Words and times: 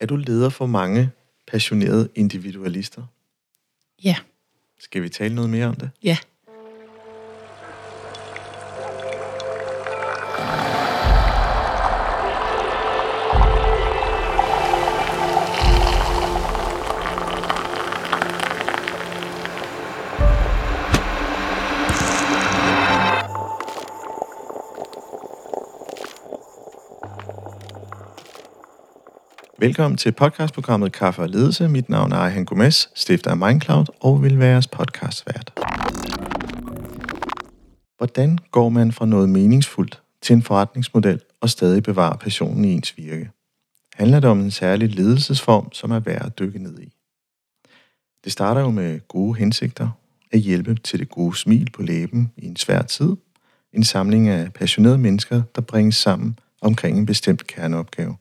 Er 0.00 0.06
du 0.06 0.16
leder 0.16 0.48
for 0.48 0.66
mange 0.66 1.10
passionerede 1.46 2.08
individualister? 2.14 3.02
Ja. 4.04 4.16
Skal 4.78 5.02
vi 5.02 5.08
tale 5.08 5.34
noget 5.34 5.50
mere 5.50 5.66
om 5.66 5.74
det? 5.74 5.90
Ja. 6.02 6.18
Velkommen 29.64 29.98
til 29.98 30.12
podcastprogrammet 30.12 30.92
Kaffe 30.92 31.22
og 31.22 31.28
Ledelse. 31.28 31.68
Mit 31.68 31.88
navn 31.88 32.12
er 32.12 32.16
Ejhan 32.16 32.44
Gomes, 32.44 32.90
stifter 32.94 33.30
af 33.30 33.36
Mindcloud 33.36 33.86
og 34.00 34.22
vil 34.22 34.38
være 34.38 34.48
jeres 34.48 34.66
podcastvært. 34.66 35.52
Hvordan 37.96 38.38
går 38.50 38.68
man 38.68 38.92
fra 38.92 39.06
noget 39.06 39.28
meningsfuldt 39.28 40.02
til 40.22 40.36
en 40.36 40.42
forretningsmodel 40.42 41.20
og 41.40 41.50
stadig 41.50 41.82
bevare 41.82 42.18
passionen 42.18 42.64
i 42.64 42.72
ens 42.72 42.96
virke? 42.96 43.30
Handler 43.94 44.20
det 44.20 44.30
om 44.30 44.40
en 44.40 44.50
særlig 44.50 44.94
ledelsesform, 44.94 45.72
som 45.72 45.90
er 45.90 46.00
værd 46.00 46.26
at 46.26 46.38
dykke 46.38 46.58
ned 46.58 46.78
i? 46.78 46.92
Det 48.24 48.32
starter 48.32 48.60
jo 48.60 48.70
med 48.70 49.00
gode 49.08 49.38
hensigter, 49.38 49.88
at 50.32 50.40
hjælpe 50.40 50.74
til 50.74 50.98
det 50.98 51.08
gode 51.08 51.36
smil 51.36 51.70
på 51.70 51.82
læben 51.82 52.32
i 52.36 52.46
en 52.46 52.56
svær 52.56 52.82
tid, 52.82 53.16
en 53.72 53.84
samling 53.84 54.28
af 54.28 54.52
passionerede 54.52 54.98
mennesker, 54.98 55.42
der 55.54 55.60
bringes 55.60 55.96
sammen 55.96 56.38
omkring 56.60 56.98
en 56.98 57.06
bestemt 57.06 57.46
kerneopgave. 57.46 58.16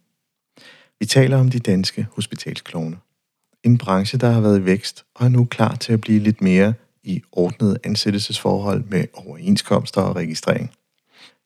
Vi 1.03 1.07
taler 1.07 1.37
om 1.37 1.49
de 1.49 1.59
danske 1.59 2.07
hospitalsklovne. 2.15 2.97
En 3.63 3.77
branche, 3.77 4.17
der 4.17 4.29
har 4.29 4.41
været 4.41 4.59
i 4.59 4.65
vækst 4.65 5.05
og 5.15 5.25
er 5.25 5.29
nu 5.29 5.45
klar 5.45 5.75
til 5.75 5.93
at 5.93 6.01
blive 6.01 6.19
lidt 6.19 6.41
mere 6.41 6.73
i 7.03 7.21
ordnet 7.31 7.77
ansættelsesforhold 7.83 8.83
med 8.83 9.05
overenskomster 9.13 10.01
og 10.01 10.15
registrering. 10.15 10.71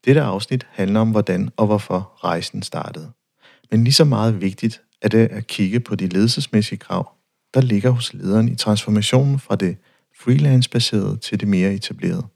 Dette 0.05 0.21
afsnit 0.21 0.67
handler 0.71 0.99
om, 0.99 1.11
hvordan 1.11 1.49
og 1.57 1.65
hvorfor 1.65 2.11
rejsen 2.23 2.63
startede. 2.63 3.11
Men 3.71 3.83
lige 3.83 3.93
så 3.93 4.05
meget 4.05 4.41
vigtigt 4.41 4.81
er 5.01 5.07
det 5.07 5.27
at 5.27 5.47
kigge 5.47 5.79
på 5.79 5.95
de 5.95 6.07
ledelsesmæssige 6.07 6.79
krav, 6.79 7.11
der 7.53 7.61
ligger 7.61 7.89
hos 7.89 8.13
lederen 8.13 8.49
i 8.49 8.55
transformationen 8.55 9.39
fra 9.39 9.55
det 9.55 9.77
freelance-baserede 10.19 11.17
til 11.17 11.39
det 11.39 11.47
mere 11.47 11.73
etablerede. 11.73 12.27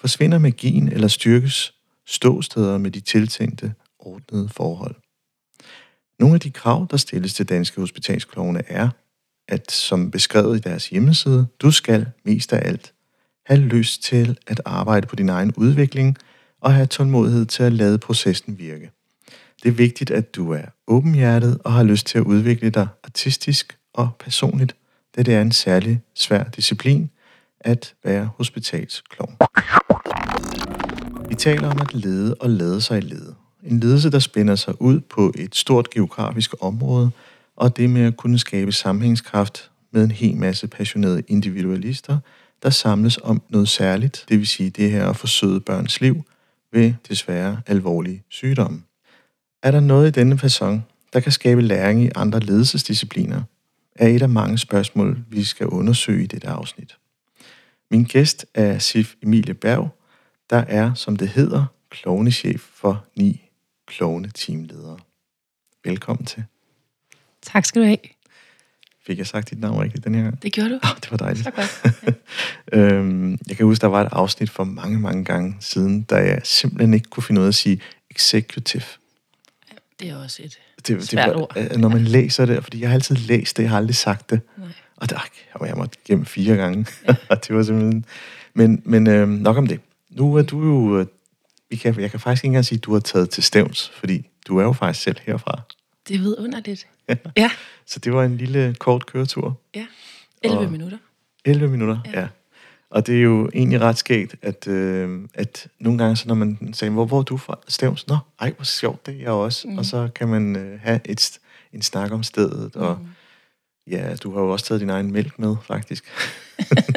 Forsvinder 0.00 0.38
magien 0.38 0.92
eller 0.92 1.08
styrkes 1.08 1.74
ståsteder 2.06 2.78
med 2.78 2.90
de 2.90 3.00
tiltænkte 3.00 3.74
ordnede 3.98 4.48
forhold. 4.48 4.94
Nogle 6.18 6.34
af 6.34 6.40
de 6.40 6.50
krav, 6.50 6.86
der 6.90 6.96
stilles 6.96 7.34
til 7.34 7.48
danske 7.48 7.80
hospitalsklovne 7.80 8.62
er, 8.66 8.88
at 9.48 9.70
som 9.70 10.10
beskrevet 10.10 10.56
i 10.56 10.60
deres 10.60 10.88
hjemmeside, 10.88 11.46
du 11.60 11.70
skal 11.70 12.06
mest 12.24 12.52
af 12.52 12.68
alt 12.68 12.92
have 13.46 13.60
lyst 13.60 14.02
til 14.02 14.38
at 14.46 14.60
arbejde 14.64 15.06
på 15.06 15.16
din 15.16 15.28
egen 15.28 15.52
udvikling 15.56 16.16
og 16.60 16.74
have 16.74 16.86
tålmodighed 16.86 17.46
til 17.46 17.62
at 17.62 17.72
lade 17.72 17.98
processen 17.98 18.58
virke. 18.58 18.90
Det 19.62 19.68
er 19.68 19.72
vigtigt, 19.72 20.10
at 20.10 20.34
du 20.34 20.52
er 20.52 20.64
åbenhjertet 20.86 21.58
og 21.64 21.72
har 21.72 21.82
lyst 21.82 22.06
til 22.06 22.18
at 22.18 22.24
udvikle 22.24 22.70
dig 22.70 22.88
artistisk 23.04 23.78
og 23.94 24.10
personligt, 24.18 24.76
da 25.16 25.22
det 25.22 25.34
er 25.34 25.42
en 25.42 25.52
særlig 25.52 26.00
svær 26.14 26.44
disciplin 26.44 27.10
at 27.60 27.94
være 28.04 28.30
hospitalsklovn. 28.36 29.36
Vi 31.28 31.34
taler 31.34 31.70
om 31.70 31.80
at 31.80 31.94
lede 31.94 32.34
og 32.34 32.50
lade 32.50 32.80
sig 32.80 33.02
lede. 33.02 33.34
En 33.62 33.80
ledelse, 33.80 34.10
der 34.10 34.18
spænder 34.18 34.54
sig 34.54 34.82
ud 34.82 35.00
på 35.00 35.32
et 35.38 35.54
stort 35.54 35.90
geografisk 35.90 36.54
område, 36.60 37.10
og 37.56 37.76
det 37.76 37.90
med 37.90 38.02
at 38.02 38.16
kunne 38.16 38.38
skabe 38.38 38.72
sammenhængskraft 38.72 39.70
med 39.90 40.04
en 40.04 40.10
hel 40.10 40.36
masse 40.36 40.68
passionerede 40.68 41.22
individualister, 41.28 42.18
der 42.62 42.70
samles 42.70 43.18
om 43.22 43.42
noget 43.48 43.68
særligt, 43.68 44.24
det 44.28 44.38
vil 44.38 44.46
sige 44.46 44.70
det 44.70 44.90
her 44.90 45.08
at 45.08 45.16
forsøde 45.16 45.60
børns 45.60 46.00
liv 46.00 46.22
ved 46.72 46.94
desværre 47.08 47.60
alvorlige 47.66 48.22
sygdomme. 48.28 48.82
Er 49.62 49.70
der 49.70 49.80
noget 49.80 50.08
i 50.08 50.20
denne 50.20 50.34
façon, 50.34 50.78
der 51.12 51.20
kan 51.20 51.32
skabe 51.32 51.62
læring 51.62 52.02
i 52.02 52.10
andre 52.16 52.40
ledelsesdiscipliner, 52.40 53.42
er 53.96 54.08
et 54.08 54.22
af 54.22 54.28
mange 54.28 54.58
spørgsmål, 54.58 55.18
vi 55.30 55.44
skal 55.44 55.66
undersøge 55.66 56.24
i 56.24 56.26
dette 56.26 56.48
afsnit. 56.48 56.96
Min 57.90 58.04
gæst 58.04 58.46
er 58.54 58.78
Sif 58.78 59.14
Emilie 59.22 59.54
Berg, 59.54 59.98
der 60.50 60.64
er, 60.68 60.94
som 60.94 61.16
det 61.16 61.28
hedder, 61.28 61.64
klovnechef 61.90 62.60
for 62.60 63.04
ni 63.16 63.47
klovne 63.88 64.30
teamledere. 64.34 64.98
Velkommen 65.84 66.26
til. 66.26 66.44
Tak 67.42 67.64
skal 67.64 67.82
du 67.82 67.86
have. 67.86 67.98
Fik 69.06 69.18
jeg 69.18 69.26
sagt 69.26 69.50
dit 69.50 69.60
navn 69.60 69.80
rigtigt 69.82 70.04
den 70.04 70.14
her 70.14 70.22
gang? 70.22 70.42
Det 70.42 70.52
gjorde 70.52 70.70
du. 70.70 70.74
Oh, 70.74 70.96
det 71.02 71.10
var 71.10 71.16
dejligt. 71.16 71.44
Så 71.44 71.50
godt. 71.50 72.16
øhm, 72.72 73.38
jeg 73.48 73.56
kan 73.56 73.66
huske, 73.66 73.80
der 73.80 73.86
var 73.86 74.02
et 74.02 74.08
afsnit 74.12 74.50
for 74.50 74.64
mange, 74.64 75.00
mange 75.00 75.24
gange 75.24 75.56
siden, 75.60 76.02
da 76.02 76.16
jeg 76.16 76.40
simpelthen 76.44 76.94
ikke 76.94 77.10
kunne 77.10 77.22
finde 77.22 77.40
ud 77.40 77.46
af 77.46 77.48
at 77.48 77.54
sige 77.54 77.80
executive. 78.10 78.82
Det 80.00 80.10
er 80.10 80.16
også 80.16 80.42
et 80.42 80.58
Det, 80.76 80.86
det 80.86 81.08
Svært 81.08 81.28
var, 81.28 81.34
ord. 81.40 81.52
øh, 81.56 81.70
Når 81.76 81.88
man 81.88 82.04
læser 82.04 82.46
det, 82.46 82.62
fordi 82.62 82.80
jeg 82.80 82.88
har 82.88 82.94
altid 82.94 83.16
læst 83.16 83.56
det, 83.56 83.62
jeg 83.62 83.70
har 83.70 83.76
aldrig 83.78 83.96
sagt 83.96 84.30
det. 84.30 84.40
Nej. 84.58 84.68
Og 84.96 85.10
der, 85.10 85.26
jeg 85.66 85.76
måtte 85.76 85.98
gennem 86.04 86.26
fire 86.26 86.56
gange. 86.56 86.86
Ja. 87.08 87.14
og 87.30 87.48
det 87.48 87.56
var 87.56 87.62
simpelthen... 87.62 88.04
Men, 88.54 88.82
men 88.84 89.06
øh, 89.06 89.28
nok 89.28 89.56
om 89.56 89.66
det. 89.66 89.80
Nu 90.10 90.34
er 90.34 90.42
du 90.42 90.62
jo... 90.64 91.06
Vi 91.70 91.76
kan, 91.76 92.00
jeg 92.00 92.10
kan 92.10 92.20
faktisk 92.20 92.44
ikke 92.44 92.48
engang 92.48 92.64
sige, 92.64 92.76
at 92.78 92.84
du 92.84 92.92
har 92.92 93.00
taget 93.00 93.30
til 93.30 93.42
stævns, 93.42 93.88
fordi 93.94 94.26
du 94.48 94.58
er 94.58 94.62
jo 94.64 94.72
faktisk 94.72 95.04
selv 95.04 95.16
herfra. 95.22 95.60
Det 96.08 96.14
er 96.16 96.18
vidunderligt. 96.20 96.86
Ja, 97.36 97.50
Så 97.86 97.98
det 97.98 98.12
var 98.12 98.24
en 98.24 98.36
lille 98.36 98.74
kort 98.78 99.06
køretur. 99.06 99.60
ja. 99.74 99.86
11 100.42 100.58
Og- 100.66 100.70
minutter. 100.72 100.98
11 101.44 101.68
minutter, 101.68 101.98
ja. 102.06 102.10
Ja. 102.10 102.20
ja. 102.20 102.28
Og 102.90 103.06
det 103.06 103.16
er 103.18 103.20
jo 103.22 103.50
egentlig 103.54 103.80
ret 103.80 103.98
skægt, 103.98 104.34
at, 104.42 104.66
øh, 104.68 105.20
at 105.34 105.68
nogle 105.80 105.98
gange, 105.98 106.16
så 106.16 106.28
når 106.28 106.34
man 106.34 106.74
sagde, 106.74 106.92
hvor, 106.92 107.04
hvor 107.04 107.18
er 107.18 107.22
du 107.22 107.36
fra? 107.36 107.58
Stævns? 107.68 108.06
Nå, 108.06 108.16
ej, 108.40 108.52
hvor 108.56 108.64
sjovt, 108.64 109.06
det 109.06 109.14
er 109.14 109.18
jeg 109.18 109.30
også. 109.30 109.68
Mm. 109.68 109.78
Og 109.78 109.84
så 109.84 110.08
kan 110.14 110.28
man 110.28 110.56
øh, 110.56 110.80
have 110.80 111.00
et, 111.04 111.38
en 111.72 111.82
snak 111.82 112.12
om 112.12 112.22
stedet, 112.22 112.76
mm. 112.76 112.82
og 112.82 112.98
ja, 113.86 114.16
du 114.16 114.34
har 114.34 114.40
jo 114.40 114.48
også 114.52 114.64
taget 114.64 114.80
din 114.80 114.90
egen 114.90 115.12
mælk 115.12 115.38
med, 115.38 115.56
faktisk. 115.66 116.04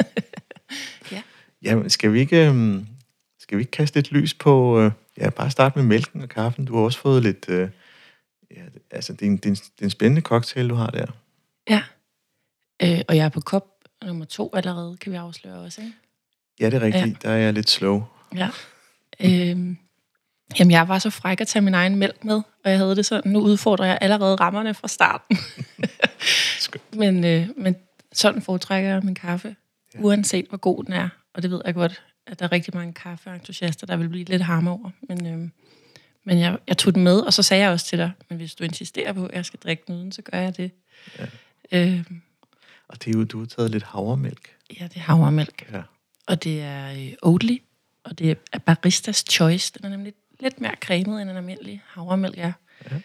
Ja. 1.12 1.22
Jamen, 1.62 1.90
skal 1.90 2.12
vi 2.12 2.20
ikke, 2.20 2.48
øh, 2.50 2.78
skal 3.52 3.58
vi 3.58 3.62
ikke 3.62 3.70
kaste 3.70 3.96
lidt 3.96 4.12
lys 4.12 4.34
på, 4.34 4.80
øh, 4.80 4.92
ja, 5.18 5.30
bare 5.30 5.50
starte 5.50 5.78
med 5.78 5.86
mælken 5.86 6.22
og 6.22 6.28
kaffen. 6.28 6.64
Du 6.64 6.76
har 6.76 6.82
også 6.82 6.98
fået 6.98 7.22
lidt, 7.22 7.48
øh, 7.48 7.68
ja, 8.50 8.62
altså, 8.90 9.12
det 9.12 9.22
er, 9.22 9.26
en, 9.26 9.36
det, 9.36 9.46
er 9.46 9.50
en, 9.50 9.54
det 9.54 9.80
er 9.80 9.84
en 9.84 9.90
spændende 9.90 10.22
cocktail, 10.22 10.68
du 10.68 10.74
har 10.74 10.86
der. 10.86 11.06
Ja. 11.70 11.82
Øh, 12.82 13.00
og 13.08 13.16
jeg 13.16 13.24
er 13.24 13.28
på 13.28 13.40
kop 13.40 13.66
nummer 14.04 14.24
to 14.24 14.50
allerede, 14.54 14.96
kan 14.96 15.12
vi 15.12 15.16
afsløre 15.16 15.54
også, 15.54 15.80
ikke? 15.80 15.92
Ja, 16.60 16.66
det 16.66 16.74
er 16.74 16.80
rigtigt. 16.80 17.24
Ja. 17.24 17.28
Der 17.28 17.34
er 17.34 17.38
jeg 17.38 17.52
lidt 17.52 17.70
slow. 17.70 18.02
Ja. 18.34 18.48
øhm, 19.20 19.76
jamen, 20.58 20.70
jeg 20.70 20.88
var 20.88 20.98
så 20.98 21.10
fræk 21.10 21.40
at 21.40 21.48
tage 21.48 21.62
min 21.62 21.74
egen 21.74 21.96
mælk 21.96 22.24
med, 22.24 22.42
og 22.64 22.70
jeg 22.70 22.78
havde 22.78 22.96
det 22.96 23.06
sådan, 23.06 23.32
nu 23.32 23.40
udfordrer 23.40 23.86
jeg 23.86 23.98
allerede 24.00 24.34
rammerne 24.34 24.74
fra 24.74 24.88
starten. 24.88 25.38
Men, 27.00 27.24
øh, 27.24 27.48
men 27.56 27.76
sådan 28.12 28.42
foretrækker 28.42 28.90
jeg 28.90 29.02
min 29.02 29.14
kaffe, 29.14 29.56
ja. 29.94 29.98
uanset 30.00 30.46
hvor 30.48 30.58
god 30.58 30.84
den 30.84 30.92
er. 30.92 31.08
Og 31.34 31.42
det 31.42 31.50
ved 31.50 31.62
jeg 31.64 31.74
godt, 31.74 32.02
at 32.26 32.38
der 32.38 32.44
er 32.44 32.52
rigtig 32.52 32.74
mange 32.74 32.92
kaffeentusiaster, 32.92 33.86
der 33.86 33.96
vil 33.96 34.08
blive 34.08 34.24
lidt 34.24 34.42
harme 34.42 34.70
over. 34.70 34.90
Men, 35.08 35.26
øh, 35.26 35.48
men 36.24 36.38
jeg, 36.38 36.58
jeg 36.68 36.78
tog 36.78 36.94
den 36.94 37.04
med, 37.04 37.20
og 37.20 37.32
så 37.32 37.42
sagde 37.42 37.62
jeg 37.62 37.72
også 37.72 37.86
til 37.86 37.98
dig, 37.98 38.10
men 38.28 38.38
hvis 38.38 38.54
du 38.54 38.64
insisterer 38.64 39.12
på, 39.12 39.26
at 39.26 39.34
jeg 39.34 39.44
skal 39.44 39.60
drikke 39.60 39.82
den 39.86 39.94
uden, 39.94 40.12
så 40.12 40.22
gør 40.22 40.38
jeg 40.38 40.56
det. 40.56 40.70
Ja. 41.18 41.26
Øh, 41.72 42.04
Og 42.88 43.04
det 43.04 43.14
er 43.14 43.18
jo, 43.18 43.24
du 43.24 43.38
har 43.38 43.46
taget 43.46 43.70
lidt 43.70 43.82
havremælk. 43.82 44.56
ja, 44.80 44.84
det 44.84 44.96
er 44.96 45.00
havremælk. 45.00 45.68
Ja. 45.72 45.82
Og 46.26 46.44
det 46.44 46.62
er 46.62 46.92
øh, 46.92 47.12
Oatly, 47.22 47.56
og 48.04 48.18
det 48.18 48.38
er 48.52 48.58
Baristas 48.58 49.24
Choice. 49.30 49.72
Den 49.78 49.84
er 49.84 49.88
nemlig 49.88 50.12
lidt 50.40 50.60
mere 50.60 50.74
cremet 50.80 51.22
end 51.22 51.30
en 51.30 51.36
almindelig 51.36 51.82
havremælk 51.86 52.38
er. 52.38 52.52
Ja. 52.90 53.00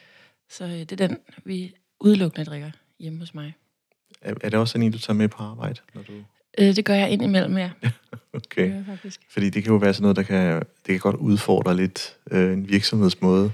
Så 0.50 0.64
øh, 0.64 0.72
det 0.72 0.92
er 1.02 1.08
den, 1.08 1.18
vi 1.46 1.74
udelukkende 2.00 2.46
drikker 2.46 2.72
hjemme 3.00 3.20
hos 3.20 3.34
mig. 3.34 3.54
Er, 4.22 4.34
er 4.42 4.50
det 4.50 4.60
også 4.60 4.72
sådan 4.72 4.86
en, 4.86 4.92
du 4.92 5.00
tager 5.00 5.18
med 5.18 5.28
på 5.28 5.44
arbejde? 5.44 5.80
Når 5.94 6.02
du... 6.02 6.14
Øh, 6.58 6.76
det 6.76 6.86
gør 6.86 6.94
jeg 6.94 7.10
indimellem, 7.10 7.58
ja. 7.58 7.70
Okay. 8.34 8.72
Det 8.78 8.86
faktisk. 8.88 9.20
Fordi 9.30 9.50
det 9.50 9.64
kan 9.64 9.72
jo 9.72 9.78
være 9.78 9.94
sådan 9.94 10.02
noget, 10.02 10.16
der 10.16 10.24
kan, 10.24 10.56
det 10.56 10.66
kan 10.86 11.00
godt 11.00 11.16
udfordre 11.16 11.76
lidt 11.76 12.16
øh, 12.32 12.54
en 12.54 12.70
virksomhedsmåde 12.70 13.52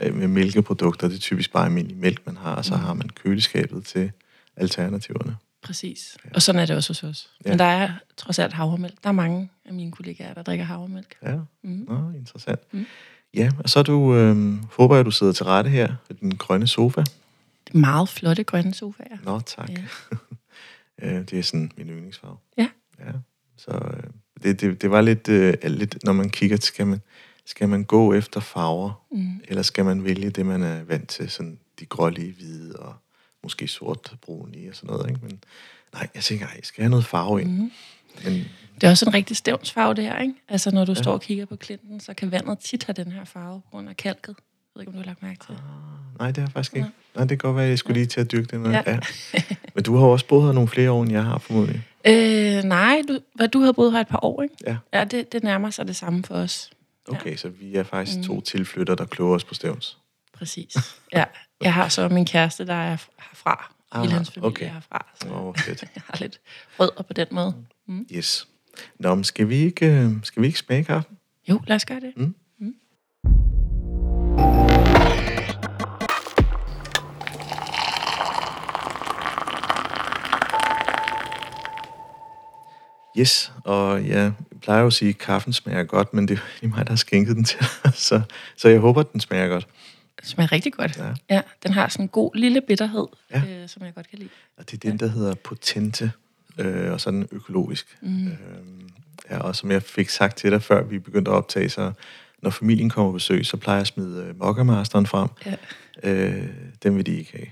øh, 0.00 0.14
med 0.14 0.28
mælkeprodukter. 0.28 1.08
Det 1.08 1.16
er 1.16 1.20
typisk 1.20 1.52
bare 1.52 1.64
almindelig 1.64 1.96
mælk, 1.96 2.26
man 2.26 2.36
har, 2.36 2.54
og 2.54 2.64
så 2.64 2.74
har 2.76 2.94
man 2.94 3.08
køleskabet 3.08 3.84
til 3.84 4.12
alternativerne. 4.56 5.36
Præcis. 5.62 6.16
Og 6.34 6.42
sådan 6.42 6.60
er 6.60 6.66
det 6.66 6.76
også 6.76 6.90
hos 6.90 7.02
os. 7.04 7.30
Ja. 7.44 7.50
Men 7.50 7.58
der 7.58 7.64
er 7.64 7.90
trods 8.16 8.38
alt 8.38 8.52
havremælk. 8.52 8.94
Der 9.02 9.08
er 9.08 9.12
mange 9.12 9.50
af 9.64 9.74
mine 9.74 9.92
kollegaer, 9.92 10.34
der 10.34 10.42
drikker 10.42 10.64
havremælk. 10.64 11.14
Ja, 11.22 11.34
Mm. 11.62 11.84
Nå, 11.88 12.10
interessant. 12.18 12.60
Mm. 12.72 12.86
Ja, 13.34 13.50
og 13.58 13.70
så 13.70 13.78
er 13.78 13.82
du, 13.82 14.14
øh, 14.14 14.54
håber 14.72 14.96
jeg, 14.96 15.04
du 15.04 15.10
sidder 15.10 15.32
til 15.32 15.44
rette 15.46 15.70
her 15.70 15.94
ved 16.08 16.16
den 16.20 16.36
grønne 16.36 16.66
sofa. 16.66 17.00
Det 17.66 17.74
er 17.74 17.78
meget 17.78 18.08
flotte 18.08 18.44
grønne 18.44 18.74
sofaer. 18.74 19.16
Nå, 19.24 19.40
tak. 19.40 19.70
Ja. 19.70 19.76
Ja. 21.02 21.22
det 21.22 21.38
er 21.38 21.42
sådan 21.42 21.70
min 21.76 21.88
yndlingsfarve. 21.88 22.36
Ja. 22.58 22.68
Ja, 22.98 23.12
så 23.56 23.70
øh, 23.70 24.02
det, 24.42 24.60
det, 24.60 24.82
det 24.82 24.90
var 24.90 25.00
lidt, 25.00 25.28
øh, 25.28 25.54
lidt, 25.64 26.04
når 26.04 26.12
man 26.12 26.30
kigger, 26.30 26.56
skal 26.60 26.86
man, 26.86 27.00
skal 27.46 27.68
man 27.68 27.84
gå 27.84 28.12
efter 28.14 28.40
farver, 28.40 29.04
Mm. 29.10 29.40
eller 29.48 29.62
skal 29.62 29.84
man 29.84 30.04
vælge 30.04 30.30
det, 30.30 30.46
man 30.46 30.62
er 30.62 30.84
vant 30.84 31.08
til, 31.08 31.30
sådan 31.30 31.58
de 31.80 31.86
grålige, 31.86 32.32
hvide 32.32 32.76
og 32.76 32.94
måske 33.42 33.68
sort 33.68 34.14
brun 34.22 34.54
i 34.54 34.66
og 34.66 34.74
sådan 34.74 34.94
noget. 34.94 35.08
Ikke? 35.10 35.20
Men 35.22 35.40
nej, 35.92 36.08
jeg 36.14 36.22
tænker, 36.22 36.46
ej, 36.46 36.52
jeg 36.56 36.64
skal 36.64 36.82
have 36.82 36.90
noget 36.90 37.04
farve 37.04 37.40
ind. 37.40 37.50
Mm. 37.50 37.70
Men, 38.24 38.44
Det 38.74 38.86
er 38.86 38.90
også 38.90 39.04
en 39.06 39.14
rigtig 39.14 39.36
stævnsfarve, 39.36 39.94
det 39.94 40.04
her, 40.04 40.18
ikke? 40.18 40.34
Altså, 40.48 40.70
når 40.70 40.84
du 40.84 40.92
ja. 40.92 41.02
står 41.02 41.12
og 41.12 41.20
kigger 41.20 41.46
på 41.46 41.56
klinten, 41.56 42.00
så 42.00 42.14
kan 42.14 42.30
vandet 42.30 42.58
tit 42.58 42.84
have 42.84 42.94
den 43.04 43.12
her 43.12 43.24
farve 43.24 43.60
på 43.60 43.68
grund 43.70 43.88
af 43.88 43.96
kalket. 43.96 44.36
Jeg 44.74 44.80
ved 44.80 44.82
ikke, 44.82 44.88
om 44.90 44.92
du 44.92 44.98
har 44.98 45.06
lagt 45.06 45.22
mærke 45.22 45.40
til. 45.46 45.52
ah, 45.52 46.18
nej, 46.18 46.26
det 46.28 46.36
har 46.36 46.42
jeg 46.46 46.52
faktisk 46.52 46.76
ikke. 46.76 46.88
Nej, 47.14 47.24
det 47.24 47.28
kan 47.28 47.38
godt 47.38 47.56
være, 47.56 47.64
at 47.64 47.70
jeg 47.70 47.78
skulle 47.78 47.94
lige 47.94 48.06
til 48.06 48.20
at 48.20 48.32
dyrke 48.32 48.46
den. 48.56 48.66
Ja. 48.72 48.82
Ja. 48.86 48.98
Men 49.74 49.84
du 49.84 49.96
har 49.96 50.06
også 50.06 50.26
boet 50.26 50.44
her 50.44 50.52
nogle 50.52 50.68
flere 50.68 50.90
år, 50.90 51.02
end 51.02 51.12
jeg 51.12 51.24
har 51.24 51.38
formodentlig. 51.38 51.82
Øh, 52.06 52.62
nej, 52.64 53.02
du, 53.08 53.18
hvad, 53.34 53.48
du 53.48 53.60
har 53.60 53.72
boet 53.72 53.92
her 53.92 54.00
et 54.00 54.08
par 54.08 54.24
år, 54.24 54.42
ikke? 54.42 54.54
Ja. 54.66 54.76
Ja, 54.92 55.04
det, 55.04 55.32
det 55.32 55.42
nærmer 55.42 55.70
sig 55.70 55.86
det 55.86 55.96
samme 55.96 56.24
for 56.24 56.34
os. 56.34 56.70
Okay, 57.08 57.30
ja. 57.30 57.36
så 57.36 57.48
vi 57.48 57.74
er 57.74 57.82
faktisk 57.82 58.22
to 58.22 58.40
tilflytter, 58.40 58.94
der 58.94 59.04
kloger 59.04 59.34
os 59.34 59.44
på 59.44 59.54
stævns. 59.54 59.98
Præcis. 60.32 60.76
Ja, 61.12 61.24
jeg 61.60 61.74
har 61.74 61.88
så 61.88 62.08
min 62.08 62.26
kæreste, 62.26 62.66
der 62.66 62.74
er 62.74 62.96
herfra. 63.30 63.72
Ah, 63.92 64.02
Hele 64.02 64.12
hans 64.14 64.30
familie 64.30 64.46
okay. 64.48 64.66
er 64.66 64.72
herfra. 64.72 65.06
Så 65.22 65.28
Åh, 65.28 65.46
oh, 65.46 65.56
fedt. 65.56 65.82
jeg 65.94 66.02
har 66.06 66.18
lidt 66.20 66.40
rødder 66.80 67.02
på 67.02 67.12
den 67.12 67.26
måde. 67.30 67.54
Mm. 67.86 68.06
Yes. 68.14 68.48
Nå, 68.98 69.14
men 69.14 69.24
skal 69.24 69.48
vi 69.48 69.56
ikke, 69.56 69.86
øh, 69.86 70.10
skal 70.22 70.42
vi 70.42 70.46
ikke 70.46 70.58
smage 70.58 70.84
kaffen? 70.84 71.16
Jo, 71.48 71.60
lad 71.66 71.76
os 71.76 71.84
gøre 71.86 72.00
det. 72.00 72.12
Mm. 72.16 72.34
Yes, 83.18 83.52
og 83.64 84.06
jeg 84.08 84.32
plejer 84.62 84.80
jo 84.80 84.86
at 84.86 84.92
sige, 84.92 85.08
at 85.08 85.18
kaffen 85.18 85.52
smager 85.52 85.84
godt, 85.84 86.14
men 86.14 86.28
det 86.28 86.36
er 86.38 86.42
jo 86.62 86.68
mig, 86.68 86.84
der 86.86 86.92
har 86.92 86.96
skænket 86.96 87.36
den 87.36 87.44
til 87.44 87.58
så, 88.08 88.20
så 88.56 88.68
jeg 88.68 88.80
håber, 88.80 89.00
at 89.00 89.12
den 89.12 89.20
smager 89.20 89.48
godt. 89.48 89.66
Det 90.20 90.28
smager 90.28 90.52
rigtig 90.52 90.72
godt. 90.72 90.96
Ja. 90.98 91.14
ja 91.34 91.42
den 91.62 91.72
har 91.72 91.88
sådan 91.88 92.04
en 92.04 92.08
god 92.08 92.34
lille 92.34 92.60
bitterhed, 92.60 93.06
Ja. 93.30 93.42
øh, 93.48 93.68
som 93.68 93.82
jeg 93.84 93.94
godt 93.94 94.10
kan 94.10 94.18
lide. 94.18 94.30
Og 94.56 94.70
det 94.70 94.84
er 94.84 94.90
den, 94.90 94.98
der 94.98 95.06
hedder 95.06 95.34
potente, 95.34 96.12
øh, 96.58 96.92
og 96.92 97.00
sådan 97.00 97.28
økologisk. 97.32 97.98
Mm. 98.02 98.26
Øh, 98.26 98.32
ja, 99.30 99.38
og 99.38 99.56
som 99.56 99.70
jeg 99.70 99.82
fik 99.82 100.08
sagt 100.08 100.36
til 100.36 100.50
dig, 100.50 100.62
før 100.62 100.82
vi 100.82 100.98
begyndte 100.98 101.30
at 101.30 101.34
optage, 101.36 101.68
så 101.68 101.92
når 102.42 102.50
familien 102.50 102.90
kommer 102.90 103.10
på 103.10 103.12
besøg, 103.12 103.46
så 103.46 103.56
plejer 103.56 103.76
jeg 103.76 103.80
at 103.80 103.86
smide 103.86 104.24
øh, 104.28 104.38
Mokkamasteren 104.38 105.06
frem. 105.06 105.28
Ja. 105.46 105.54
Øh, 106.02 106.46
den 106.82 106.96
vil 106.96 107.06
de 107.06 107.18
ikke 107.18 107.32
have. 107.32 107.46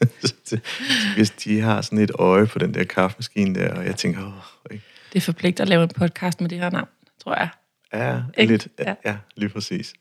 Det- 0.56 1.14
Hvis 1.16 1.30
de 1.30 1.60
har 1.60 1.80
sådan 1.82 1.98
et 1.98 2.10
øje 2.14 2.46
på 2.46 2.58
den 2.58 2.74
der 2.74 2.84
kaffemaskine 2.84 3.54
der, 3.60 3.74
og 3.74 3.84
jeg 3.86 3.96
tænker, 3.96 4.26
åh, 4.26 4.72
ikke? 4.74 4.84
Det 5.12 5.16
er 5.18 5.20
forpligtet 5.20 5.62
at 5.62 5.68
lave 5.68 5.82
en 5.82 5.88
podcast 5.88 6.40
med 6.40 6.48
det 6.50 6.58
her 6.58 6.70
navn, 6.70 6.88
tror 7.24 7.34
jeg. 7.36 7.48
Ja, 7.94 8.22
Ikke? 8.38 8.52
lidt. 8.52 8.68
Ja, 8.78 8.94
Ja. 9.04 9.16
lige 9.36 9.48
præcis. 9.48 9.92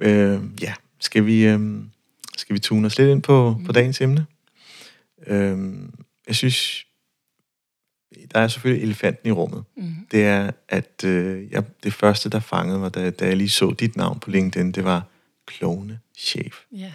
Øh, 0.00 0.40
ja, 0.62 0.74
skal 1.00 1.26
vi, 1.26 1.46
øh, 1.46 1.60
skal 2.36 2.54
vi 2.54 2.58
tune 2.58 2.86
os 2.86 2.98
lidt 2.98 3.10
ind 3.10 3.22
på, 3.22 3.56
mm. 3.58 3.64
på 3.64 3.72
dagens 3.72 4.00
emne? 4.00 4.26
Øh, 5.26 5.58
jeg 6.26 6.36
synes, 6.36 6.84
der 8.34 8.40
er 8.40 8.48
selvfølgelig 8.48 8.82
elefanten 8.84 9.28
i 9.28 9.32
rummet. 9.32 9.64
Mm. 9.76 9.94
Det 10.10 10.24
er, 10.24 10.50
at 10.68 11.04
øh, 11.04 11.50
jeg, 11.52 11.64
det 11.82 11.92
første, 11.92 12.28
der 12.30 12.40
fangede 12.40 12.78
mig, 12.78 12.94
da, 12.94 13.10
da 13.10 13.26
jeg 13.26 13.36
lige 13.36 13.48
så 13.48 13.70
dit 13.80 13.96
navn 13.96 14.20
på 14.20 14.30
LinkedIn, 14.30 14.72
det 14.72 14.84
var 14.84 15.02
klovne 15.46 15.98
chef. 16.18 16.56
Ja. 16.72 16.92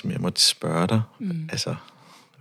Hvis 0.00 0.12
jeg 0.12 0.20
måtte 0.20 0.40
spørge 0.40 0.86
dig, 0.88 1.02
Mm. 1.18 1.48
altså, 1.52 1.74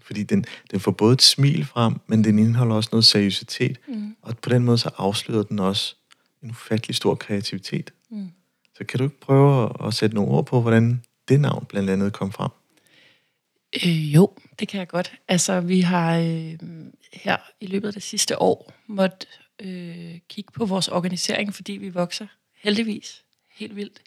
fordi 0.02 0.24
den, 0.24 0.46
den 0.72 0.80
får 0.80 0.92
både 0.92 1.14
et 1.14 1.22
smil 1.22 1.66
frem, 1.66 1.96
men 2.08 2.24
den 2.24 2.40
indeholder 2.40 2.76
også 2.76 2.90
noget 2.92 3.06
seriøsitet, 3.06 3.80
Mm. 3.88 4.16
og 4.22 4.38
på 4.38 4.50
den 4.50 4.64
måde 4.64 4.78
så 4.78 4.90
afslører 4.98 5.44
den 5.44 5.60
også 5.60 5.96
en 6.44 6.50
ufattelig 6.50 6.96
stor 6.96 7.16
kreativitet. 7.16 7.94
Mm. 8.10 8.32
Så 8.78 8.84
kan 8.84 8.98
du 8.98 9.04
ikke 9.04 9.20
prøve 9.20 9.64
at, 9.70 9.88
at 9.88 9.94
sætte 9.94 10.16
nogle 10.16 10.32
ord 10.32 10.46
på, 10.46 10.62
hvordan 10.62 11.02
det 11.28 11.40
navn 11.42 11.66
blandt 11.66 11.90
andet 11.90 12.14
kom 12.14 12.32
frem? 12.32 12.50
Øh, 13.86 14.16
jo, 14.16 14.34
det 14.60 14.68
kan 14.68 14.80
jeg 14.80 14.88
godt. 14.88 15.14
Altså, 15.28 15.60
vi 15.62 15.82
har 15.82 16.18
øh, 16.18 16.54
her 17.14 17.38
i 17.62 17.66
løbet 17.66 17.88
af 17.88 17.94
det 17.94 18.04
sidste 18.04 18.42
år 18.42 18.74
måtte 18.88 19.28
øh, 19.62 20.20
kigge 20.30 20.52
på 20.52 20.66
vores 20.66 20.88
organisering, 20.88 21.56
fordi 21.56 21.74
vi 21.74 21.90
vokser 21.90 22.28
heldigvis 22.56 23.24
helt 23.56 23.76
vildt. 23.76 24.02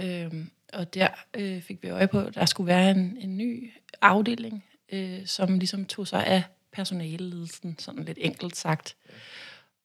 Øh, 0.00 0.44
og 0.72 0.94
der 0.94 1.08
øh, 1.36 1.62
fik 1.62 1.82
vi 1.82 1.88
øje 1.88 2.08
på, 2.08 2.20
at 2.20 2.34
der 2.34 2.44
skulle 2.44 2.66
være 2.66 2.90
en, 2.90 3.16
en 3.20 3.36
ny 3.36 3.72
afdeling, 4.02 4.64
øh, 4.92 5.26
som 5.26 5.58
ligesom 5.58 5.84
tog 5.84 6.06
sig 6.06 6.26
af 6.26 6.42
personaleledelsen, 6.72 7.76
sådan 7.78 8.04
lidt 8.04 8.18
enkelt 8.20 8.56
sagt. 8.56 8.96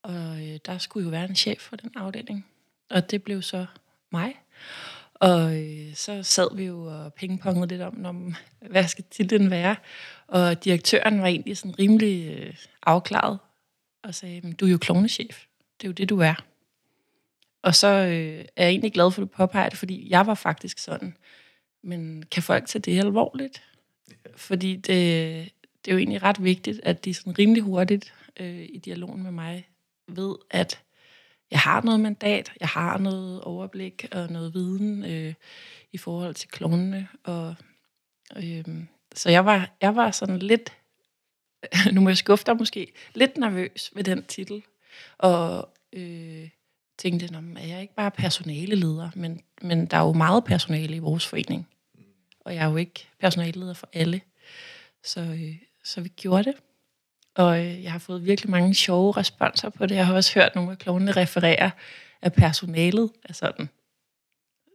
Og 0.04 0.48
øh, 0.48 0.60
der 0.66 0.78
skulle 0.78 1.04
jo 1.04 1.10
være 1.10 1.30
en 1.30 1.36
chef 1.36 1.62
for 1.62 1.76
den 1.76 1.92
afdeling, 1.96 2.46
og 2.90 3.12
det 3.12 3.24
blev 3.24 3.42
så 3.42 3.66
mig. 4.12 4.34
Og 5.14 5.58
øh, 5.58 5.96
så 5.96 6.24
sad 6.24 6.56
vi 6.56 6.64
jo 6.64 6.86
og 6.86 7.14
pingpongede 7.14 7.68
lidt 7.68 7.82
om, 7.82 8.06
om, 8.06 8.36
hvad 8.70 8.88
skal 8.88 9.06
titlen 9.12 9.50
være. 9.50 9.76
Og 10.28 10.64
direktøren 10.64 11.22
var 11.22 11.28
egentlig 11.28 11.58
sådan 11.58 11.80
rimelig 11.80 12.38
øh, 12.38 12.56
afklaret 12.84 13.40
og 14.04 14.16
sagde, 14.16 14.42
"Men 14.42 14.54
du 14.54 14.66
er 14.66 14.70
jo 14.70 14.78
klovnechef. 14.78 15.46
Det 15.82 15.88
er 15.88 15.90
jo 15.90 15.94
det, 15.94 16.10
du 16.10 16.20
er. 16.20 16.36
Og 17.66 17.76
så 17.76 17.88
øh, 17.88 18.46
er 18.56 18.64
jeg 18.64 18.70
egentlig 18.70 18.94
glad 18.94 19.12
for, 19.12 19.22
at 19.22 19.30
du 19.30 19.36
påpeger 19.36 19.70
det, 19.70 19.78
fordi 19.78 20.10
jeg 20.10 20.28
var 20.28 20.34
faktisk 20.34 20.78
sådan, 20.78 21.18
men 21.84 22.24
kan 22.32 22.44
folk 22.44 22.68
tage 22.68 22.82
det 22.82 23.00
alvorligt? 23.00 23.64
Fordi 24.36 24.76
det, 24.76 24.86
det 25.86 25.92
er 25.92 25.92
jo 25.92 25.98
egentlig 25.98 26.24
ret 26.24 26.44
vigtigt, 26.44 26.80
at 26.84 27.06
de 27.06 27.14
sådan 27.14 27.40
rimelig 27.40 27.64
hurtigt 27.64 28.14
øh, 28.40 28.62
i 28.70 28.78
dialogen 28.78 29.24
med 29.24 29.32
mig 29.32 29.70
ved, 30.08 30.36
at 30.52 30.82
jeg 31.52 31.60
har 31.60 31.82
noget 31.82 32.00
mandat, 32.00 32.52
jeg 32.60 32.68
har 32.68 32.98
noget 32.98 33.42
overblik 33.42 34.06
og 34.12 34.30
noget 34.30 34.54
viden 34.54 35.06
øh, 35.06 35.34
i 35.92 35.98
forhold 35.98 36.36
til 36.36 36.50
klonene. 36.50 37.08
Og, 37.24 37.56
øh, 38.38 38.66
så 39.16 39.30
jeg 39.30 39.46
var, 39.46 39.70
jeg 39.82 39.96
var 39.96 40.12
sådan 40.12 40.40
lidt, 40.40 40.74
nu 41.94 42.02
må 42.02 42.10
jeg 42.10 42.18
skuffe 42.18 42.46
dig 42.46 42.58
måske, 42.58 42.94
lidt 43.14 43.38
nervøs 43.38 43.92
ved 43.96 44.04
den 44.04 44.24
titel. 44.24 44.64
Og 45.18 45.70
øh, 45.94 46.50
tænkte, 46.98 47.34
"Nå, 47.34 47.40
er 47.60 47.68
jeg 47.68 47.82
ikke 47.82 47.96
bare 47.96 48.12
personaleleder? 48.12 49.10
Men, 49.16 49.42
men 49.62 49.86
der 49.86 49.98
er 49.98 50.02
jo 50.02 50.14
meget 50.14 50.44
personale 50.44 50.96
i 50.96 51.00
vores 51.00 51.28
forening. 51.28 51.68
Og 52.40 52.56
jeg 52.56 52.66
er 52.66 52.70
jo 52.70 52.78
ikke 52.78 53.08
personaleleder 53.20 53.74
for 53.74 53.90
alle. 53.94 54.22
Så, 55.04 55.22
øh, 55.22 55.56
så 55.84 56.02
vi 56.02 56.10
gjorde 56.10 56.44
det. 56.44 56.54
Og 57.36 57.66
øh, 57.66 57.84
jeg 57.84 57.92
har 57.92 58.00
fået 58.00 58.26
virkelig 58.26 58.52
mange 58.52 58.76
sjove 58.76 59.12
responser 59.12 59.70
på 59.70 59.86
det. 59.86 59.96
Jeg 59.96 60.06
har 60.06 60.14
også 60.14 60.34
hørt 60.34 60.56
nogle 60.56 60.72
af 60.72 60.78
klovnene 60.78 61.12
referere, 61.12 61.72
at 62.22 62.34
personalet 62.34 63.12
er 63.24 63.34
sådan, 63.34 63.70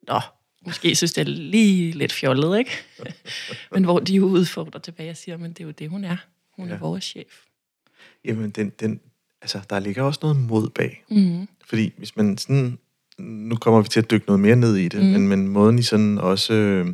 nå, 0.09 0.21
måske 0.67 0.95
synes 0.97 1.13
det 1.13 1.21
er 1.21 1.31
lige 1.31 1.93
lidt 1.93 2.13
fjollet, 2.13 2.59
ikke? 2.59 2.71
men 3.73 3.85
hvor 3.85 3.99
de 3.99 4.15
jo 4.15 4.25
udfordrer 4.25 4.81
tilbage 4.81 5.11
og 5.11 5.17
siger, 5.17 5.37
men 5.37 5.53
det 5.53 5.61
er 5.61 5.65
jo 5.65 5.71
det, 5.71 5.91
hun 5.91 6.05
er. 6.05 6.17
Hun 6.57 6.69
ja. 6.69 6.75
er 6.75 6.79
vores 6.79 7.05
chef. 7.05 7.45
Jamen, 8.25 8.51
den, 8.51 8.71
den, 8.71 9.01
altså, 9.43 9.61
der 9.71 9.79
ligger 9.79 10.03
også 10.03 10.21
noget 10.23 10.37
mod 10.37 10.69
bag. 10.69 11.05
Mm. 11.11 11.49
Fordi 11.69 11.93
hvis 11.99 12.17
man 12.17 12.39
sådan... 12.39 12.79
Nu 13.19 13.57
kommer 13.57 13.83
vi 13.83 13.89
til 13.89 14.01
at 14.01 14.11
dykke 14.11 14.27
noget 14.27 14.41
mere 14.41 14.57
ned 14.57 14.77
i 14.77 14.89
det, 14.89 15.01
Mm. 15.05 15.07
men, 15.11 15.29
men 15.29 15.49
måden 15.49 15.79
I 15.79 15.83
sådan 15.83 16.19
også 16.19 16.55
øh, 16.55 16.87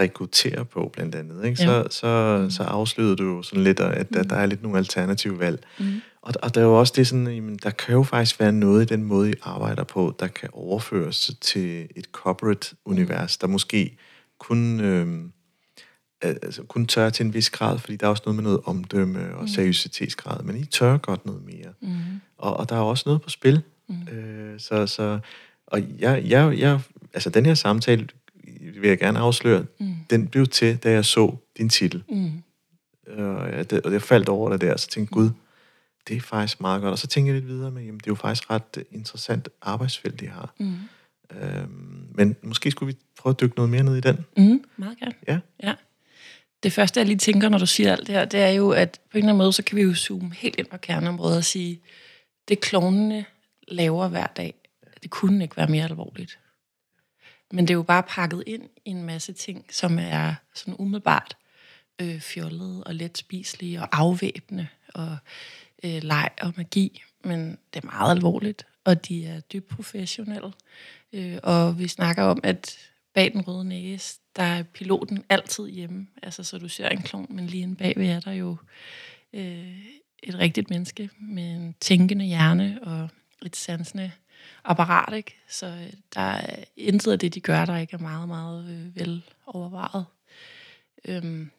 rekrutterer 0.00 0.64
på, 0.64 0.90
blandt 0.92 1.14
andet, 1.14 1.44
ikke? 1.44 1.56
Så, 1.56 1.72
Ja. 1.72 1.82
så, 1.90 2.46
så 2.56 2.62
afslørede 2.62 3.16
du 3.16 3.24
jo 3.24 3.42
sådan 3.42 3.64
lidt, 3.64 3.80
at 3.80 4.08
der, 4.12 4.22
der 4.22 4.36
er 4.36 4.46
lidt 4.46 4.62
nogle 4.62 4.78
alternative 4.78 5.38
valg. 5.38 5.64
Mm. 5.78 5.84
Og, 6.22 6.34
og 6.42 6.54
der 6.54 6.60
er 6.60 6.64
jo 6.64 6.78
også 6.78 6.92
det 6.96 7.06
sådan, 7.06 7.26
jamen, 7.26 7.58
der 7.62 7.70
kan 7.70 7.94
jo 7.94 8.02
faktisk 8.02 8.40
være 8.40 8.52
noget 8.52 8.82
i 8.82 8.94
den 8.94 9.04
måde, 9.04 9.30
I 9.30 9.34
arbejder 9.42 9.84
på, 9.84 10.16
der 10.20 10.26
kan 10.26 10.48
overføres 10.52 11.30
til 11.40 11.88
et 11.96 12.06
corporate-univers, 12.12 13.36
der 13.36 13.46
måske 13.46 13.96
kun, 14.38 14.80
øh, 14.80 15.06
altså, 16.22 16.62
kun 16.62 16.86
tør 16.86 17.10
til 17.10 17.26
en 17.26 17.34
vis 17.34 17.50
grad, 17.50 17.78
fordi 17.78 17.96
der 17.96 18.06
er 18.06 18.10
også 18.10 18.22
noget 18.26 18.34
med 18.36 18.42
noget 18.44 18.60
omdømme 18.64 19.36
og 19.36 19.48
seriøsitetsgrad, 19.48 20.42
men 20.42 20.56
I 20.56 20.64
tør 20.64 20.96
godt 20.96 21.26
noget 21.26 21.42
mere. 21.44 21.72
Mm. 21.80 21.88
Og, 22.38 22.56
og 22.56 22.68
der 22.68 22.76
er 22.76 22.80
også 22.80 23.02
noget 23.06 23.22
på 23.22 23.28
spil. 23.30 23.62
Mm. 23.88 24.08
Øh, 24.12 24.60
så, 24.60 24.86
så, 24.86 25.18
og 25.66 25.82
jeg, 25.98 26.24
jeg, 26.26 26.58
jeg, 26.58 26.80
altså 27.14 27.30
den 27.30 27.46
her 27.46 27.54
samtale, 27.54 28.08
vil 28.80 28.88
jeg 28.88 28.98
gerne 28.98 29.18
afsløre, 29.18 29.64
Mm. 29.80 29.94
den 30.10 30.26
blev 30.26 30.46
til, 30.46 30.76
da 30.76 30.90
jeg 30.90 31.04
så 31.04 31.36
din 31.58 31.68
titel. 31.68 32.02
Mm. 32.08 32.30
Og 33.18 33.52
jeg, 33.52 33.70
det, 33.70 33.82
og 33.82 33.92
jeg 33.92 34.02
faldt 34.02 34.28
over 34.28 34.50
det 34.50 34.60
der, 34.60 34.76
så 34.76 34.88
tænkte 34.88 35.12
Gud, 35.14 35.30
det 36.08 36.16
er 36.16 36.20
faktisk 36.20 36.60
meget 36.60 36.82
godt. 36.82 36.92
Og 36.92 36.98
så 36.98 37.06
tænkte 37.06 37.32
jeg 37.32 37.40
lidt 37.40 37.48
videre 37.48 37.70
med, 37.70 37.82
jamen 37.82 37.98
det 37.98 38.06
er 38.06 38.10
jo 38.10 38.14
faktisk 38.14 38.50
ret 38.50 38.62
øh, 38.78 38.84
interessant 38.92 39.48
arbejdsfelt, 39.62 40.20
de 40.20 40.26
har. 40.28 40.54
Mm. 40.60 40.74
Øhm, 41.40 42.06
men 42.14 42.36
måske 42.42 42.70
skulle 42.70 42.94
vi 42.94 42.98
prøve 43.18 43.30
at 43.30 43.40
dykke 43.40 43.56
noget 43.56 43.70
mere 43.70 43.82
ned 43.82 43.96
i 43.96 44.00
den. 44.00 44.24
Mm. 44.36 44.64
Meget 44.76 44.98
gerne. 44.98 45.14
Ja. 45.28 45.38
ja. 45.62 45.74
Det 46.62 46.72
første, 46.72 47.00
jeg 47.00 47.06
lige 47.06 47.18
tænker, 47.18 47.48
når 47.48 47.58
du 47.58 47.66
siger 47.66 47.92
alt 47.92 48.06
det 48.06 48.14
her, 48.14 48.24
det 48.24 48.40
er 48.40 48.48
jo, 48.48 48.70
at 48.70 49.00
på 49.10 49.18
en 49.18 49.24
eller 49.24 49.28
anden 49.28 49.38
måde, 49.38 49.52
så 49.52 49.62
kan 49.62 49.76
vi 49.76 49.82
jo 49.82 49.94
zoome 49.94 50.34
helt 50.34 50.58
ind 50.58 50.66
på 50.66 50.76
kerneområdet 50.76 51.36
og 51.36 51.44
sige, 51.44 51.80
det 52.48 52.60
klovnene 52.60 53.24
laver 53.68 54.08
hver 54.08 54.26
dag, 54.26 54.54
det 55.02 55.10
kunne 55.10 55.42
ikke 55.42 55.56
være 55.56 55.68
mere 55.68 55.84
alvorligt. 55.84 56.38
Men 57.52 57.68
det 57.68 57.74
er 57.74 57.76
jo 57.76 57.82
bare 57.82 58.02
pakket 58.02 58.44
ind 58.46 58.62
i 58.84 58.90
en 58.90 59.02
masse 59.02 59.32
ting, 59.32 59.66
som 59.70 59.98
er 59.98 60.34
sådan 60.54 60.76
umiddelbart 60.78 61.36
øh, 62.00 62.20
fjollede 62.20 62.84
og 62.84 62.94
let 62.94 63.18
spiselige 63.18 63.80
og 63.80 63.88
afvæbnende 63.92 64.68
og 64.94 65.16
øh, 65.84 66.02
leg 66.02 66.30
og 66.40 66.52
magi. 66.56 67.02
Men 67.24 67.58
det 67.74 67.84
er 67.84 67.86
meget 67.86 68.10
alvorligt, 68.10 68.66
og 68.84 69.08
de 69.08 69.26
er 69.26 69.40
dybt 69.40 69.68
professionelle. 69.68 70.52
Øh, 71.12 71.38
og 71.42 71.78
vi 71.78 71.88
snakker 71.88 72.22
om, 72.22 72.40
at 72.42 72.78
bag 73.14 73.32
den 73.32 73.40
røde 73.40 73.64
næse, 73.64 74.20
der 74.36 74.42
er 74.42 74.62
piloten 74.62 75.24
altid 75.28 75.68
hjemme. 75.68 76.06
Altså, 76.22 76.44
så 76.44 76.58
du 76.58 76.68
ser 76.68 76.88
en 76.88 77.02
klon, 77.02 77.26
men 77.30 77.46
lige 77.46 77.62
inde 77.62 77.76
bagved 77.76 78.08
er 78.08 78.20
der 78.20 78.32
jo 78.32 78.56
øh, 79.32 79.78
et 80.22 80.34
rigtigt 80.34 80.70
menneske 80.70 81.10
med 81.20 81.52
en 81.52 81.74
tænkende 81.80 82.24
hjerne 82.24 82.78
og 82.82 83.08
et 83.46 83.56
sansende 83.56 84.12
apparat, 84.64 85.16
ikke? 85.16 85.36
Så 85.48 85.66
øh, 85.66 85.92
der 86.14 86.20
er 86.20 86.64
intet 86.76 87.12
af 87.12 87.18
det, 87.18 87.34
de 87.34 87.40
gør, 87.40 87.64
der 87.64 87.76
ikke 87.76 87.94
er 87.94 87.98
meget, 87.98 88.28
meget 88.28 88.70
øh, 88.70 88.96
vel 88.96 89.22
overvejet. 89.46 90.04
Øhm, 91.04 91.50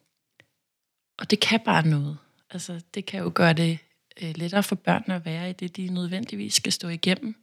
og 1.18 1.30
det 1.30 1.40
kan 1.40 1.60
bare 1.64 1.86
noget. 1.86 2.18
Altså, 2.50 2.80
det 2.94 3.06
kan 3.06 3.20
jo 3.20 3.32
gøre 3.34 3.52
det 3.52 3.78
øh, 4.22 4.32
lettere 4.36 4.62
for 4.62 4.74
børnene 4.74 5.14
at 5.14 5.24
være 5.24 5.50
i 5.50 5.52
det, 5.52 5.76
de 5.76 5.88
nødvendigvis 5.88 6.54
skal 6.54 6.72
stå 6.72 6.88
igennem. 6.88 7.34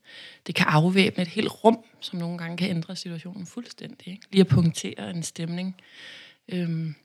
Det 0.48 0.56
kan 0.56 0.66
afvæbne 0.70 1.22
et 1.22 1.28
helt 1.28 1.64
rum, 1.64 1.78
som 2.00 2.20
nogle 2.20 2.38
gange 2.38 2.58
kan 2.58 2.70
ændre 2.70 2.96
situationen 2.96 3.46
fuldstændig. 3.46 4.08
Ikke? 4.08 4.28
Lige 4.32 4.42
at 4.42 4.48
punktere 4.48 5.10
en 5.10 5.24
stemning. 5.24 5.76
Øhm, 6.50 6.96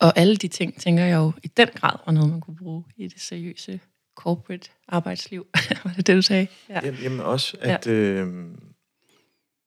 og 0.00 0.18
alle 0.18 0.36
de 0.36 0.48
ting, 0.48 0.80
tænker 0.80 1.04
jeg 1.04 1.16
jo 1.16 1.32
i 1.42 1.48
den 1.56 1.68
grad 1.74 1.96
var 2.06 2.12
noget, 2.12 2.30
man 2.30 2.40
kunne 2.40 2.56
bruge 2.56 2.84
i 2.96 3.08
det 3.08 3.20
seriøse 3.20 3.80
corporate 4.16 4.70
arbejdsliv. 4.88 5.46
var 5.84 5.92
det 5.96 6.06
det, 6.06 6.16
du 6.16 6.22
sagde? 6.22 6.46
Ja. 6.68 6.80
Jamen, 6.84 7.00
jamen 7.02 7.20
også, 7.20 7.56
at 7.60 7.86
ja. 7.86 7.92
øh, 7.92 8.50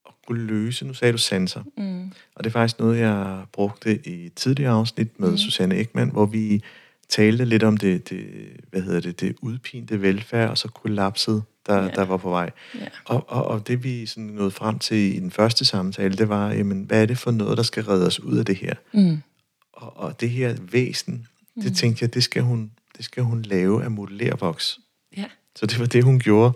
at 0.07 0.13
kunne 0.27 0.45
løse, 0.45 0.87
nu 0.87 0.93
sagde 0.93 1.11
du 1.11 1.17
sanser, 1.17 1.63
mm. 1.77 2.11
og 2.35 2.43
det 2.43 2.49
er 2.49 2.51
faktisk 2.51 2.79
noget, 2.79 2.99
jeg 2.99 3.43
brugte 3.53 4.07
i 4.07 4.25
et 4.25 4.33
tidligere 4.33 4.71
afsnit 4.71 5.19
med 5.19 5.31
mm. 5.31 5.37
Susanne 5.37 5.75
Ekman, 5.75 6.11
hvor 6.11 6.25
vi 6.25 6.63
talte 7.11 7.45
lidt 7.45 7.63
om 7.63 7.77
det, 7.77 8.09
det, 8.09 8.25
hvad 8.69 8.81
hedder 8.81 8.99
det, 8.99 9.19
det 9.21 9.35
udpinte 9.41 10.01
velfærd, 10.01 10.49
og 10.49 10.57
så 10.57 10.67
kollapset, 10.67 11.43
der, 11.67 11.83
ja. 11.83 11.89
der 11.89 12.05
var 12.05 12.17
på 12.17 12.29
vej. 12.29 12.51
Ja. 12.75 12.87
Og, 13.05 13.25
og, 13.27 13.45
og 13.45 13.67
det 13.67 13.83
vi 13.83 14.05
sådan 14.05 14.23
nåede 14.23 14.51
frem 14.51 14.79
til 14.79 14.97
i 14.97 15.19
den 15.19 15.31
første 15.31 15.65
samtale, 15.65 16.17
det 16.17 16.29
var, 16.29 16.51
jamen, 16.51 16.83
hvad 16.83 17.01
er 17.01 17.05
det 17.05 17.17
for 17.17 17.31
noget, 17.31 17.57
der 17.57 17.63
skal 17.63 17.83
redde 17.83 18.07
os 18.07 18.19
ud 18.19 18.37
af 18.37 18.45
det 18.45 18.55
her? 18.55 18.73
Mm. 18.93 19.17
Og, 19.73 19.97
og 19.97 20.21
det 20.21 20.29
her 20.29 20.55
væsen, 20.71 21.27
mm. 21.55 21.61
det 21.61 21.75
tænkte 21.75 22.03
jeg, 22.03 22.13
det 22.13 22.23
skal 22.23 22.41
hun, 22.41 22.71
det 22.97 23.05
skal 23.05 23.23
hun 23.23 23.41
lave 23.41 23.83
af 23.83 23.91
modellervoks. 23.91 24.79
Ja. 25.17 25.25
Så 25.55 25.65
det 25.65 25.79
var 25.79 25.85
det, 25.85 26.03
hun 26.03 26.19
gjorde. 26.19 26.53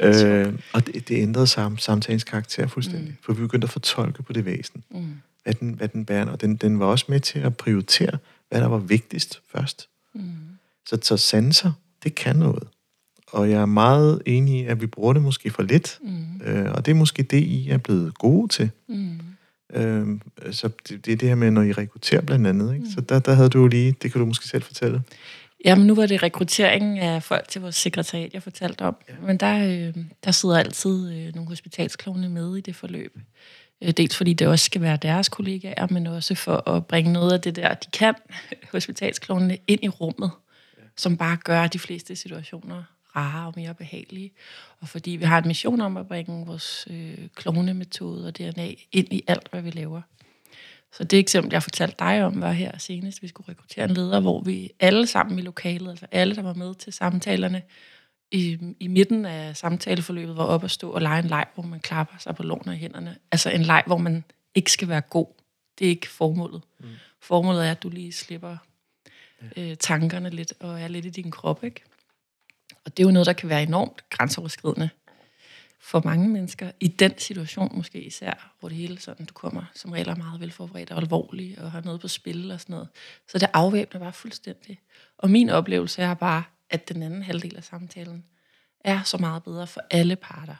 Okay. 0.00 0.46
Øh, 0.46 0.58
og 0.72 0.86
det, 0.86 1.08
det 1.08 1.22
ændrede 1.22 1.46
sam, 1.46 1.78
samtalens 1.78 2.24
karakter 2.24 2.66
fuldstændig. 2.66 3.08
Mm. 3.08 3.16
For 3.22 3.32
vi 3.32 3.40
begyndte 3.42 3.64
at 3.64 3.70
fortolke 3.70 4.22
på 4.22 4.32
det 4.32 4.44
væsen. 4.44 4.84
Mm. 4.90 5.14
Hvad, 5.42 5.54
den, 5.54 5.74
hvad 5.74 5.88
den 5.88 6.04
bærer. 6.04 6.26
Og 6.26 6.40
den, 6.40 6.56
den 6.56 6.78
var 6.78 6.86
også 6.86 7.04
med 7.08 7.20
til 7.20 7.38
at 7.38 7.56
prioritere, 7.56 8.18
hvad 8.48 8.60
der 8.60 8.66
var 8.66 8.78
vigtigst 8.78 9.40
først. 9.52 9.89
Mm. 10.14 10.22
Så, 10.86 10.98
så 11.02 11.16
sanser, 11.16 11.72
det 12.04 12.14
kan 12.14 12.36
noget. 12.36 12.68
Og 13.26 13.50
jeg 13.50 13.60
er 13.60 13.66
meget 13.66 14.22
enig 14.26 14.60
i, 14.60 14.66
at 14.66 14.80
vi 14.80 14.86
bruger 14.86 15.12
det 15.12 15.22
måske 15.22 15.50
for 15.50 15.62
lidt. 15.62 15.98
Mm. 16.02 16.40
Øh, 16.44 16.72
og 16.72 16.86
det 16.86 16.90
er 16.90 16.96
måske 16.96 17.22
det, 17.22 17.42
I 17.42 17.70
er 17.70 17.78
blevet 17.78 18.18
gode 18.18 18.48
til. 18.48 18.70
Mm. 18.88 19.20
Øh, 19.74 20.06
så 20.50 20.68
det, 20.88 21.06
det 21.06 21.12
er 21.12 21.16
det 21.16 21.28
her 21.28 21.34
med, 21.34 21.50
når 21.50 21.62
I 21.62 21.72
rekrutterer 21.72 22.20
blandt 22.20 22.46
andet. 22.46 22.74
Ikke? 22.74 22.84
Mm. 22.84 22.90
Så 22.90 23.00
der, 23.00 23.18
der 23.18 23.34
havde 23.34 23.48
du 23.48 23.66
lige, 23.66 23.92
det 24.02 24.12
kan 24.12 24.20
du 24.20 24.26
måske 24.26 24.48
selv 24.48 24.62
fortælle. 24.62 25.02
Jamen, 25.64 25.86
nu 25.86 25.94
var 25.94 26.06
det 26.06 26.22
rekrutteringen 26.22 26.98
af 26.98 27.22
folk 27.22 27.48
til 27.48 27.60
vores 27.60 27.76
sekretariat, 27.76 28.34
jeg 28.34 28.42
fortalte 28.42 28.82
om. 28.82 28.96
Ja. 29.08 29.14
Men 29.26 29.36
der, 29.36 29.88
øh, 29.88 30.04
der 30.24 30.30
sidder 30.30 30.58
altid 30.58 31.12
øh, 31.12 31.34
nogle 31.34 31.48
hospitalsklovne 31.48 32.28
med 32.28 32.56
i 32.56 32.60
det 32.60 32.76
forløb. 32.76 33.18
Øh, 33.82 33.90
dels 33.90 34.16
fordi 34.16 34.32
det 34.32 34.48
også 34.48 34.64
skal 34.64 34.80
være 34.80 34.96
deres 34.96 35.28
kollegaer, 35.28 35.86
men 35.90 36.06
også 36.06 36.34
for 36.34 36.68
at 36.70 36.86
bringe 36.86 37.12
noget 37.12 37.32
af 37.32 37.40
det 37.40 37.56
der, 37.56 37.74
de 37.74 37.90
kan, 37.90 38.14
hospitalsklovnene, 38.72 39.58
ind 39.66 39.84
i 39.84 39.88
rummet, 39.88 40.30
ja. 40.78 40.82
som 40.96 41.16
bare 41.16 41.36
gør 41.36 41.66
de 41.66 41.78
fleste 41.78 42.16
situationer 42.16 42.82
rare 43.16 43.46
og 43.46 43.52
mere 43.56 43.74
behagelige. 43.74 44.32
Og 44.80 44.88
fordi 44.88 45.10
vi 45.10 45.24
har 45.24 45.38
en 45.38 45.48
mission 45.48 45.80
om 45.80 45.96
at 45.96 46.08
bringe 46.08 46.46
vores 46.46 46.86
øh, 46.90 47.18
klonemetode 47.34 48.26
og 48.26 48.38
DNA 48.38 48.70
ind 48.92 49.12
i 49.12 49.22
alt, 49.26 49.48
hvad 49.50 49.62
vi 49.62 49.70
laver. 49.70 50.00
Så 50.92 51.04
det 51.04 51.18
eksempel, 51.18 51.52
jeg 51.52 51.62
fortalte 51.62 51.96
dig 51.98 52.24
om, 52.24 52.40
var 52.40 52.52
her 52.52 52.78
senest. 52.78 53.22
Vi 53.22 53.28
skulle 53.28 53.48
rekruttere 53.48 53.84
en 53.84 53.90
leder, 53.90 54.20
hvor 54.20 54.40
vi 54.40 54.70
alle 54.80 55.06
sammen 55.06 55.38
i 55.38 55.42
lokalet, 55.42 55.90
altså 55.90 56.06
alle, 56.12 56.36
der 56.36 56.42
var 56.42 56.54
med 56.54 56.74
til 56.74 56.92
samtalerne, 56.92 57.62
i, 58.30 58.74
i 58.80 58.86
midten 58.86 59.24
af 59.24 59.56
samtaleforløbet 59.56 60.36
var 60.36 60.44
op 60.44 60.64
at 60.64 60.70
stå 60.70 60.90
og 60.90 61.02
lege 61.02 61.18
en 61.18 61.28
leg, 61.28 61.46
hvor 61.54 61.62
man 61.62 61.80
klapper 61.80 62.18
sig 62.18 62.36
på 62.36 62.42
låner 62.42 62.72
i 62.72 62.76
hænderne. 62.76 63.16
Altså 63.32 63.50
en 63.50 63.62
leg, 63.62 63.82
hvor 63.86 63.98
man 63.98 64.24
ikke 64.54 64.72
skal 64.72 64.88
være 64.88 65.00
god. 65.00 65.26
Det 65.78 65.84
er 65.84 65.88
ikke 65.88 66.08
formålet. 66.08 66.62
Mm. 66.78 66.86
Formålet 67.20 67.66
er, 67.66 67.70
at 67.70 67.82
du 67.82 67.88
lige 67.88 68.12
slipper 68.12 68.56
øh, 69.56 69.76
tankerne 69.76 70.30
lidt 70.30 70.52
og 70.60 70.80
er 70.80 70.88
lidt 70.88 71.06
i 71.06 71.10
din 71.10 71.30
krop, 71.30 71.64
ikke? 71.64 71.82
Og 72.84 72.96
det 72.96 73.02
er 73.02 73.06
jo 73.06 73.12
noget, 73.12 73.26
der 73.26 73.32
kan 73.32 73.48
være 73.48 73.62
enormt 73.62 74.10
grænseoverskridende 74.10 74.90
for 75.80 76.02
mange 76.04 76.28
mennesker, 76.28 76.70
i 76.80 76.88
den 76.88 77.18
situation 77.18 77.76
måske 77.76 78.02
især, 78.02 78.52
hvor 78.60 78.68
det 78.68 78.78
hele 78.78 79.00
sådan, 79.00 79.26
du 79.26 79.34
kommer 79.34 79.64
som 79.74 79.92
regel 79.92 80.08
er 80.08 80.14
meget 80.14 80.40
velforberedt 80.40 80.90
og 80.90 80.98
alvorlig, 80.98 81.58
og 81.58 81.72
har 81.72 81.80
noget 81.80 82.00
på 82.00 82.08
spil 82.08 82.50
og 82.50 82.60
sådan 82.60 82.72
noget. 82.72 82.88
Så 83.28 83.38
det 83.38 83.48
afvæbner 83.52 84.00
bare 84.00 84.12
fuldstændig. 84.12 84.80
Og 85.18 85.30
min 85.30 85.50
oplevelse 85.50 86.02
er 86.02 86.14
bare, 86.14 86.42
at 86.70 86.88
den 86.88 87.02
anden 87.02 87.22
halvdel 87.22 87.56
af 87.56 87.64
samtalen 87.64 88.24
er 88.80 89.02
så 89.02 89.18
meget 89.18 89.42
bedre 89.42 89.66
for 89.66 89.80
alle 89.90 90.16
parter. 90.16 90.56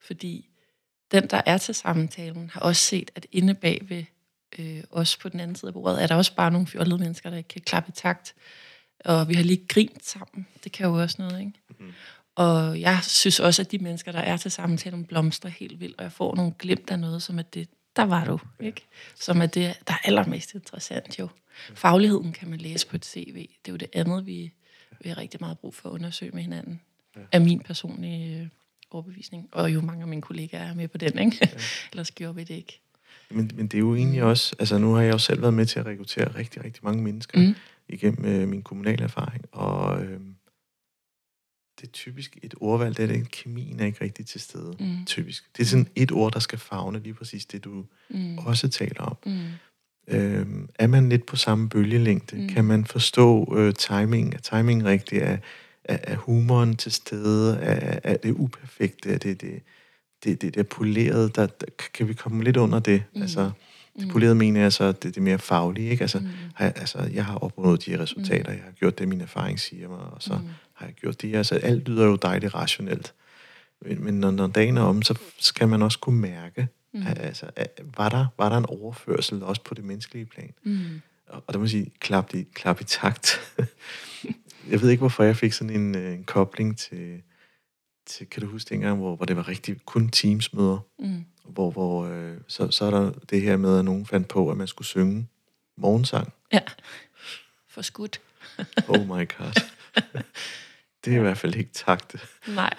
Fordi 0.00 0.48
den, 1.12 1.26
der 1.26 1.42
er 1.46 1.58
til 1.58 1.74
samtalen, 1.74 2.50
har 2.50 2.60
også 2.60 2.82
set, 2.82 3.10
at 3.14 3.26
inde 3.32 3.54
bagved 3.54 4.04
øh, 4.58 4.84
os 4.90 5.16
på 5.16 5.28
den 5.28 5.40
anden 5.40 5.56
side 5.56 5.68
af 5.68 5.72
bordet, 5.72 6.02
er 6.02 6.06
der 6.06 6.14
også 6.14 6.34
bare 6.34 6.50
nogle 6.50 6.66
fjollede 6.66 6.98
mennesker, 6.98 7.30
der 7.30 7.36
ikke 7.36 7.48
kan 7.48 7.60
klappe 7.60 7.88
i 7.88 7.92
takt. 7.92 8.34
Og 9.04 9.28
vi 9.28 9.34
har 9.34 9.42
lige 9.42 9.66
grint 9.68 10.04
sammen. 10.04 10.46
Det 10.64 10.72
kan 10.72 10.86
jo 10.86 10.94
også 10.94 11.16
noget, 11.18 11.40
ikke? 11.40 11.52
Mm. 11.78 11.92
Og 12.34 12.80
jeg 12.80 12.98
synes 13.02 13.40
også, 13.40 13.62
at 13.62 13.70
de 13.70 13.78
mennesker, 13.78 14.12
der 14.12 14.18
er 14.18 14.36
til 14.36 14.50
samtalen, 14.50 15.04
blomstrer 15.04 15.50
helt 15.50 15.80
vildt, 15.80 15.96
og 15.98 16.02
jeg 16.02 16.12
får 16.12 16.36
nogle 16.36 16.52
glimt 16.58 16.90
af 16.90 16.98
noget, 16.98 17.22
som 17.22 17.38
at 17.38 17.54
det, 17.54 17.68
der 17.96 18.02
var 18.02 18.24
du, 18.24 18.38
ikke? 18.60 18.86
Som 19.14 19.42
er 19.42 19.46
det, 19.46 19.76
der 19.86 19.92
er 19.92 19.98
allermest 20.04 20.54
interessant 20.54 21.18
jo. 21.18 21.28
Fagligheden 21.74 22.32
kan 22.32 22.48
man 22.48 22.58
læse 22.58 22.86
på 22.86 22.96
et 22.96 23.04
CV. 23.04 23.34
Det 23.34 23.70
er 23.70 23.72
jo 23.72 23.76
det 23.76 23.88
andet, 23.92 24.26
vi, 24.26 24.52
vi 25.00 25.08
har 25.08 25.18
rigtig 25.18 25.40
meget 25.40 25.58
brug 25.58 25.74
for 25.74 25.88
at 25.88 25.92
undersøge 25.92 26.30
med 26.30 26.42
hinanden. 26.42 26.80
Ja. 27.16 27.20
Af 27.32 27.40
min 27.40 27.60
personlige 27.60 28.40
øh, 28.40 28.48
overbevisning. 28.90 29.48
Og 29.52 29.74
jo 29.74 29.80
mange 29.80 30.02
af 30.02 30.08
mine 30.08 30.22
kollegaer 30.22 30.62
er 30.62 30.74
med 30.74 30.88
på 30.88 30.98
den, 30.98 31.18
ikke? 31.18 31.38
Ja. 31.40 31.48
Ellers 31.92 32.10
gjorde 32.10 32.34
vi 32.34 32.44
det 32.44 32.54
ikke. 32.54 32.80
Men, 33.30 33.50
men 33.54 33.66
det 33.66 33.74
er 33.74 33.78
jo 33.78 33.94
egentlig 33.94 34.22
også, 34.22 34.56
altså 34.58 34.78
nu 34.78 34.92
har 34.92 35.02
jeg 35.02 35.12
jo 35.12 35.18
selv 35.18 35.40
været 35.40 35.54
med 35.54 35.66
til 35.66 35.80
at 35.80 35.86
rekruttere 35.86 36.34
rigtig, 36.34 36.64
rigtig 36.64 36.84
mange 36.84 37.02
mennesker 37.02 37.40
mm. 37.40 37.54
igennem 37.88 38.24
øh, 38.24 38.48
min 38.48 38.62
kommunale 38.62 39.04
erfaring, 39.04 39.44
og 39.52 40.04
øh, 40.04 40.20
det 41.80 41.86
er 41.86 41.92
typisk 41.92 42.38
et 42.42 42.54
ordvalg, 42.60 42.96
det 42.96 43.02
er 43.02 43.06
det, 43.06 43.30
kemien 43.30 43.80
er 43.80 43.86
ikke 43.86 44.04
rigtig 44.04 44.26
til 44.26 44.40
stede, 44.40 44.76
mm. 44.80 45.04
typisk. 45.06 45.56
Det 45.56 45.62
er 45.62 45.66
sådan 45.66 45.88
et 45.96 46.12
ord, 46.12 46.32
der 46.32 46.40
skal 46.40 46.58
fagne 46.58 46.98
lige 46.98 47.14
præcis 47.14 47.46
det, 47.46 47.64
du 47.64 47.84
mm. 48.08 48.38
også 48.38 48.68
taler 48.68 49.02
om. 49.02 49.16
Mm. 49.26 49.46
Øhm, 50.10 50.68
er 50.74 50.86
man 50.86 51.08
lidt 51.08 51.26
på 51.26 51.36
samme 51.36 51.68
bølgelængde? 51.68 52.36
Mm. 52.36 52.48
Kan 52.48 52.64
man 52.64 52.84
forstå 52.84 53.54
øh, 53.58 53.74
timing? 53.74 54.34
Er 54.34 54.38
timing 54.38 54.84
rigtig? 54.84 55.18
Er, 55.18 55.36
er, 55.84 55.98
er 56.02 56.16
humoren 56.16 56.76
til 56.76 56.92
stede? 56.92 57.58
Er, 57.58 58.00
er 58.04 58.16
det 58.16 58.32
uperfekte? 58.32 59.10
Er 59.10 59.18
det 59.18 59.40
det, 59.40 59.62
det, 60.24 60.42
det, 60.42 60.54
det 60.54 60.68
polerede? 60.68 61.28
Der, 61.34 61.46
der, 61.46 61.66
kan 61.94 62.08
vi 62.08 62.14
komme 62.14 62.44
lidt 62.44 62.56
under 62.56 62.78
det? 62.78 63.02
Mm. 63.14 63.22
Altså, 63.22 63.50
det 63.96 64.06
mm. 64.06 64.12
polerede 64.12 64.34
mener 64.34 64.60
jeg 64.60 64.72
så, 64.72 64.92
det, 64.92 65.14
det 65.14 65.22
mere 65.22 65.38
faglige. 65.38 65.90
Ikke? 65.90 66.02
Altså, 66.02 66.18
mm. 66.18 66.26
har 66.54 66.64
jeg, 66.64 66.74
altså, 66.76 67.10
jeg 67.14 67.24
har 67.24 67.38
opnået 67.38 67.86
de 67.86 67.98
resultater, 67.98 68.50
mm. 68.50 68.56
jeg 68.56 68.64
har 68.64 68.72
gjort 68.72 68.98
det, 68.98 69.08
min 69.08 69.20
erfaring 69.20 69.60
siger 69.60 69.88
mig, 69.88 69.98
og 69.98 70.22
så 70.22 70.34
mm. 70.34 70.48
har 70.74 70.86
jeg 70.86 70.94
gjort 70.94 71.22
det. 71.22 71.36
Altså, 71.36 71.54
alt 71.54 71.88
lyder 71.88 72.06
jo 72.06 72.16
dejligt 72.16 72.54
rationelt. 72.54 73.14
Men, 73.82 74.04
men 74.04 74.20
når, 74.20 74.30
når 74.30 74.46
dagen 74.46 74.76
er 74.76 74.82
om, 74.82 75.02
så 75.02 75.18
skal 75.38 75.68
man 75.68 75.82
også 75.82 75.98
kunne 75.98 76.20
mærke, 76.20 76.68
Mm. 76.94 77.02
Altså, 77.06 77.50
var 77.96 78.08
der, 78.08 78.26
var 78.38 78.48
der 78.48 78.56
en 78.56 78.66
overførsel 78.66 79.42
også 79.42 79.62
på 79.62 79.74
det 79.74 79.84
menneskelige 79.84 80.26
plan? 80.26 80.54
Mm. 80.62 81.00
Og, 81.26 81.44
og 81.46 81.54
der 81.54 81.60
må 81.60 81.66
sige, 81.66 81.92
klap 82.00 82.34
i, 82.34 82.42
klap 82.42 82.80
i 82.80 82.84
takt. 82.84 83.40
jeg 84.70 84.80
ved 84.80 84.90
ikke, 84.90 85.00
hvorfor 85.00 85.24
jeg 85.24 85.36
fik 85.36 85.52
sådan 85.52 85.74
en, 85.74 85.94
øh, 85.94 86.12
en 86.12 86.24
kobling 86.24 86.78
til, 86.78 87.22
til, 88.06 88.26
kan 88.26 88.42
du 88.42 88.48
huske 88.48 88.68
dengang, 88.68 88.98
hvor, 88.98 89.16
hvor 89.16 89.26
det 89.26 89.36
var 89.36 89.48
rigtig 89.48 89.84
kun 89.84 90.08
teamsmøder, 90.08 90.78
mm. 90.98 91.24
hvor, 91.44 91.70
hvor 91.70 92.06
øh, 92.06 92.36
så, 92.48 92.70
så 92.70 92.84
er 92.84 92.90
der 92.90 93.12
det 93.30 93.42
her 93.42 93.56
med, 93.56 93.78
at 93.78 93.84
nogen 93.84 94.06
fandt 94.06 94.28
på, 94.28 94.50
at 94.50 94.56
man 94.56 94.66
skulle 94.66 94.88
synge 94.88 95.28
morgensang. 95.76 96.32
Ja, 96.52 96.60
for 97.68 97.82
skudt. 97.82 98.20
oh 98.88 99.00
my 99.00 99.28
god. 99.38 99.62
Det 101.04 101.12
er 101.12 101.18
i 101.18 101.20
hvert 101.20 101.38
fald 101.38 101.54
ikke 101.54 101.72
takt. 101.72 102.16
Nej, 102.48 102.74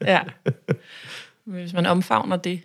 ja. 0.00 0.22
Men 1.44 1.54
hvis 1.54 1.72
man 1.72 1.86
omfavner 1.86 2.36
det, 2.36 2.62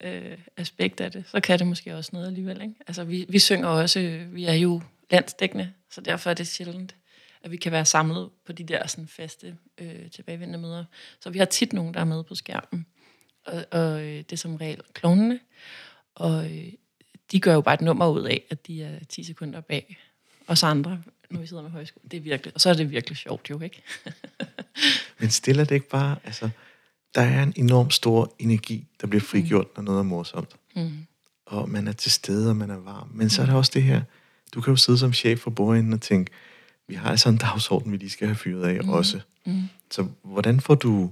øh, 0.00 0.38
aspekt 0.56 1.00
af 1.00 1.12
det, 1.12 1.24
så 1.28 1.40
kan 1.40 1.58
det 1.58 1.66
måske 1.66 1.96
også 1.96 2.10
noget 2.12 2.26
alligevel. 2.26 2.62
Ikke? 2.62 2.74
Altså, 2.86 3.04
vi, 3.04 3.26
vi 3.28 3.38
synger 3.38 3.68
også, 3.68 4.26
vi 4.32 4.44
er 4.44 4.54
jo 4.54 4.82
landsdækkende, 5.10 5.72
så 5.90 6.00
derfor 6.00 6.30
er 6.30 6.34
det 6.34 6.46
sjældent, 6.46 6.94
at 7.42 7.50
vi 7.50 7.56
kan 7.56 7.72
være 7.72 7.84
samlet 7.84 8.30
på 8.46 8.52
de 8.52 8.64
der 8.64 8.86
sådan, 8.86 9.08
faste 9.08 9.56
øh, 9.78 10.10
tilbagevendende 10.10 10.58
møder. 10.58 10.84
Så 11.20 11.30
vi 11.30 11.38
har 11.38 11.44
tit 11.44 11.72
nogen, 11.72 11.94
der 11.94 12.00
er 12.00 12.04
med 12.04 12.24
på 12.24 12.34
skærmen, 12.34 12.86
og, 13.44 13.64
og 13.70 14.02
øh, 14.02 14.16
det 14.16 14.32
er 14.32 14.36
som 14.36 14.56
regel 14.56 14.80
klonene, 14.92 15.40
og 16.14 16.44
øh, 16.44 16.72
de 17.32 17.40
gør 17.40 17.54
jo 17.54 17.60
bare 17.60 17.74
et 17.74 17.80
nummer 17.80 18.08
ud 18.08 18.24
af, 18.24 18.42
at 18.50 18.66
de 18.66 18.82
er 18.82 19.04
10 19.08 19.24
sekunder 19.24 19.60
bag 19.60 19.96
os 20.46 20.62
andre, 20.62 21.02
når 21.30 21.40
vi 21.40 21.46
sidder 21.46 21.62
med 21.62 21.70
højskole. 21.70 22.08
Det 22.10 22.16
er 22.16 22.20
virkelig, 22.20 22.54
og 22.54 22.60
så 22.60 22.70
er 22.70 22.74
det 22.74 22.90
virkelig 22.90 23.16
sjovt 23.16 23.50
jo, 23.50 23.60
ikke? 23.60 23.82
Men 25.18 25.30
stiller 25.30 25.64
det 25.64 25.74
ikke 25.74 25.88
bare, 25.88 26.16
altså, 26.24 26.50
der 27.16 27.22
er 27.22 27.42
en 27.42 27.52
enorm 27.56 27.90
stor 27.90 28.34
energi, 28.38 28.86
der 29.00 29.06
bliver 29.06 29.20
frigjort, 29.20 29.66
når 29.76 29.82
noget 29.82 29.98
er 29.98 30.02
morsomt. 30.02 30.56
Mm. 30.76 31.06
og 31.46 31.68
man 31.68 31.88
er 31.88 31.92
til 31.92 32.10
stede, 32.10 32.50
og 32.50 32.56
man 32.56 32.70
er 32.70 32.76
varm. 32.76 33.08
Men 33.14 33.30
så 33.30 33.42
er 33.42 33.46
der 33.46 33.54
også 33.54 33.70
det 33.74 33.82
her, 33.82 34.02
du 34.54 34.60
kan 34.60 34.70
jo 34.72 34.76
sidde 34.76 34.98
som 34.98 35.12
chef 35.12 35.40
for 35.40 35.50
bordenden 35.50 35.92
og 35.92 36.00
tænke, 36.00 36.32
vi 36.88 36.94
har 36.94 37.10
altså 37.10 37.28
en 37.28 37.36
dagsorden, 37.36 37.92
vi 37.92 37.96
lige 37.96 38.10
skal 38.10 38.26
have 38.26 38.36
fyret 38.36 38.64
af 38.64 38.84
mm. 38.84 38.88
også. 38.88 39.20
Mm. 39.46 39.62
Så 39.90 40.06
hvordan 40.24 40.60
får 40.60 40.74
du 40.74 41.10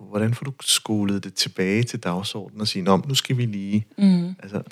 hvordan 0.00 0.34
får 0.34 0.44
du 0.44 0.52
skolet 0.60 1.24
det 1.24 1.34
tilbage 1.34 1.82
til 1.82 1.98
dagsordenen 1.98 2.60
og 2.60 2.68
sige, 2.68 2.82
Nå, 2.82 2.96
nu 2.96 3.14
skal 3.14 3.36
vi 3.36 3.46
lige... 3.46 3.86
Mm. 3.98 4.34
Altså, 4.42 4.62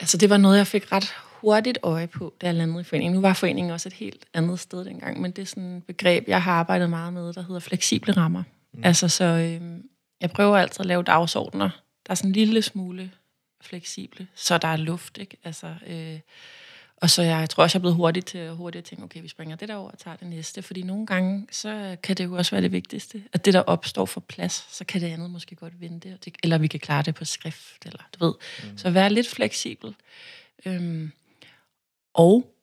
Altså, 0.00 0.16
det 0.16 0.30
var 0.30 0.36
noget, 0.36 0.58
jeg 0.58 0.66
fik 0.66 0.92
ret 0.92 1.14
hurtigt 1.40 1.78
øje 1.82 2.06
på, 2.06 2.34
da 2.40 2.46
jeg 2.46 2.54
landede 2.54 2.80
i 2.80 2.84
foreningen. 2.84 3.14
Nu 3.14 3.20
var 3.20 3.32
foreningen 3.32 3.72
også 3.72 3.88
et 3.88 3.92
helt 3.92 4.24
andet 4.34 4.60
sted 4.60 4.84
dengang, 4.84 5.20
men 5.20 5.30
det 5.30 5.42
er 5.42 5.46
sådan 5.46 5.76
et 5.76 5.84
begreb, 5.84 6.24
jeg 6.28 6.42
har 6.42 6.52
arbejdet 6.52 6.90
meget 6.90 7.12
med, 7.12 7.32
der 7.32 7.42
hedder 7.42 7.60
fleksible 7.60 8.12
rammer. 8.12 8.42
Mm. 8.72 8.84
Altså, 8.84 9.08
så 9.08 9.24
øh, 9.24 9.80
jeg 10.20 10.30
prøver 10.30 10.56
altid 10.56 10.80
at 10.80 10.86
lave 10.86 11.02
dagsordner, 11.02 11.70
der 12.06 12.10
er 12.10 12.14
sådan 12.14 12.30
en 12.30 12.34
lille 12.34 12.62
smule 12.62 13.10
fleksible, 13.60 14.26
så 14.34 14.58
der 14.58 14.68
er 14.68 14.76
luft, 14.76 15.18
ikke? 15.18 15.36
Altså, 15.44 15.74
øh, 15.86 16.20
og 16.96 17.10
så 17.10 17.22
jeg, 17.22 17.40
jeg 17.40 17.50
tror 17.50 17.62
også, 17.62 17.76
jeg 17.76 17.78
er 17.78 17.82
blevet 17.82 17.96
hurtigt 17.96 18.26
til 18.26 18.50
hurtigt 18.50 18.82
at 18.82 18.84
tænke, 18.84 19.04
okay, 19.04 19.22
vi 19.22 19.28
springer 19.28 19.56
det 19.56 19.68
der 19.68 19.74
over 19.74 19.90
og 19.90 19.98
tager 19.98 20.16
det 20.16 20.26
næste, 20.26 20.62
fordi 20.62 20.82
nogle 20.82 21.06
gange, 21.06 21.46
så 21.50 21.96
kan 22.02 22.16
det 22.16 22.24
jo 22.24 22.34
også 22.34 22.50
være 22.50 22.62
det 22.62 22.72
vigtigste, 22.72 23.24
at 23.32 23.44
det 23.44 23.54
der 23.54 23.60
opstår 23.60 24.06
for 24.06 24.20
plads, 24.20 24.66
så 24.70 24.84
kan 24.84 25.00
det 25.00 25.06
andet 25.06 25.30
måske 25.30 25.54
godt 25.56 25.80
vente, 25.80 26.18
det, 26.24 26.36
eller 26.42 26.58
vi 26.58 26.66
kan 26.66 26.80
klare 26.80 27.02
det 27.02 27.14
på 27.14 27.24
skrift, 27.24 27.86
eller 27.86 28.08
du 28.20 28.24
ved. 28.24 28.34
Mm. 28.62 28.78
Så 28.78 28.90
vær 28.90 29.08
lidt 29.08 29.28
fleksibel. 29.28 29.94
Øhm, 30.66 31.12
og 32.14 32.54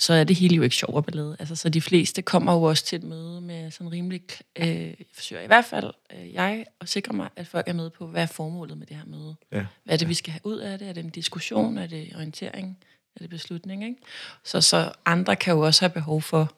så 0.00 0.12
er 0.12 0.24
det 0.24 0.36
hele 0.36 0.54
jo 0.56 0.62
ikke 0.62 0.76
sjov 0.76 0.94
og 0.94 1.04
ballade. 1.04 1.36
Altså, 1.38 1.56
så 1.56 1.68
de 1.68 1.80
fleste 1.80 2.22
kommer 2.22 2.52
jo 2.52 2.62
også 2.62 2.84
til 2.84 2.96
et 2.96 3.02
møde 3.04 3.40
med 3.40 3.70
sådan 3.70 3.92
rimelig... 3.92 4.22
Øh, 4.58 4.66
jeg 4.66 4.96
forsøger 5.12 5.42
i 5.42 5.46
hvert 5.46 5.64
fald, 5.64 5.92
øh, 6.14 6.32
jeg, 6.34 6.64
at 6.80 6.88
sikre 6.88 7.12
mig, 7.12 7.28
at 7.36 7.46
folk 7.46 7.68
er 7.68 7.72
med 7.72 7.90
på, 7.90 8.06
hvad 8.06 8.22
er 8.22 8.26
formålet 8.26 8.78
med 8.78 8.86
det 8.86 8.96
her 8.96 9.04
møde. 9.04 9.34
ja. 9.52 9.66
Hvad 9.84 9.94
er 9.94 9.98
det, 9.98 10.08
vi 10.08 10.14
skal 10.14 10.32
have 10.32 10.40
ud 10.44 10.58
af 10.58 10.78
det? 10.78 10.88
Er 10.88 10.92
det 10.92 11.04
en 11.04 11.10
diskussion? 11.10 11.78
Er 11.78 11.86
det 11.86 12.12
orientering? 12.14 12.78
Er 13.16 13.20
det 13.20 13.30
beslutning? 13.30 13.84
Ikke? 13.84 13.96
Så, 14.44 14.60
så 14.60 14.92
andre 15.04 15.36
kan 15.36 15.54
jo 15.54 15.60
også 15.60 15.82
have 15.82 15.90
behov 15.90 16.22
for, 16.22 16.52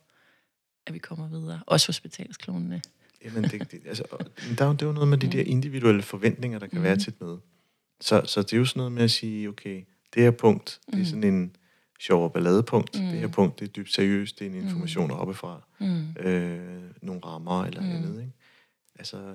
at 0.87 0.95
vi 0.95 0.99
kommer 0.99 1.29
videre. 1.29 1.61
Også 1.67 1.89
hospitalsklonene. 1.89 2.83
Jamen, 3.25 3.45
det, 3.45 3.71
det, 3.73 3.81
altså, 3.87 4.05
der, 4.59 4.65
er 4.65 4.69
jo- 4.69 4.73
det 4.73 4.83
er 4.83 4.87
jo 4.87 4.93
noget 4.93 5.09
med 5.09 5.19
de 5.19 5.27
der 5.27 5.43
individuelle 5.43 6.03
forventninger, 6.03 6.59
der 6.59 6.67
kan 6.67 6.79
mm. 6.79 6.85
være 6.85 6.97
til 6.97 7.11
et 7.11 7.21
møde. 7.21 7.41
Så, 8.01 8.23
så 8.27 8.43
det 8.43 8.53
er 8.53 8.57
jo 8.57 8.65
sådan 8.65 8.81
noget 8.81 8.93
med 8.93 9.03
at 9.03 9.11
sige, 9.11 9.49
okay, 9.49 9.85
det 10.15 10.23
her 10.23 10.31
punkt, 10.31 10.81
det 10.93 11.01
er 11.01 11.05
sådan 11.05 11.25
en 11.25 11.57
sjov 12.03 12.25
og 12.25 12.33
balladepunkt. 12.33 13.01
Mm. 13.01 13.07
Det 13.07 13.19
her 13.19 13.29
punkt, 13.29 13.61
det 13.61 13.69
er 13.69 13.73
dybt 13.73 13.93
seriøst, 13.93 14.39
det 14.39 14.47
er 14.47 14.51
en 14.51 14.57
information 14.57 15.07
mm. 15.07 15.13
oppefra. 15.13 15.63
Mm. 15.81 16.27
Øh, 16.27 16.83
nogle 17.03 17.21
rammer 17.25 17.65
eller 17.65 17.81
mm. 17.81 17.91
andet, 17.91 18.21
ikke? 18.21 18.33
Altså, 18.99 19.35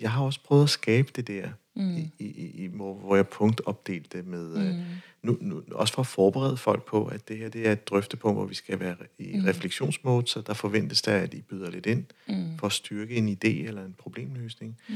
jeg 0.00 0.10
har 0.10 0.24
også 0.24 0.40
prøvet 0.44 0.62
at 0.62 0.70
skabe 0.70 1.08
det 1.16 1.26
der, 1.26 1.48
mm. 1.76 1.96
i, 1.96 2.10
i, 2.18 2.50
i, 2.64 2.66
hvor, 2.66 2.94
hvor 2.94 3.16
jeg 3.16 3.28
punktopdelte 3.28 4.18
det 4.18 4.26
med, 4.26 4.48
mm. 4.48 4.62
øh, 4.62 4.74
nu, 5.22 5.38
nu, 5.40 5.62
også 5.72 5.94
for 5.94 6.02
at 6.02 6.06
forberede 6.06 6.56
folk 6.56 6.84
på, 6.84 7.06
at 7.06 7.28
det 7.28 7.38
her 7.38 7.48
det 7.48 7.68
er 7.68 7.72
et 7.72 7.88
drøftepunkt, 7.88 8.38
hvor 8.38 8.46
vi 8.46 8.54
skal 8.54 8.80
være 8.80 8.96
i 9.18 9.36
mm. 9.36 9.44
refleksionsmode, 9.44 10.26
så 10.26 10.40
der 10.40 10.54
forventes 10.54 11.02
der, 11.02 11.16
at 11.16 11.34
I 11.34 11.40
byder 11.40 11.70
lidt 11.70 11.86
ind 11.86 12.04
Mm. 12.28 12.58
for 12.58 12.66
at 12.66 12.72
styrke 12.72 13.14
en 13.16 13.28
idé 13.28 13.66
eller 13.68 13.84
en 13.84 13.94
problemløsning. 13.98 14.78
Mm. 14.88 14.94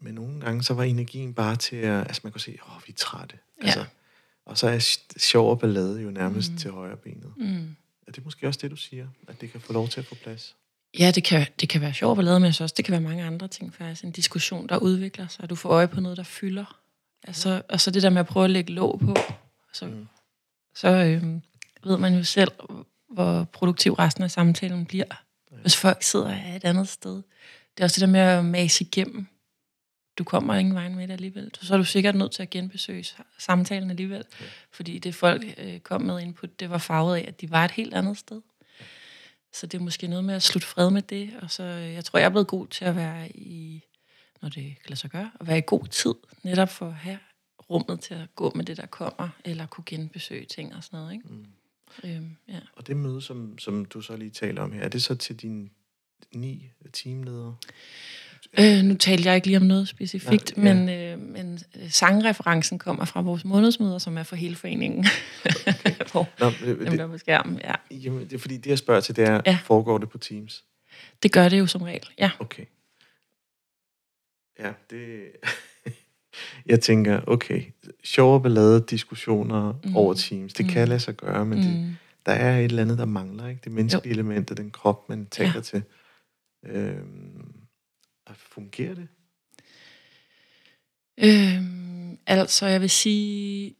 Men 0.00 0.14
nogle 0.14 0.40
gange, 0.40 0.62
så 0.62 0.74
var 0.74 0.82
energien 0.82 1.34
bare 1.34 1.56
til 1.56 1.76
at, 1.76 2.00
altså 2.06 2.20
man 2.24 2.32
kunne 2.32 2.40
se, 2.40 2.58
åh, 2.66 2.82
vi 2.86 2.92
er 2.92 2.96
trætte. 2.96 3.38
Ja. 3.62 3.66
Altså, 3.66 3.84
og 4.50 4.58
så 4.58 4.68
er 4.68 4.78
sj- 4.78 5.18
sjov 5.18 5.50
og 5.50 5.58
ballade 5.58 6.00
jo 6.02 6.10
nærmest 6.10 6.52
mm. 6.52 6.58
til 6.58 6.70
højre 6.70 6.96
benet. 6.96 7.32
Mm. 7.36 7.76
Er 8.06 8.12
det 8.12 8.24
måske 8.24 8.46
også 8.48 8.60
det, 8.62 8.70
du 8.70 8.76
siger? 8.76 9.06
At 9.28 9.40
det 9.40 9.52
kan 9.52 9.60
få 9.60 9.72
lov 9.72 9.88
til 9.88 10.00
at 10.00 10.06
få 10.06 10.14
plads? 10.14 10.56
Ja, 10.98 11.10
det 11.14 11.24
kan, 11.24 11.46
det 11.60 11.68
kan 11.68 11.80
være 11.80 11.94
sjovt 11.94 12.18
at 12.18 12.24
lave, 12.24 12.40
men 12.40 12.44
jeg 12.46 12.54
synes 12.54 12.60
også, 12.64 12.74
det 12.76 12.84
kan 12.84 12.92
være 12.92 13.00
mange 13.00 13.24
andre 13.24 13.48
ting 13.48 13.74
faktisk. 13.74 14.04
En 14.04 14.10
diskussion, 14.10 14.66
der 14.68 14.76
udvikler 14.76 15.26
sig, 15.28 15.42
og 15.42 15.50
du 15.50 15.54
får 15.54 15.68
øje 15.68 15.88
på 15.88 16.00
noget, 16.00 16.16
der 16.18 16.22
fylder. 16.24 16.78
Altså, 17.24 17.62
og 17.68 17.80
så 17.80 17.90
det 17.90 18.02
der 18.02 18.10
med 18.10 18.20
at 18.20 18.26
prøve 18.26 18.44
at 18.44 18.50
lægge 18.50 18.72
låg 18.72 19.00
på. 19.00 19.16
Så, 19.72 19.86
Mm. 19.86 20.06
så 20.74 20.88
øhm, 20.88 21.42
ved 21.84 21.96
man 21.96 22.14
jo 22.14 22.24
selv, 22.24 22.50
hvor 23.10 23.44
produktiv 23.52 23.92
resten 23.92 24.24
af 24.24 24.30
samtalen 24.30 24.86
bliver. 24.86 25.22
Hvis 25.62 25.76
folk 25.76 26.02
sidder 26.02 26.56
et 26.56 26.64
andet 26.64 26.88
sted. 26.88 27.14
Det 27.14 27.80
er 27.80 27.84
også 27.84 27.94
det 27.94 28.00
der 28.00 28.12
med 28.12 28.20
at 28.20 28.44
mase 28.44 28.84
igennem. 28.84 29.26
Du 30.20 30.24
kommer 30.24 30.54
ingen 30.54 30.74
vej 30.74 30.88
med 30.88 31.08
det 31.08 31.12
alligevel. 31.12 31.50
Så 31.60 31.74
er 31.74 31.78
du 31.78 31.84
sikkert 31.84 32.14
nødt 32.14 32.32
til 32.32 32.42
at 32.42 32.50
genbesøge 32.50 33.04
samtalen 33.38 33.90
alligevel. 33.90 34.24
Ja. 34.40 34.46
Fordi 34.70 34.98
det 34.98 35.14
folk 35.14 35.44
øh, 35.58 35.80
kom 35.80 36.02
med 36.02 36.20
input, 36.20 36.60
det 36.60 36.70
var 36.70 36.78
farvet 36.78 37.16
af, 37.16 37.24
at 37.28 37.40
de 37.40 37.50
var 37.50 37.64
et 37.64 37.70
helt 37.70 37.94
andet 37.94 38.18
sted. 38.18 38.40
Så 39.52 39.66
det 39.66 39.78
er 39.78 39.82
måske 39.82 40.06
noget 40.06 40.24
med 40.24 40.34
at 40.34 40.42
slutte 40.42 40.68
fred 40.68 40.90
med 40.90 41.02
det. 41.02 41.30
Og 41.42 41.50
så, 41.50 41.62
øh, 41.62 41.92
jeg 41.92 42.04
tror, 42.04 42.18
jeg 42.18 42.26
er 42.26 42.30
blevet 42.30 42.46
god 42.46 42.66
til 42.66 42.84
at 42.84 42.96
være 42.96 43.36
i, 43.36 43.84
når 44.42 44.48
det 44.48 44.64
kan 44.64 44.88
lade 44.88 45.00
sig 45.00 45.10
gøre, 45.10 45.30
at 45.40 45.46
være 45.46 45.58
i 45.58 45.62
god 45.66 45.86
tid, 45.86 46.14
netop 46.42 46.68
for 46.68 46.86
at 46.86 46.94
have 46.94 47.18
rummet 47.70 48.00
til 48.00 48.14
at 48.14 48.34
gå 48.34 48.52
med 48.54 48.64
det, 48.64 48.76
der 48.76 48.86
kommer, 48.86 49.28
eller 49.44 49.66
kunne 49.66 49.84
genbesøge 49.86 50.44
ting 50.44 50.74
og 50.74 50.84
sådan 50.84 50.98
noget. 50.98 51.12
Ikke? 51.12 51.28
Mm. 51.28 51.46
Øhm, 52.04 52.36
ja. 52.48 52.60
Og 52.72 52.86
det 52.86 52.96
møde, 52.96 53.22
som, 53.22 53.58
som 53.58 53.84
du 53.84 54.00
så 54.00 54.16
lige 54.16 54.30
taler 54.30 54.62
om 54.62 54.72
her, 54.72 54.82
er 54.82 54.88
det 54.88 55.02
så 55.02 55.14
til 55.14 55.36
dine 55.36 55.68
ni 56.34 56.70
teamledere? 56.92 57.56
Øh, 58.58 58.82
nu 58.82 58.94
talte 58.94 59.28
jeg 59.28 59.36
ikke 59.36 59.46
lige 59.46 59.56
om 59.56 59.62
noget 59.62 59.88
specifikt, 59.88 60.56
Nej, 60.56 60.66
ja. 60.66 60.74
men, 60.74 60.88
øh, 60.88 61.18
men 61.18 61.58
øh, 61.76 61.90
sangreferencen 61.90 62.78
kommer 62.78 63.04
fra 63.04 63.20
vores 63.20 63.44
månedsmøder, 63.44 63.98
som 63.98 64.18
er 64.18 64.22
for 64.22 64.36
hele 64.36 64.56
foreningen. 64.56 65.06
Hvor 66.12 66.28
Nå, 66.40 66.46
øh, 66.46 66.78
dem 66.78 66.78
det, 66.78 66.98
der 66.98 67.06
på 67.06 67.18
skærmen, 67.18 67.60
ja. 67.64 67.74
jamen, 67.90 68.24
det 68.24 68.32
er 68.32 68.38
fordi, 68.38 68.56
det 68.56 68.70
jeg 68.70 68.78
spørger 68.78 69.00
til, 69.00 69.16
det 69.16 69.24
er, 69.24 69.32
ja. 69.32 69.40
Ja. 69.46 69.58
foregår 69.64 69.98
det 69.98 70.08
på 70.08 70.18
Teams? 70.18 70.64
Det 71.22 71.32
gør 71.32 71.48
det 71.48 71.58
jo 71.58 71.66
som 71.66 71.82
regel, 71.82 72.08
ja. 72.18 72.30
Okay. 72.38 72.64
Ja, 74.58 74.72
det... 74.90 75.22
jeg 76.66 76.80
tænker, 76.80 77.20
okay, 77.26 77.62
sjov 78.04 78.34
og 78.34 78.42
ballade 78.42 78.84
diskussioner 78.90 79.74
mm. 79.84 79.96
Over 79.96 80.14
Teams, 80.14 80.52
det 80.52 80.66
mm. 80.66 80.72
kan 80.72 80.88
lade 80.88 81.00
sig 81.00 81.14
gøre, 81.14 81.46
men 81.46 81.58
mm. 81.58 81.64
det, 81.64 81.96
der 82.26 82.32
er 82.32 82.58
et 82.58 82.64
eller 82.64 82.82
andet, 82.82 82.98
der 82.98 83.04
mangler, 83.04 83.48
ikke? 83.48 83.60
Det 83.64 83.72
menneskelige 83.72 84.12
element, 84.12 84.50
og 84.50 84.56
den 84.56 84.70
krop, 84.70 85.08
man 85.08 85.26
taler 85.26 85.52
ja. 85.54 85.60
til. 85.60 85.82
Øhm, 86.66 87.59
og 88.30 88.36
fungerer 88.36 88.94
det? 88.94 89.08
Øhm, 91.18 92.18
altså, 92.26 92.66
jeg 92.66 92.80
vil 92.80 92.90
sige, 92.90 93.74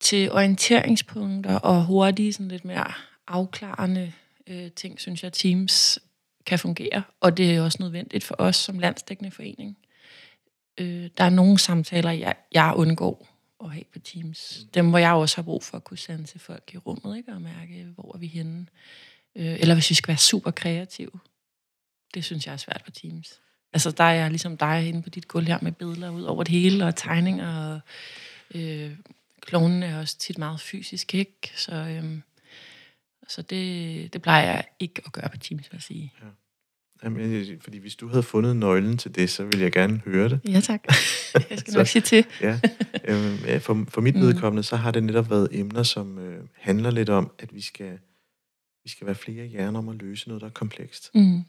til 0.00 0.32
orienteringspunkter 0.32 1.58
og 1.58 1.84
hurtige, 1.84 2.32
sådan 2.32 2.48
lidt 2.48 2.64
mere 2.64 2.92
afklarende 3.26 4.12
øh, 4.46 4.70
ting, 4.70 5.00
synes 5.00 5.24
jeg, 5.24 5.32
Teams 5.32 5.98
kan 6.46 6.58
fungere. 6.58 7.02
Og 7.20 7.36
det 7.36 7.54
er 7.54 7.62
også 7.62 7.78
nødvendigt 7.80 8.24
for 8.24 8.34
os 8.38 8.56
som 8.56 8.78
landsdækkende 8.78 9.30
forening. 9.30 9.78
Øh, 10.78 11.10
der 11.18 11.24
er 11.24 11.30
nogle 11.30 11.58
samtaler, 11.58 12.10
jeg, 12.10 12.34
jeg 12.52 12.72
undgår 12.76 13.28
at 13.64 13.70
have 13.70 13.84
på 13.92 13.98
Teams. 13.98 14.66
Dem, 14.74 14.88
hvor 14.88 14.98
jeg 14.98 15.12
også 15.12 15.36
har 15.36 15.42
brug 15.42 15.62
for 15.62 15.76
at 15.76 15.84
kunne 15.84 15.98
sende 15.98 16.24
til 16.24 16.40
folk 16.40 16.70
i 16.74 16.78
rummet, 16.78 17.16
ikke? 17.16 17.32
og 17.32 17.42
mærke, 17.42 17.84
hvor 17.94 18.14
er 18.14 18.18
vi 18.18 18.26
henne. 18.26 18.66
Øh, 19.36 19.60
eller 19.60 19.74
hvis 19.74 19.90
vi 19.90 19.94
skal 19.94 20.08
være 20.08 20.18
super 20.18 20.50
kreative. 20.50 21.20
Det 22.14 22.24
synes 22.24 22.46
jeg 22.46 22.52
er 22.52 22.56
svært 22.56 22.82
på 22.84 22.90
Teams. 22.90 23.40
Altså, 23.72 23.90
der 23.90 24.04
er 24.04 24.12
jeg 24.12 24.30
ligesom 24.30 24.56
dig 24.56 24.88
inde 24.88 25.02
på 25.02 25.08
dit 25.10 25.28
gulv 25.28 25.46
her 25.46 25.58
med 25.62 25.72
billeder 25.72 26.10
ud 26.10 26.22
over 26.22 26.42
det 26.44 26.52
hele, 26.52 26.86
og 26.86 26.96
tegninger, 26.96 27.56
og 27.74 27.80
øh, 28.60 28.90
klonen 29.40 29.82
er 29.82 29.98
også 30.00 30.18
tit 30.18 30.38
meget 30.38 30.60
fysisk, 30.60 31.14
ikke? 31.14 31.52
Så, 31.56 31.74
øhm, 31.74 32.22
så 33.28 33.42
det, 33.42 34.12
det 34.12 34.22
plejer 34.22 34.44
jeg 34.52 34.64
ikke 34.80 35.02
at 35.06 35.12
gøre 35.12 35.28
på 35.28 35.36
Teams, 35.36 35.62
vil 35.72 35.76
jeg 35.76 35.82
sige. 35.82 36.12
Jamen, 37.04 37.32
jeg- 37.48 37.58
fordi 37.60 37.78
hvis 37.78 37.96
du 37.96 38.08
havde 38.08 38.22
fundet 38.22 38.56
nøglen 38.56 38.98
til 38.98 39.14
det, 39.14 39.30
så 39.30 39.44
ville 39.44 39.60
jeg 39.60 39.72
gerne 39.72 40.02
høre 40.04 40.28
det. 40.28 40.40
Ja, 40.48 40.60
tak. 40.60 40.84
Jeg 41.50 41.58
skal 41.58 41.72
Så- 41.72 41.78
nok 41.78 41.86
sige 41.86 42.02
til. 42.02 42.24
Ja, 42.40 42.60
øhm, 43.04 43.36
ja, 43.44 43.56
for, 43.56 43.84
for 43.88 44.00
mit 44.00 44.14
Mm. 44.14 44.20
vedkommende, 44.20 44.62
så 44.62 44.76
har 44.76 44.90
det 44.90 45.02
netop 45.04 45.30
været 45.30 45.48
emner, 45.52 45.82
som 45.82 46.18
øh, 46.18 46.44
handler 46.54 46.90
lidt 46.90 47.08
om, 47.08 47.30
at 47.38 47.54
vi 47.54 47.60
skal, 47.60 47.98
vi 48.84 48.88
skal 48.90 49.06
være 49.06 49.14
flere 49.16 49.46
hjerner 49.46 49.78
om 49.78 49.88
at 49.88 49.96
løse 49.96 50.28
noget, 50.28 50.40
der 50.40 50.46
er 50.46 50.50
komplekst. 50.52 51.10
Mm. 51.14 51.42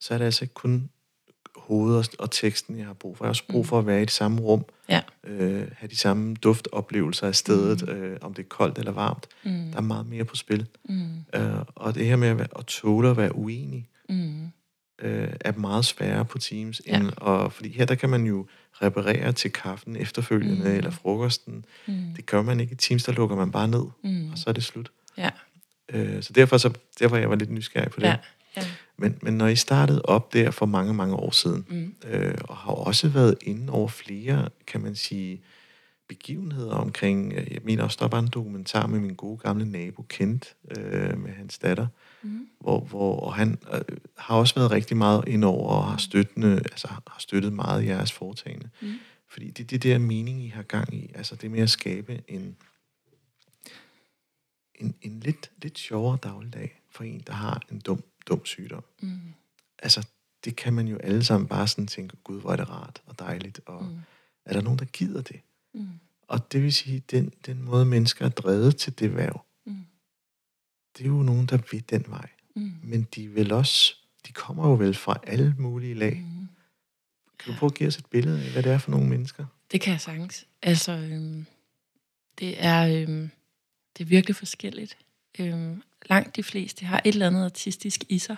Så 0.00 0.14
er 0.14 0.18
det 0.18 0.24
altså 0.24 0.44
ikke 0.44 0.54
kun 0.54 0.90
hovedet 1.66 1.98
og, 1.98 2.14
og 2.18 2.30
teksten, 2.30 2.78
jeg 2.78 2.86
har 2.86 2.92
brug 2.92 3.16
for. 3.16 3.24
Jeg 3.24 3.28
har 3.28 3.30
også 3.30 3.44
brug 3.50 3.60
Mm. 3.64 3.68
for 3.68 3.78
at 3.78 3.86
være 3.86 3.98
i 3.98 4.04
det 4.04 4.10
samme 4.10 4.40
rum, 4.40 4.64
Ja. 4.88 5.00
øh, 5.24 5.68
have 5.76 5.88
de 5.90 5.96
samme 5.96 6.34
duftoplevelser 6.34 7.26
af 7.26 7.34
stedet, 7.34 7.82
Mm. 7.88 7.92
øh, 7.94 8.18
om 8.20 8.34
det 8.34 8.42
er 8.42 8.46
koldt 8.48 8.78
eller 8.78 8.92
varmt. 8.92 9.26
Mm. 9.44 9.70
Der 9.70 9.76
er 9.76 9.80
meget 9.80 10.06
mere 10.08 10.24
på 10.24 10.36
spil. 10.36 10.66
Mm. 10.88 11.08
Øh, 11.34 11.52
og 11.74 11.94
det 11.94 12.06
her 12.06 12.16
med 12.16 12.28
at, 12.28 12.38
være, 12.38 12.48
at 12.58 12.66
tåle 12.66 13.10
at 13.10 13.16
være 13.16 13.34
uenig, 13.36 13.88
Mm. 14.08 14.44
øh, 15.02 15.28
er 15.40 15.52
meget 15.52 15.84
sværere 15.84 16.24
på 16.24 16.38
Teams. 16.38 16.82
Ja. 16.86 16.96
End, 16.98 17.10
og, 17.16 17.52
fordi 17.52 17.68
her 17.76 17.84
der 17.84 17.94
kan 17.94 18.10
man 18.10 18.24
jo 18.26 18.46
reparere 18.82 19.32
til 19.32 19.50
kaffen 19.52 19.96
efterfølgende, 19.96 20.68
Mm. 20.70 20.76
eller 20.76 20.90
frokosten. 20.90 21.64
Mm. 21.86 21.94
Det 22.16 22.26
gør 22.26 22.42
man 22.42 22.60
ikke 22.60 22.72
i 22.72 22.76
Teams, 22.76 23.04
der 23.04 23.12
lukker 23.12 23.36
man 23.36 23.50
bare 23.50 23.68
ned, 23.68 23.84
Mm. 24.04 24.30
og 24.32 24.38
så 24.38 24.44
er 24.50 24.52
det 24.54 24.64
slut. 24.64 24.90
Ja. 25.18 25.30
Øh, 25.92 26.22
så 26.22 26.32
derfor, 26.32 26.56
så 26.58 26.70
derfor 26.98 27.16
jeg 27.16 27.30
var 27.30 27.36
lidt 27.36 27.50
nysgerrig 27.50 27.90
på 27.90 28.00
det. 28.00 28.06
Ja. 28.06 28.16
Ja. 28.56 28.62
Men, 28.98 29.18
men 29.22 29.34
når 29.34 29.46
I 29.46 29.56
startede 29.56 30.02
op 30.02 30.32
der 30.32 30.50
for 30.50 30.66
mange, 30.66 30.94
mange 30.94 31.14
år 31.14 31.30
siden, 31.30 31.66
Mm. 31.68 31.94
øh, 32.10 32.34
og 32.48 32.56
har 32.56 32.72
også 32.72 33.08
været 33.08 33.34
inde 33.42 33.72
over 33.72 33.88
flere, 33.88 34.48
kan 34.66 34.80
man 34.80 34.94
sige, 34.94 35.40
begivenheder 36.08 36.74
omkring, 36.74 37.32
øh, 37.32 37.52
jeg 37.52 37.60
mener 37.64 37.82
også, 37.84 37.96
der 38.00 38.08
var 38.08 38.18
en 38.18 38.28
dokumentar 38.28 38.86
med 38.86 39.00
min 39.00 39.14
gode 39.14 39.38
gamle 39.38 39.64
nabo 39.64 40.02
Kent, 40.08 40.54
øh, 40.78 41.18
med 41.18 41.32
hans 41.32 41.58
datter, 41.58 41.86
Mm. 42.22 42.48
hvor, 42.60 42.80
hvor 42.80 43.20
og 43.20 43.34
han 43.34 43.58
øh, 43.74 43.80
har 44.16 44.36
også 44.36 44.54
været 44.54 44.70
rigtig 44.70 44.96
meget 44.96 45.24
ind 45.28 45.44
over 45.44 45.68
og 45.68 45.84
har, 45.90 45.96
støttende, 45.96 46.52
altså, 46.56 46.88
har 46.88 47.16
støttet 47.18 47.52
meget 47.52 47.86
jeres 47.86 48.12
foretagende. 48.12 48.68
Mm. 48.82 48.92
Fordi 49.28 49.50
det 49.50 49.62
er 49.64 49.66
det 49.68 49.82
der 49.82 49.98
mening, 49.98 50.44
I 50.44 50.48
har 50.48 50.62
gang 50.62 50.94
i. 50.94 51.10
Altså 51.14 51.36
det 51.36 51.50
med 51.50 51.60
at 51.60 51.70
skabe 51.70 52.20
en, 52.28 52.56
en, 54.74 54.94
en 55.02 55.20
lidt, 55.20 55.50
lidt 55.62 55.78
sjovere 55.78 56.18
dagligdag 56.22 56.80
for 56.90 57.04
en, 57.04 57.22
der 57.26 57.32
har 57.32 57.62
en 57.72 57.80
dum, 57.80 58.02
dum 58.26 58.44
sygdom. 58.44 58.84
Mm. 59.02 59.20
Altså, 59.78 60.06
det 60.44 60.56
kan 60.56 60.72
man 60.72 60.88
jo 60.88 60.96
alle 60.96 61.24
sammen 61.24 61.48
bare 61.48 61.68
sådan 61.68 61.86
tænke, 61.86 62.16
gud, 62.24 62.40
hvor 62.40 62.52
er 62.52 62.56
det 62.56 62.70
rart 62.70 63.02
og 63.06 63.18
dejligt, 63.18 63.60
og 63.66 63.84
mm. 63.84 63.98
er 64.44 64.52
der 64.52 64.60
nogen, 64.60 64.78
der 64.78 64.84
gider 64.84 65.22
det? 65.22 65.40
Mm. 65.74 65.88
Og 66.22 66.52
det 66.52 66.62
vil 66.62 66.72
sige, 66.72 67.02
den, 67.10 67.32
den 67.46 67.62
måde, 67.62 67.86
mennesker 67.86 68.24
er 68.24 68.28
drevet 68.28 68.76
til 68.76 68.98
det 68.98 69.16
værv, 69.16 69.42
Mm. 69.66 69.86
det 70.98 71.04
er 71.04 71.08
jo 71.08 71.22
nogen, 71.22 71.46
der 71.46 71.58
vil 71.70 71.90
den 71.90 72.04
vej. 72.08 72.28
Mm. 72.56 72.72
Men 72.82 73.02
de 73.14 73.28
vil 73.28 73.52
også, 73.52 73.94
de 74.26 74.32
kommer 74.32 74.68
jo 74.68 74.74
vel 74.74 74.94
fra 74.94 75.20
alle 75.22 75.54
mulige 75.58 75.94
lag. 75.94 76.16
Mm. 76.16 76.48
Kan 77.38 77.52
du 77.52 77.58
prøve 77.58 77.70
at 77.70 77.74
give 77.74 77.86
os 77.86 77.96
et 77.96 78.06
billede 78.06 78.44
af, 78.44 78.52
hvad 78.52 78.62
det 78.62 78.72
er 78.72 78.78
for 78.78 78.90
nogle 78.90 79.08
mennesker? 79.08 79.46
Det 79.72 79.80
kan 79.80 79.92
jeg 79.92 80.00
sagtens. 80.00 80.46
Altså, 80.62 80.92
øhm, 80.92 81.46
det 82.38 82.64
er 82.64 83.02
øhm, 83.02 83.30
det 83.98 84.04
er 84.04 84.08
virkelig 84.08 84.36
forskelligt. 84.36 84.98
Øhm, 85.38 85.82
langt 86.08 86.36
de 86.36 86.42
fleste 86.42 86.84
har 86.84 87.00
et 87.04 87.12
eller 87.12 87.26
andet 87.26 87.44
artistisk 87.44 88.04
i 88.08 88.18
sig. 88.18 88.36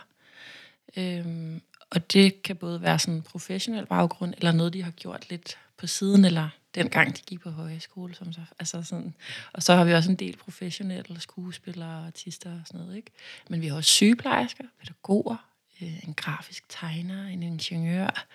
Øhm, 0.96 1.62
og 1.90 2.12
det 2.12 2.42
kan 2.42 2.56
både 2.56 2.82
være 2.82 2.98
sådan 2.98 3.14
en 3.14 3.22
professionel 3.22 3.86
baggrund, 3.86 4.34
eller 4.36 4.52
noget, 4.52 4.72
de 4.72 4.82
har 4.82 4.90
gjort 4.90 5.30
lidt 5.30 5.58
på 5.76 5.86
siden, 5.86 6.24
eller 6.24 6.48
dengang 6.74 7.16
de 7.16 7.22
gik 7.22 7.40
på 7.40 7.50
højskole. 7.50 8.14
Som 8.14 8.32
så, 8.32 8.40
altså 8.58 8.82
sådan. 8.82 9.14
Og 9.52 9.62
så 9.62 9.74
har 9.74 9.84
vi 9.84 9.94
også 9.94 10.10
en 10.10 10.16
del 10.16 10.36
professionelle 10.36 11.20
skuespillere, 11.20 12.06
artister 12.06 12.52
og 12.60 12.66
sådan 12.66 12.80
noget. 12.80 12.96
Ikke? 12.96 13.10
Men 13.48 13.60
vi 13.60 13.66
har 13.66 13.76
også 13.76 13.90
sygeplejersker, 13.90 14.64
pædagoger, 14.80 15.36
øh, 15.82 16.04
en 16.04 16.14
grafisk 16.14 16.64
tegner, 16.68 17.26
en 17.26 17.42
ingeniør, 17.42 18.26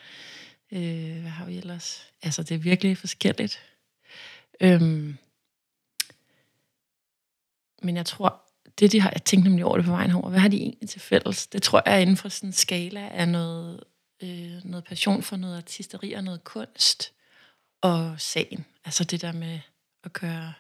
Øh, 0.74 1.22
hvad 1.22 1.32
har 1.32 1.46
vi 1.46 1.58
ellers? 1.58 2.12
Altså, 2.22 2.44
det 2.44 2.56
er 2.56 2.60
virkelig 2.60 2.98
forskelligt. 2.98 3.60
Øhm, 4.60 5.18
men 7.82 7.96
jeg 7.96 8.06
tror, 8.06 8.43
det 8.80 8.92
de 8.92 9.02
har, 9.02 9.10
jeg 9.14 9.24
tænkte 9.24 9.50
nemlig 9.50 9.66
over 9.66 9.78
det 9.78 9.86
på 9.86 9.92
vejen 9.92 10.10
herover, 10.10 10.30
hvad 10.30 10.40
har 10.40 10.48
de 10.48 10.58
egentlig 10.58 10.90
til 10.90 11.02
fælles? 11.02 11.48
Det 11.48 11.64
tror 11.64 11.82
jeg 11.86 11.96
er 11.96 12.00
inden 12.00 12.18
for 12.18 12.30
sådan 12.30 12.50
en 12.50 12.54
skala 12.54 13.10
af 13.10 13.30
noget, 13.30 13.84
øh, 14.24 14.66
noget 14.66 14.84
passion 14.84 15.24
for 15.24 15.36
noget 15.36 15.58
artisteri 15.58 16.14
og 16.14 16.24
noget 16.24 16.44
kunst 16.44 17.14
og 17.82 18.16
sagen. 18.18 18.66
Altså 18.86 19.04
det 19.04 19.22
der 19.22 19.32
med 19.32 19.60
at 20.04 20.14
gøre, 20.14 20.54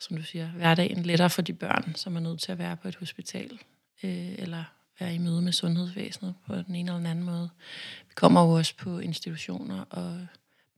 som 0.00 0.16
du 0.16 0.22
siger, 0.22 0.48
hverdagen 0.48 1.02
lettere 1.02 1.30
for 1.30 1.42
de 1.42 1.52
børn, 1.52 1.94
som 1.94 2.16
er 2.16 2.20
nødt 2.20 2.40
til 2.40 2.52
at 2.52 2.58
være 2.58 2.76
på 2.76 2.88
et 2.88 2.96
hospital, 2.96 3.58
øh, 4.02 4.32
eller 4.38 4.64
være 5.00 5.14
i 5.14 5.18
møde 5.18 5.42
med 5.42 5.52
sundhedsvæsenet 5.52 6.34
på 6.46 6.54
den 6.54 6.74
ene 6.74 6.90
eller 6.90 6.98
den 6.98 7.06
anden 7.06 7.24
måde. 7.24 7.50
Vi 8.08 8.14
kommer 8.14 8.42
jo 8.42 8.50
også 8.50 8.76
på 8.76 8.98
institutioner 8.98 9.84
og 9.90 10.26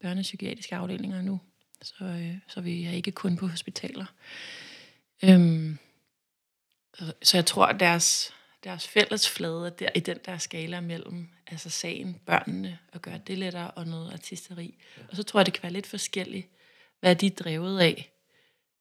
børnepsykiatriske 0.03 0.77
afdelinger 0.77 1.23
nu, 1.23 1.41
så, 1.83 2.05
øh, 2.05 2.35
så 2.49 2.61
vi 2.61 2.85
er 2.85 2.91
ikke 2.91 3.13
kun 3.13 3.37
på 3.37 3.47
hospitaler. 3.47 4.07
Øhm, 5.25 5.79
så, 7.23 7.37
jeg 7.37 7.47
tror, 7.47 7.67
at 7.67 7.81
deres, 7.81 8.35
deres 8.65 8.89
fælles 8.89 9.29
flade 9.29 9.67
er 9.67 9.71
der 9.71 9.89
i 9.95 10.01
den 10.01 10.19
der 10.25 10.39
skala 10.39 10.81
mellem 10.81 11.29
altså 11.47 11.71
sagen, 11.71 12.21
børnene, 12.27 12.79
og 12.93 13.03
gøre 13.03 13.21
det 13.27 13.39
lettere, 13.39 13.71
og 13.71 13.87
noget 13.87 14.13
artisteri. 14.13 14.75
Og 15.11 15.17
så 15.17 15.23
tror 15.23 15.41
jeg, 15.41 15.47
det 15.47 15.55
kan 15.55 15.63
være 15.63 15.73
lidt 15.73 15.87
forskelligt, 15.87 16.49
hvad 17.01 17.17
de 17.17 17.27
er 17.27 17.31
drevet 17.31 17.81
af 17.81 18.11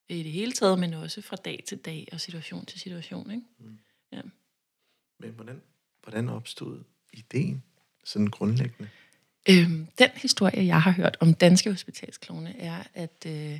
i 0.09 0.23
det 0.23 0.31
hele 0.31 0.51
taget, 0.51 0.79
men 0.79 0.93
også 0.93 1.21
fra 1.21 1.35
dag 1.35 1.63
til 1.67 1.77
dag 1.77 2.07
og 2.11 2.21
situation 2.21 2.65
til 2.65 2.79
situation. 2.79 3.31
Ikke? 3.31 3.43
Mm. 3.59 3.79
Ja. 4.11 4.21
Men 5.19 5.29
hvordan, 5.29 5.61
hvordan 6.03 6.29
opstod 6.29 6.83
ideen 7.13 7.63
sådan 8.03 8.27
grundlæggende? 8.27 8.89
Øhm, 9.49 9.87
den 9.97 10.09
historie, 10.15 10.65
jeg 10.65 10.81
har 10.81 10.91
hørt 10.91 11.17
om 11.19 11.33
danske 11.33 11.71
hospitalsklovne, 11.71 12.59
er, 12.59 12.83
at 12.93 13.25
øh, 13.27 13.59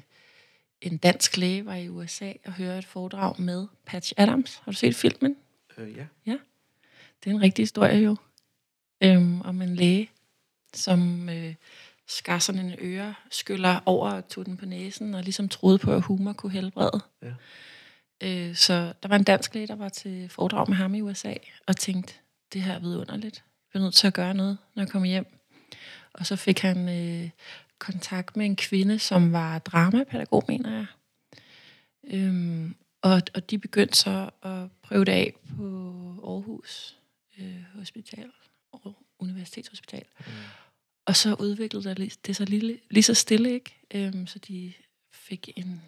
en 0.84 0.98
dansk 0.98 1.38
læge 1.38 1.66
var 1.66 1.76
i 1.76 1.90
USA 1.90 2.34
og 2.46 2.54
hørte 2.54 2.80
et 2.80 2.86
foredrag 2.86 3.42
med 3.42 3.68
Patch 3.86 4.14
Adams. 4.18 4.56
Har 4.56 4.72
du 4.72 4.78
set 4.78 4.96
filmen? 4.96 5.36
Øh, 5.78 5.98
ja. 5.98 6.06
Ja. 6.26 6.38
Det 7.24 7.30
er 7.30 7.36
en 7.36 7.42
rigtig 7.42 7.64
historie 7.64 7.98
jo. 7.98 8.16
Øhm, 9.04 9.42
om 9.42 9.62
en 9.62 9.76
læge, 9.76 10.10
som 10.74 11.30
øh, 11.30 11.56
skar 12.08 12.40
sådan 12.40 12.66
en 12.66 12.76
øre, 12.80 13.14
skyller 13.32 13.80
over 13.86 14.12
og 14.12 14.28
tog 14.28 14.46
den 14.46 14.58
på 14.58 14.66
næsen, 14.66 15.16
og 15.16 15.24
ligesom 15.24 15.50
troede 15.50 15.78
på, 15.78 15.94
at 15.94 16.02
humor 16.02 16.34
kunne 16.34 16.52
helbrede. 16.52 17.02
Ja. 17.22 17.34
Øh, 18.24 18.56
så 18.56 18.94
der 19.04 19.10
var 19.10 19.16
en 19.16 19.24
dansk 19.24 19.54
læge, 19.54 19.68
der 19.68 19.76
var 19.76 19.90
til 19.90 20.30
foredrag 20.30 20.70
med 20.70 20.78
ham 20.78 20.96
i 20.96 21.02
USA, 21.02 21.34
og 21.68 21.78
tænkte, 21.78 22.14
det 22.54 22.62
her 22.62 22.74
er 22.74 22.80
vidunderligt. 22.80 23.36
Jeg 23.36 23.70
bliver 23.70 23.84
nødt 23.84 23.94
til 23.94 24.08
at 24.08 24.14
gøre 24.14 24.34
noget, 24.34 24.58
når 24.76 24.84
jeg 24.84 24.90
kommer 24.90 25.10
hjem. 25.10 25.26
Og 26.14 26.26
så 26.26 26.36
fik 26.36 26.60
han 26.60 26.90
øh, 26.90 27.30
kontakt 27.84 28.38
med 28.38 28.46
en 28.46 28.56
kvinde, 28.56 29.00
som 29.00 29.32
var 29.32 29.60
dramapædagog, 29.60 30.44
mener 30.48 30.72
jeg. 30.72 30.86
Øhm, 32.04 32.76
og, 33.02 33.22
og 33.34 33.50
de 33.50 33.58
begyndte 33.58 33.98
så 33.98 34.30
at 34.42 34.72
prøve 34.82 35.06
det 35.06 35.12
af 35.12 35.34
på 35.58 35.64
Aarhus 36.28 36.98
øh, 37.40 37.64
Hospital, 37.76 38.32
Universitetshospital. 39.20 40.06
Mm. 40.20 40.26
Og 41.06 41.16
så 41.16 41.36
udviklede 41.40 42.10
det, 42.26 42.36
sig 42.36 42.50
lige, 42.50 42.80
lige 42.90 43.04
så 43.04 43.14
stille, 43.14 43.52
ikke? 43.52 43.80
Øhm, 43.94 44.28
så 44.28 44.40
de 44.40 44.74
fik 45.14 45.50
en 45.56 45.82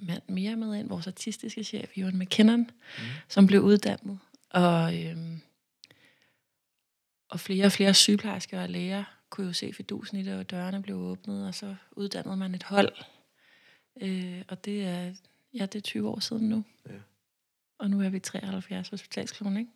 mand 0.00 0.22
mere 0.28 0.56
med 0.56 0.74
ind, 0.74 0.88
vores 0.88 1.06
artistiske 1.06 1.64
chef, 1.64 1.96
Johan 1.96 2.18
McKinnon, 2.18 2.60
mm. 2.60 3.04
som 3.28 3.46
blev 3.46 3.62
uddannet. 3.62 4.18
Og, 4.50 5.04
øhm, 5.04 5.40
og 7.30 7.40
flere 7.40 7.66
og 7.66 7.72
flere 7.72 7.94
sygeplejersker 7.94 8.62
og 8.62 8.68
læger 8.68 9.17
kunne 9.30 9.46
jo 9.46 9.52
se 9.52 9.72
fidusen 9.72 10.18
i 10.18 10.22
det, 10.22 10.34
og 10.38 10.50
dørene 10.50 10.82
blev 10.82 10.96
åbnet, 10.96 11.46
og 11.46 11.54
så 11.54 11.74
uddannede 11.92 12.36
man 12.36 12.54
et 12.54 12.62
hold. 12.62 12.92
Øh, 14.02 14.42
og 14.48 14.64
det 14.64 14.84
er, 14.84 15.10
ja, 15.54 15.62
det 15.66 15.74
er 15.74 15.80
20 15.80 16.08
år 16.08 16.20
siden 16.20 16.48
nu. 16.48 16.64
Ja. 16.88 16.92
Og 17.78 17.90
nu 17.90 18.02
er 18.02 18.08
vi 18.08 18.18
73 18.18 18.88
hospitalsklon, 18.88 19.56
ikke? 19.56 19.70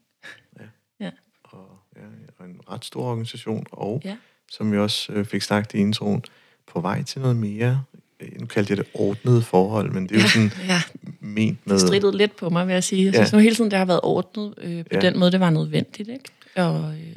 Ja. 0.61 0.65
ja. 1.01 1.11
Og, 1.45 1.79
ja, 1.97 2.03
og 2.38 2.47
en 2.47 2.61
ret 2.71 2.85
stor 2.85 3.03
organisation, 3.11 3.67
og 3.71 4.01
Ja. 4.05 4.17
som 4.51 4.73
vi 4.73 4.79
også 4.79 5.12
øh, 5.12 5.25
fik 5.25 5.43
sagt 5.43 5.75
i 5.75 5.77
introen, 5.77 6.25
på 6.67 6.81
vej 6.81 7.03
til 7.03 7.21
noget 7.21 7.37
mere, 7.37 7.85
øh, 8.21 8.41
nu 8.41 8.47
kaldte 8.47 8.71
jeg 8.71 8.77
det 8.79 8.87
ordnet 8.95 9.45
forhold, 9.45 9.93
men 9.93 10.09
det 10.09 10.17
er 10.17 10.21
jo 10.23 10.29
sådan 10.29 10.51
ja, 10.69 10.81
ment 11.21 11.67
med... 11.67 11.75
det 11.75 11.81
strittede 11.81 12.17
lidt 12.17 12.37
på 12.37 12.51
mig, 12.51 12.67
vil 12.67 12.73
jeg 12.73 12.85
sige. 12.85 13.05
Jeg 13.05 13.15
synes 13.15 13.33
Ja. 13.33 13.37
nu 13.37 13.43
hele 13.43 13.57
tiden, 13.57 13.71
det 13.71 13.79
har 13.79 13.85
været 13.87 14.01
ordnet 14.03 14.55
øh, 14.59 14.85
på 14.85 14.88
Ja. 14.93 15.01
den 15.01 15.19
måde, 15.19 15.33
det 15.33 15.41
var 15.41 15.51
nødvendigt, 15.51 16.09
ikke? 16.09 16.25
Og 16.57 16.95
øh, 17.01 17.12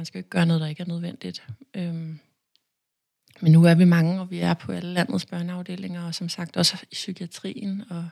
man 0.00 0.06
skal 0.06 0.18
jo 0.18 0.20
ikke 0.20 0.30
gøre 0.30 0.46
noget, 0.46 0.60
der 0.60 0.66
ikke 0.66 0.82
er 0.82 0.86
nødvendigt. 0.86 1.46
Øhm, 1.76 2.18
men 3.40 3.52
nu 3.52 3.64
er 3.64 3.74
vi 3.74 3.84
mange, 3.84 4.20
og 4.20 4.30
vi 4.30 4.38
er 4.38 4.54
på 4.54 4.72
alle 4.72 4.92
landets 4.92 5.26
børneafdelinger, 5.26 6.06
og 6.06 6.14
som 6.14 6.28
sagt 6.28 6.56
også 6.56 6.78
i 6.90 6.94
psykiatrien, 6.94 7.84
og, 7.90 8.08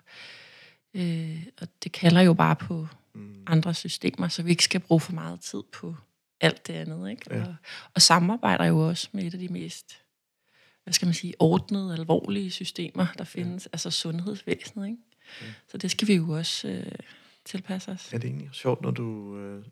øh, 0.95 1.47
og 1.61 1.69
det 1.85 1.93
kalder 1.93 2.21
jo 2.21 2.35
bare 2.35 2.57
på 2.57 2.87
Mm, 3.19 3.43
andre 3.47 3.75
systemer, 3.75 4.29
så 4.29 4.43
vi 4.43 4.51
ikke 4.51 4.65
skal 4.65 4.81
bruge 4.81 5.01
for 5.01 5.13
meget 5.13 5.41
tid 5.41 5.63
på 5.73 5.97
alt 6.41 6.67
det 6.67 6.73
andet. 6.73 7.11
Ikke? 7.11 7.23
Ja. 7.31 7.41
Og, 7.41 7.55
og 7.95 8.03
samarbejder 8.03 8.65
jo 8.65 8.89
også 8.89 9.09
med 9.13 9.25
et 9.25 9.35
af 9.35 9.41
de 9.41 9.49
mest, 9.49 10.03
hvad 10.85 10.95
skal 10.95 11.07
man 11.07 11.15
sige, 11.15 11.35
ordnede, 11.39 11.93
alvorlige 11.93 12.51
systemer, 12.51 13.07
der 13.19 13.25
findes, 13.25 13.65
ja. 13.67 13.69
altså 13.73 13.91
sundhedsvæsenet. 13.91 14.87
Ikke? 14.87 14.99
Ja. 15.43 15.47
Så 15.69 15.79
det 15.79 15.91
skal 15.91 16.09
vi 16.09 16.15
jo 16.15 16.31
også 16.31 16.69
øh, 16.69 16.93
tilpasse 17.45 17.91
os. 17.91 18.13
Ja, 18.13 18.17
det 18.17 18.25
er 18.25 18.29
egentlig 18.29 18.51
sjovt, 18.53 18.83
når 18.83 18.91
du 18.91 19.39
øh, 19.39 19.65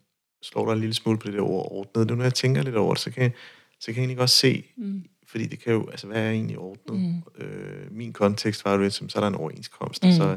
slår 0.43 0.67
dig 0.67 0.73
en 0.73 0.81
lille 0.81 0.95
smule 0.95 1.19
på 1.19 1.27
det 1.27 1.35
der 1.35 1.41
ord 1.43 1.69
ordnet. 1.71 2.07
Nu 2.09 2.15
når 2.15 2.23
jeg 2.25 2.35
tænker 2.35 2.63
lidt 2.63 2.77
over 2.77 2.95
det, 2.95 3.03
så 3.03 3.11
kan 3.11 3.23
jeg, 3.23 3.33
så 3.81 3.87
kan 3.87 3.95
jeg 3.95 4.01
egentlig 4.01 4.17
godt 4.19 4.31
se, 4.31 4.65
Mm. 4.77 5.05
fordi 5.29 5.47
det 5.47 5.59
kan 5.59 5.73
jo, 5.73 5.89
altså 5.91 6.07
hvad 6.07 6.23
er 6.23 6.31
egentlig 6.31 6.59
ordnet? 6.59 7.01
Mm. 7.01 7.45
Øh, 7.45 7.93
min 7.93 8.13
kontekst 8.13 8.65
var 8.65 8.73
jo 8.75 8.83
lidt 8.83 8.95
som, 8.95 9.09
så 9.09 9.19
er 9.19 9.21
der 9.21 9.29
en 9.29 9.35
overenskomst, 9.35 10.03
Mm. 10.03 10.09
og 10.09 10.15
så, 10.15 10.37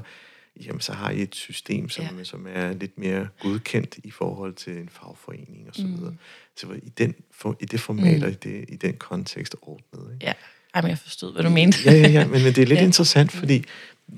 jamen, 0.66 0.82
så 0.82 0.94
har 0.94 1.10
I 1.12 1.22
et 1.22 1.36
system, 1.36 1.90
som, 1.90 2.06
Ja. 2.18 2.24
som 2.24 2.48
er 2.50 2.74
lidt 2.74 2.98
mere 2.98 3.28
godkendt 3.40 3.98
i 4.04 4.12
forhold 4.12 4.54
til 4.54 4.78
en 4.78 4.90
fagforening 4.90 5.66
og 5.70 5.76
så 5.76 5.84
Mm. 5.88 5.98
videre. 5.98 6.16
Så 6.58 6.68
i, 6.84 6.90
den, 6.98 7.16
for, 7.32 7.58
i 7.60 7.66
det 7.66 7.80
format 7.80 8.18
Mm. 8.18 8.24
og 8.24 8.30
i, 8.30 8.34
det, 8.34 8.66
i 8.70 8.76
den 8.76 8.94
kontekst 8.94 9.56
ordnet. 9.62 10.14
Ikke? 10.14 10.26
Ja, 10.26 10.34
Ej, 10.74 10.82
men 10.82 10.90
jeg 10.90 10.98
forstod, 11.00 11.34
hvad 11.34 11.44
du 11.44 11.50
mente. 11.50 11.78
ja, 11.86 11.92
ja, 11.92 12.08
ja, 12.10 12.28
men, 12.28 12.44
men 12.44 12.54
det 12.54 12.58
er 12.58 12.66
lidt 12.66 12.70
Ja. 12.70 12.76
ja. 12.82 12.86
interessant, 12.86 13.32
fordi 13.32 13.64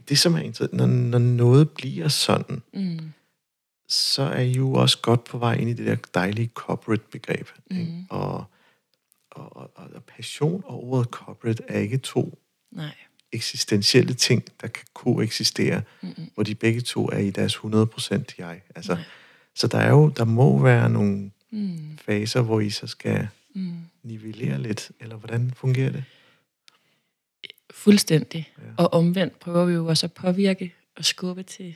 det 0.09 0.19
som 0.19 0.33
er 0.35 0.39
interessant, 0.39 0.77
når, 0.77 0.85
når 0.85 1.19
noget 1.19 1.69
bliver 1.69 2.07
sådan, 2.07 2.61
mm. 2.73 2.99
Så 3.93 4.21
er 4.23 4.39
I 4.39 4.51
jo 4.51 4.73
også 4.73 4.97
godt 5.01 5.23
på 5.23 5.37
vej 5.37 5.53
ind 5.53 5.69
i 5.69 5.73
det 5.73 5.85
der 5.87 5.95
dejlige 6.13 6.47
corporate-begreb. 6.53 7.47
Mhm. 7.71 8.05
Og, 8.09 8.45
og, 9.31 9.57
og, 9.57 9.71
og 9.75 10.03
passion 10.03 10.63
og 10.65 10.83
ordet 10.83 11.07
corporate 11.09 11.63
er 11.67 11.79
ikke 11.79 11.97
to 11.97 12.39
Nej. 12.71 12.95
eksistentielle 13.31 14.13
ting, 14.13 14.43
der 14.61 14.67
kan 14.67 14.85
koexistere, 14.93 15.81
Mm-mm. 16.01 16.29
hvor 16.33 16.43
de 16.43 16.55
begge 16.55 16.81
to 16.81 17.05
er 17.09 17.17
i 17.17 17.29
deres 17.29 17.55
100% 17.55 18.35
jeg. 18.37 18.61
Altså, 18.75 18.93
Nej. 18.93 19.03
så 19.55 19.67
der 19.67 19.77
er 19.77 19.89
jo, 19.89 20.09
der 20.09 20.25
må 20.25 20.59
være 20.63 20.89
nogle 20.89 21.31
Mm. 21.53 21.97
faser, 22.05 22.41
hvor 22.41 22.59
I 22.59 22.69
så 22.69 22.87
skal 22.87 23.27
Mm. 23.53 23.73
nivellere 24.03 24.61
lidt, 24.61 24.91
eller 24.99 25.15
hvordan 25.15 25.51
fungerer 25.55 25.91
det? 25.91 26.03
Fuldstændig. 27.71 28.49
Ja. 28.57 28.63
Og 28.77 28.93
omvendt 28.93 29.39
prøver 29.39 29.65
vi 29.65 29.73
jo 29.73 29.85
også 29.85 30.05
at 30.05 30.13
påvirke 30.13 30.73
og 30.95 31.05
skubbe 31.05 31.43
til 31.43 31.75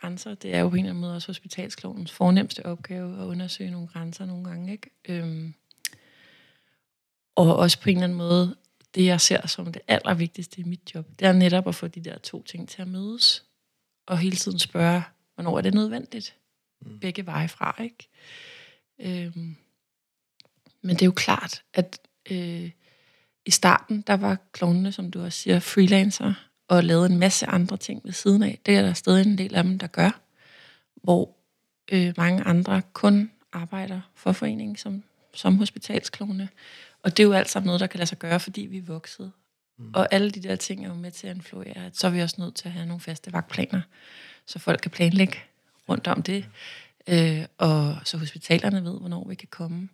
grænser. 0.00 0.34
Det 0.34 0.54
er 0.54 0.60
jo 0.60 0.68
på 0.68 0.74
en 0.74 0.78
eller 0.78 0.90
anden 0.90 1.00
måde 1.00 1.14
også 1.14 1.28
hospitalsklovens 1.28 2.12
fornemmeste 2.12 2.66
opgave 2.66 3.22
at 3.22 3.24
undersøge 3.24 3.70
nogle 3.70 3.88
grænser 3.88 4.26
nogle 4.26 4.44
gange. 4.44 4.72
Ikke? 4.72 4.90
Øhm, 5.08 5.54
og 7.34 7.56
også 7.56 7.80
på 7.80 7.90
en 7.90 7.96
eller 7.96 8.04
anden 8.04 8.18
måde 8.18 8.56
det, 8.94 9.04
jeg 9.04 9.20
ser 9.20 9.46
som 9.46 9.72
det 9.72 9.82
allervigtigste 9.88 10.60
i 10.60 10.64
mit 10.64 10.94
job, 10.94 11.06
det 11.18 11.28
er 11.28 11.32
netop 11.32 11.68
at 11.68 11.74
få 11.74 11.86
de 11.86 12.00
der 12.00 12.18
to 12.18 12.42
ting 12.42 12.68
til 12.68 12.82
at 12.82 12.88
mødes. 12.88 13.44
Og 14.06 14.18
hele 14.18 14.36
tiden 14.36 14.58
spørge, 14.58 15.02
hvornår 15.34 15.58
er 15.58 15.62
det 15.62 15.74
nødvendigt? 15.74 16.36
Mm. 16.80 17.00
Begge 17.00 17.26
veje 17.26 17.48
fra, 17.48 17.82
ikke? 17.82 18.08
Øhm, 18.98 19.56
men 20.82 20.96
det 20.96 21.02
er 21.02 21.06
jo 21.06 21.12
klart, 21.12 21.62
at 21.74 22.00
øh, 22.30 22.70
i 23.46 23.50
starten, 23.50 24.00
der 24.00 24.14
var 24.14 24.36
klovnene, 24.52 24.92
som 24.92 25.10
du 25.10 25.22
også 25.22 25.38
siger, 25.38 25.60
freelancer, 25.60 26.45
og 26.68 26.84
lavede 26.84 27.06
en 27.10 27.18
masse 27.18 27.46
andre 27.46 27.76
ting 27.76 28.00
ved 28.04 28.12
siden 28.12 28.42
af. 28.42 28.58
Det 28.66 28.76
er 28.76 28.82
der 28.82 28.92
stadig 28.92 29.26
en 29.26 29.38
del 29.38 29.54
af 29.54 29.62
dem, 29.62 29.78
der 29.78 29.86
gør. 29.86 30.20
Hvor 30.94 31.36
øh, 31.92 32.14
mange 32.16 32.42
andre 32.42 32.82
kun 32.92 33.30
arbejder 33.52 34.00
for 34.14 34.32
foreningen 34.32 34.76
som, 34.76 35.02
som 35.34 35.58
hospitalsklovne. 35.58 36.48
Og 37.02 37.16
det 37.16 37.22
er 37.22 37.26
jo 37.26 37.32
alt 37.32 37.50
sammen 37.50 37.66
noget, 37.66 37.80
der 37.80 37.86
kan 37.86 37.98
lade 37.98 38.08
sig 38.08 38.18
gøre, 38.18 38.40
fordi 38.40 38.60
vi 38.60 38.78
er 38.78 38.82
vokset. 38.82 39.32
Mm. 39.78 39.90
Og 39.94 40.08
alle 40.10 40.30
de 40.30 40.42
der 40.42 40.56
ting 40.56 40.84
er 40.84 40.88
jo 40.88 40.94
med 40.94 41.10
til 41.10 41.26
at 41.26 41.36
influere, 41.36 41.86
at 41.86 41.96
så 41.96 42.06
er 42.06 42.10
vi 42.10 42.20
også 42.20 42.36
nødt 42.38 42.54
til 42.54 42.68
at 42.68 42.72
have 42.72 42.86
nogle 42.86 43.00
faste 43.00 43.32
vagtplaner, 43.32 43.80
så 44.46 44.58
folk 44.58 44.80
kan 44.80 44.90
planlægge 44.90 45.38
rundt 45.88 46.06
om 46.06 46.22
det. 46.22 46.46
Øh, 47.08 47.44
og 47.58 47.96
så 48.04 48.18
hospitalerne 48.18 48.84
ved, 48.84 48.98
hvornår 49.00 49.28
vi 49.28 49.34
kan 49.34 49.48
komme. 49.50 49.88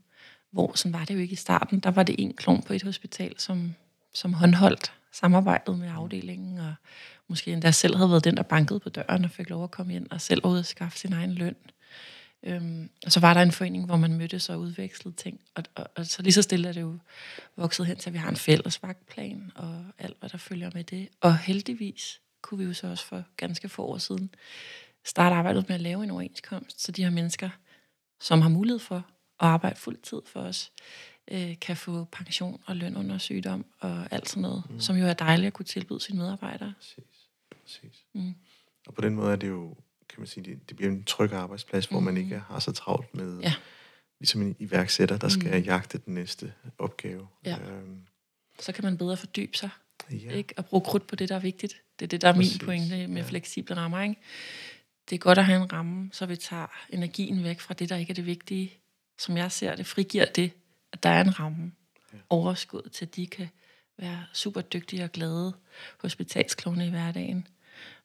Hvor 0.51 0.73
sådan 0.75 0.93
var 0.93 1.05
det 1.05 1.15
jo 1.15 1.19
ikke 1.19 1.33
i 1.33 1.37
starten. 1.37 1.81
Der 1.81 1.91
var 1.91 2.03
det 2.03 2.15
en 2.19 2.35
klon 2.35 2.63
på 2.63 2.73
et 2.73 2.83
hospital, 2.83 3.35
som, 3.39 3.75
som 4.15 4.33
håndholdt 4.33 4.93
samarbejdet 5.13 5.79
med 5.79 5.89
afdelingen, 5.89 6.59
og 6.59 6.75
måske 7.29 7.53
endda 7.53 7.71
selv 7.71 7.97
havde 7.97 8.11
været 8.11 8.25
den, 8.25 8.37
der 8.37 8.43
bankede 8.43 8.81
på 8.81 8.89
døren 8.89 9.25
og 9.25 9.31
fik 9.31 9.51
lov 9.51 9.65
at 9.65 9.71
komme 9.71 9.95
ind, 9.95 10.07
og 10.11 10.21
selv 10.21 10.47
ud 10.47 10.59
og 10.59 10.67
skaffe 10.67 10.99
sin 10.99 11.13
egen 11.13 11.33
løn. 11.33 11.57
Øhm, 12.43 12.91
og 13.07 13.13
så 13.13 13.21
var 13.21 13.35
der 13.35 13.43
en 13.43 13.53
forening, 13.53 13.87
hvor 13.87 13.97
man 13.97 14.15
mødtes 14.15 14.49
og 14.49 14.61
udvekslede 14.61 15.17
ting. 15.17 15.41
Og, 15.55 15.65
og, 15.75 15.87
og 15.97 16.07
så 16.07 16.23
lige 16.23 16.33
så 16.33 16.43
stille 16.43 16.69
er 16.69 16.73
det 16.73 16.81
jo 16.81 16.99
vokset 17.57 17.87
hen 17.87 17.97
til, 17.97 18.11
at 18.11 18.15
vi 18.15 18.19
har 18.19 18.29
en 18.29 18.37
fælles 18.37 18.83
vagtplan 18.83 19.53
og 19.55 19.85
alt, 19.99 20.17
hvad 20.21 20.29
der 20.29 20.39
følger 20.39 20.71
med 20.75 20.85
det. 20.85 21.09
Og 21.21 21.39
heldigvis 21.39 22.21
kunne 22.43 22.59
vi 22.59 22.65
jo 22.65 22.75
så 22.75 22.87
også 22.87 23.05
for 23.05 23.25
ganske 23.37 23.69
få 23.69 23.85
år 23.85 23.99
siden 23.99 24.35
starte 25.05 25.35
arbejdet 25.35 25.69
med 25.69 25.75
at 25.75 25.81
lave 25.81 26.05
en 26.05 26.11
overenskomst, 26.11 26.83
så 26.83 26.93
de 26.93 27.03
her 27.03 27.11
mennesker, 27.11 27.49
som 28.21 28.41
har 28.43 28.49
mulighed 28.49 28.79
for 28.79 28.97
at 28.97 29.03
arbejde 29.39 29.77
fuldtid 29.77 30.21
for 30.27 30.41
os, 30.41 30.73
øh, 31.31 31.59
kan 31.61 31.77
få 31.77 32.05
pension 32.05 32.63
og 32.67 32.77
løn 32.77 32.97
under 32.97 33.19
sygdom 33.19 33.67
og 33.79 34.07
alt 34.11 34.29
sådan 34.29 34.43
noget, 34.43 34.63
mm. 34.71 34.81
som 34.81 34.97
jo 34.97 35.07
er 35.07 35.13
dejligt 35.13 35.47
at 35.47 35.53
kunne 35.53 35.67
tilbyde 35.67 36.01
sine 36.01 36.19
medarbejdere. 36.19 36.75
Præcis. 36.79 37.29
Præcis. 37.63 38.05
Mm. 38.13 38.35
Og 38.87 38.95
på 38.95 39.01
den 39.01 39.15
måde 39.15 39.33
er 39.33 39.37
det 39.37 39.49
jo 39.49 39.77
kan 40.13 40.21
man 40.21 40.27
sige, 40.27 40.45
det, 40.45 40.69
det 40.69 40.77
bliver 40.77 40.93
en 40.93 41.05
tryg 41.05 41.33
arbejdsplads, 41.33 41.87
hvor 41.87 41.99
mm. 41.99 42.05
man 42.05 42.17
ikke 42.17 42.39
har 42.39 42.59
så 42.59 42.73
travlt 42.73 43.15
med, 43.15 43.41
ja. 43.41 43.55
ligesom 44.21 44.43
en 44.43 44.57
iværksætter, 44.59 45.17
der 45.17 45.29
skal 45.29 45.59
mm. 45.59 45.65
jagte 45.65 45.99
den 45.99 46.15
næste 46.15 46.53
opgave. 46.79 47.29
Ja. 47.45 47.59
Øhm. 47.59 48.03
Så 48.61 48.73
kan 48.73 48.85
man 48.85 48.99
bedre 48.99 49.17
fordybe 49.17 49.57
sig, 49.57 49.71
ja. 50.11 50.31
ikke? 50.31 50.55
og 50.57 50.67
bruge 50.67 50.85
krudt 50.85 51.07
på 51.07 51.17
det, 51.17 51.29
der 51.29 51.35
er 51.35 51.41
vigtigt. 51.41 51.77
Det 51.99 52.05
er 52.05 52.09
det, 52.09 52.23
der 52.23 52.29
er 52.29 52.33
Præcis. 52.33 52.61
min 52.61 52.67
pointe 52.67 53.07
med 53.07 53.23
ja. 53.23 53.29
fleksible 53.29 53.77
rammer. 53.77 54.03
Ikke? 54.03 54.17
Det 55.11 55.15
er 55.15 55.19
godt 55.19 55.39
at 55.39 55.45
have 55.45 55.63
en 55.63 55.73
ramme, 55.73 56.11
så 56.13 56.27
vi 56.27 56.37
tager 56.37 56.67
energien 56.91 57.45
væk 57.45 57.61
fra 57.61 57.75
det, 57.75 57.89
der 57.89 57.97
ikke 57.97 58.11
er 58.11 58.15
det 58.15 58.27
vigtige. 58.27 58.73
Som 59.19 59.37
jeg 59.37 59.53
ser 59.53 59.77
det, 59.77 59.87
frigiver 59.87 60.25
det, 60.25 60.51
at 60.93 61.03
der 61.03 61.11
er 61.11 61.21
en 61.21 61.41
ramme. 61.41 61.73
Ja. 62.13 62.19
Overskud 62.31 62.89
til, 62.93 63.07
at 63.07 63.17
de 63.17 63.27
kan 63.27 63.49
være 63.99 64.25
super 64.33 64.61
dygtige 64.61 65.05
og 65.05 65.13
glade 65.13 65.53
hospitalsklovne 65.99 66.87
i 66.87 66.91
hverdagen. 66.91 67.47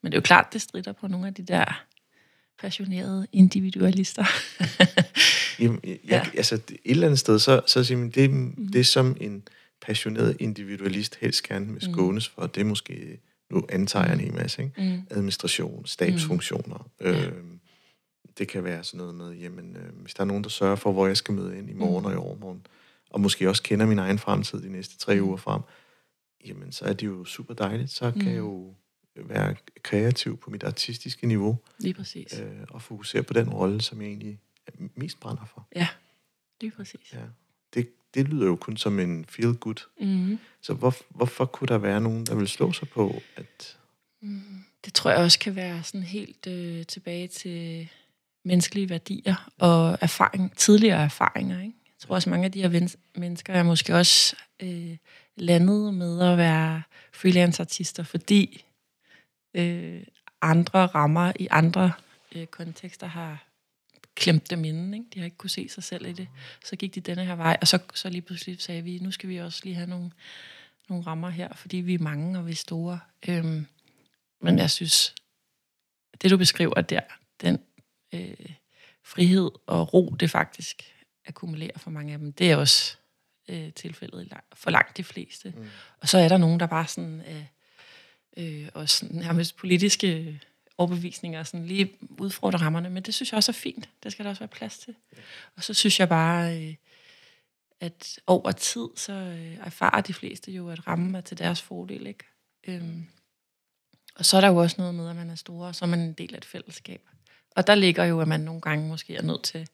Men 0.02 0.12
det 0.12 0.18
er 0.18 0.22
jo 0.22 0.24
klart, 0.24 0.54
det 0.54 0.62
strider 0.62 0.92
på 0.92 1.08
nogle 1.08 1.28
af 1.28 1.34
de 1.34 1.44
der 1.44 1.84
passionerede 2.60 3.28
individualister. 3.32 4.26
Jamen, 5.64 5.80
jeg, 5.84 6.00
ja. 6.10 6.26
altså 6.38 6.56
et 6.56 6.78
eller 6.86 7.08
andet 7.08 7.20
sted, 7.20 7.40
så, 7.40 7.62
så 7.68 7.84
siger 7.84 7.98
man, 7.98 8.10
det, 8.10 8.30
mm. 8.30 8.68
det 8.74 8.88
som 8.88 9.18
en 9.22 9.48
passioneret 9.82 10.38
individualist 10.40 11.18
helst 11.22 11.44
gerne 11.44 11.66
vil 11.66 11.84
mm. 11.88 11.94
skånes 11.94 12.28
for, 12.28 12.48
det 12.48 12.62
er 12.62 12.66
måske, 12.66 13.20
nu 13.50 13.66
antager 13.70 14.06
jeg 14.06 14.14
en 14.14 14.20
hel 14.20 14.34
masse, 14.34 14.64
ikke? 14.64 14.82
Mm. 14.82 15.18
administration, 15.18 15.86
stabsfunktioner. 15.86 16.90
Mm. 17.00 17.08
Øh, 17.08 17.34
det 18.38 18.48
kan 18.48 18.64
være 18.64 18.84
sådan 18.84 18.98
noget 18.98 19.16
med, 19.16 19.32
jamen, 19.32 19.76
øh, 19.76 20.02
hvis 20.02 20.14
der 20.14 20.22
er 20.22 20.26
nogen, 20.26 20.44
der 20.44 20.50
sørger 20.50 20.76
for, 20.76 20.92
hvor 20.92 21.08
jeg 21.08 21.18
skal 21.18 21.34
møde 21.34 21.58
ind 21.58 21.70
i 21.70 21.74
morgen 21.74 22.02
mm. 22.02 22.06
og 22.06 22.14
i 22.14 22.16
overmorgen, 22.16 22.66
og 23.10 23.22
måske 23.22 23.50
også 23.50 23.64
kender 23.64 23.86
min 23.86 24.00
egen 24.00 24.20
fremtid 24.20 24.62
de 24.62 24.70
næste 24.70 24.98
tre 24.98 25.16
mm. 25.16 25.28
uger 25.28 25.38
frem, 25.38 25.62
jamen, 26.46 26.72
så 26.72 26.86
er 26.86 26.94
det 26.94 27.06
jo 27.06 27.26
super 27.26 27.54
dejligt. 27.54 27.92
Så 27.92 28.12
kan 28.12 28.22
mm. 28.22 28.28
jeg 28.28 28.38
jo 28.38 28.76
være 29.16 29.56
kreativ 29.84 30.38
på 30.38 30.50
mit 30.50 30.64
artistiske 30.64 31.28
niveau. 31.28 31.58
Lige 31.80 31.94
præcis. 31.94 32.40
Øh, 32.40 32.58
og 32.70 32.82
fokusere 32.82 33.24
på 33.24 33.34
den 33.34 33.50
rolle, 33.50 33.82
som 33.82 34.02
jeg 34.02 34.08
egentlig 34.08 34.40
mest 34.96 35.20
brænder 35.20 35.46
for. 35.46 35.68
Ja, 35.76 35.88
lige 36.62 36.72
præcis. 36.72 37.14
Ja. 37.14 37.22
Det, 37.74 37.90
det 38.14 38.28
lyder 38.28 38.46
jo 38.46 38.56
kun 38.56 38.78
som 38.78 39.00
en 39.00 39.26
feel 39.26 39.54
good. 39.54 39.88
Mm-hmm. 40.02 40.40
Så 40.62 40.74
hvor, 40.74 40.96
hvorfor 41.10 41.46
kunne 41.46 41.68
der 41.68 41.78
være 41.78 42.02
nogen, 42.02 42.26
der 42.26 42.36
vil 42.36 42.48
slå 42.48 42.72
sig 42.72 42.90
på, 42.90 43.22
at... 43.36 43.78
Mm, 44.22 44.64
det 44.86 44.94
tror 44.94 45.12
jeg 45.12 45.20
også 45.20 45.40
kan 45.40 45.56
være 45.56 45.84
sådan 45.84 46.04
helt 46.04 46.48
øh, 46.48 46.86
tilbage 46.86 47.28
til 47.28 47.90
menneskelige 48.46 48.90
værdier 48.90 49.50
og 49.58 49.98
erfaring, 50.02 50.58
tidligere 50.58 51.04
erfaringer. 51.04 51.62
Ikke? 51.62 51.77
Jeg 51.98 52.08
tror 52.08 52.16
også, 52.16 52.30
mange 52.30 52.46
af 52.46 52.52
de 52.52 52.62
her 52.62 52.90
mennesker 53.16 53.54
er 53.54 53.64
måske 53.64 53.96
også 53.96 54.36
øh, 54.60 54.98
landet 55.36 55.94
med 55.94 56.22
at 56.22 56.38
være 56.38 56.82
freelance-artister, 57.14 58.04
fordi 58.04 58.66
øh, 59.54 60.04
andre 60.42 60.86
rammer 60.86 61.32
i 61.40 61.48
andre 61.52 61.92
øh, 62.36 62.46
kontekster 62.46 63.08
har 63.08 63.48
klemt 64.16 64.50
dem 64.50 64.64
inden. 64.64 64.94
Ikke? 64.94 65.06
De 65.14 65.20
har 65.20 65.26
ikke 65.26 65.38
kunne 65.38 65.50
se 65.50 65.70
sig 65.70 65.84
selv 65.84 66.06
i 66.06 66.14
det. 66.14 66.28
Så 66.66 66.76
gik 66.76 66.96
de 66.96 67.02
denne 67.02 67.26
her 67.26 67.36
vej, 67.36 67.58
og 67.62 67.68
så, 67.68 67.80
så 67.94 68.10
lige 68.10 68.22
pludselig 68.22 68.62
sagde 68.62 68.82
vi, 68.82 69.00
nu 69.00 69.12
skal 69.12 69.30
vi 69.30 69.38
også 69.38 69.62
lige 69.64 69.76
have 69.76 69.90
nogle, 69.90 70.12
nogle 70.90 71.06
rammer 71.06 71.30
her, 71.30 71.54
fordi 71.56 71.78
vi 71.78 71.94
er 71.94 72.00
mange, 72.00 72.40
og 72.40 72.48
vi 72.48 72.52
er 72.52 72.56
store. 72.56 73.00
Øhm, 73.28 73.68
men 74.42 74.58
jeg 74.58 74.72
synes, 74.72 75.16
det 76.22 76.32
du 76.32 76.38
beskriver 76.38 76.82
der, 76.82 77.02
den 77.42 77.60
øh, 78.14 78.50
frihed 79.04 79.52
og 79.68 79.94
ro, 79.94 80.16
det 80.20 80.32
faktisk 80.32 80.97
akkumulerer 81.28 81.78
for 81.78 81.90
mange 81.90 82.14
af 82.14 82.20
dem, 82.20 82.34
det 82.34 82.52
er 82.52 82.56
også 82.56 82.98
øh, 83.48 83.74
tilfældet 83.74 84.34
for 84.54 84.72
langt 84.72 84.98
de 84.98 85.04
fleste. 85.04 85.54
Mm. 85.58 85.66
Og 86.02 86.08
så 86.08 86.18
er 86.18 86.28
der 86.28 86.38
nogen, 86.38 86.60
der 86.60 86.66
bare 86.66 86.88
sådan... 86.88 87.22
Øh, 87.28 87.44
øh, 88.38 88.70
og 88.74 88.90
sådan 88.90 89.18
nærmest 89.18 89.56
politiske 89.56 90.42
overbevisninger, 90.78 91.44
sådan 91.44 91.66
lige 91.66 91.92
udfordre 92.20 92.60
rammerne, 92.60 92.90
men 92.90 93.04
det 93.04 93.14
synes 93.14 93.32
jeg 93.32 93.38
også 93.38 93.52
er 93.52 93.54
fint. 93.54 93.90
Det 94.04 94.12
skal 94.12 94.26
der 94.26 94.30
også 94.30 94.40
være 94.40 94.48
plads 94.48 94.78
til. 94.78 94.96
Ja. 95.18 95.22
Og 95.56 95.64
så 95.64 95.74
synes 95.74 96.00
jeg 96.00 96.10
bare, 96.10 96.62
øh, 96.62 96.76
at 97.80 98.20
over 98.28 98.52
tid, 98.52 98.88
så 98.96 99.14
øh, 99.14 99.58
erfarer 99.58 100.02
de 100.02 100.14
fleste 100.14 100.52
jo, 100.52 100.70
at 100.70 100.88
rammen 100.88 101.16
er 101.16 101.22
til 101.22 101.38
deres 101.38 101.62
fordel, 101.62 102.08
ikke? 102.08 102.24
Øhm, 102.68 103.08
og 104.16 104.26
så 104.26 104.38
er 104.38 104.42
der 104.42 104.48
jo 104.48 104.56
også 104.56 104.76
noget 104.80 104.96
med, 104.96 105.10
at 105.10 105.16
man 105.16 105.30
er 105.30 105.36
store, 105.36 105.68
og 105.68 105.76
så 105.76 105.86
er 105.86 105.90
man 105.90 106.00
en 106.00 106.14
del 106.14 106.34
af 106.34 106.38
et 106.38 106.46
fællesskab. 106.46 107.02
Og 107.56 107.68
der 107.68 107.76
ligger 107.76 108.04
jo, 108.04 108.22
at 108.22 108.28
man 108.28 108.40
nogle 108.40 108.62
gange 108.62 108.88
måske 108.88 109.16
er 109.16 109.22
nødt 109.22 109.44
til 109.44 109.68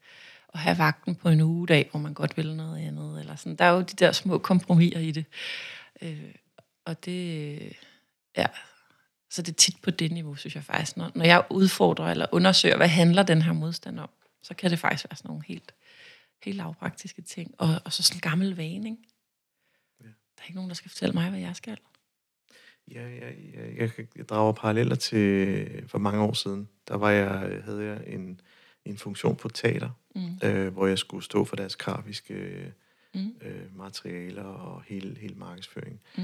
at 0.54 0.60
have 0.60 0.78
vagten 0.78 1.16
på 1.16 1.30
en 1.30 1.42
ugedag, 1.42 1.88
hvor 1.92 2.00
man 2.00 2.14
godt 2.14 2.38
vil 2.38 2.56
noget 2.56 2.88
andet. 2.88 3.20
Eller 3.20 3.36
sådan. 3.36 3.56
Der 3.56 3.66
er 3.66 3.72
jo 3.72 3.80
de 3.80 3.84
der 3.84 4.12
små 4.12 4.38
kompromiser 4.38 5.00
i 5.00 5.12
det. 5.12 5.26
Øh, 6.02 6.34
og 6.86 7.06
det, 7.06 7.60
Ja, 8.38 8.46
så 9.30 9.42
det 9.42 9.52
er 9.52 9.56
tit 9.56 9.82
på 9.82 9.92
det 9.92 10.12
niveau, 10.12 10.36
synes 10.36 10.56
jeg 10.56 10.64
faktisk. 10.64 10.98
Når, 10.98 11.12
når 11.16 11.26
jeg 11.26 11.46
udfordrer 11.50 12.06
eller 12.06 12.26
undersøger, 12.32 12.78
hvad 12.78 12.88
handler 12.88 13.24
den 13.24 13.42
her 13.42 13.54
modstand 13.54 14.00
om, 14.00 14.10
så 14.44 14.54
kan 14.54 14.72
det 14.72 14.80
faktisk 14.80 15.10
være 15.10 15.18
sådan 15.18 15.30
nogle 15.30 15.44
helt, 15.48 15.74
helt 16.44 16.58
lavpraktiske 16.58 17.22
ting. 17.22 17.56
Og, 17.58 17.82
og 17.86 17.94
så 17.94 18.04
sådan 18.04 18.18
en 18.18 18.22
gammel 18.22 18.56
vane, 18.56 18.90
ikke? 18.90 19.02
Ja. 20.02 20.06
Der 20.06 20.42
er 20.42 20.44
ikke 20.44 20.56
nogen, 20.56 20.70
der 20.70 20.76
skal 20.76 20.90
fortælle 20.90 21.14
mig, 21.14 21.30
hvad 21.30 21.40
jeg 21.40 21.56
skal. 21.56 21.78
Ja, 22.92 23.10
ja, 23.10 23.30
ja 23.30 23.76
jeg, 23.78 23.92
jeg 24.16 24.30
drager 24.30 24.52
paralleller 24.52 24.96
til 24.96 25.68
for 25.88 25.98
mange 25.98 26.22
år 26.22 26.34
siden. 26.34 26.70
Der 26.88 26.98
var 26.98 27.10
jeg, 27.10 27.62
havde 27.66 27.84
jeg 27.84 28.04
en, 28.08 28.42
en 28.86 28.98
funktion 28.98 29.36
på 29.36 29.50
teater, 29.50 29.90
mm. 30.16 30.48
øh, 30.48 30.74
hvor 30.74 30.88
jeg 30.88 31.00
skulle 31.00 31.24
stå 31.24 31.46
for 31.46 31.56
deres 31.56 31.76
grafiske 31.76 32.72
mm. 33.14 33.36
øh, 33.42 33.78
materialer 33.78 34.44
og 34.44 34.84
hele, 34.88 35.18
hele 35.20 35.36
markedsføring. 35.36 36.00
Mm. 36.18 36.24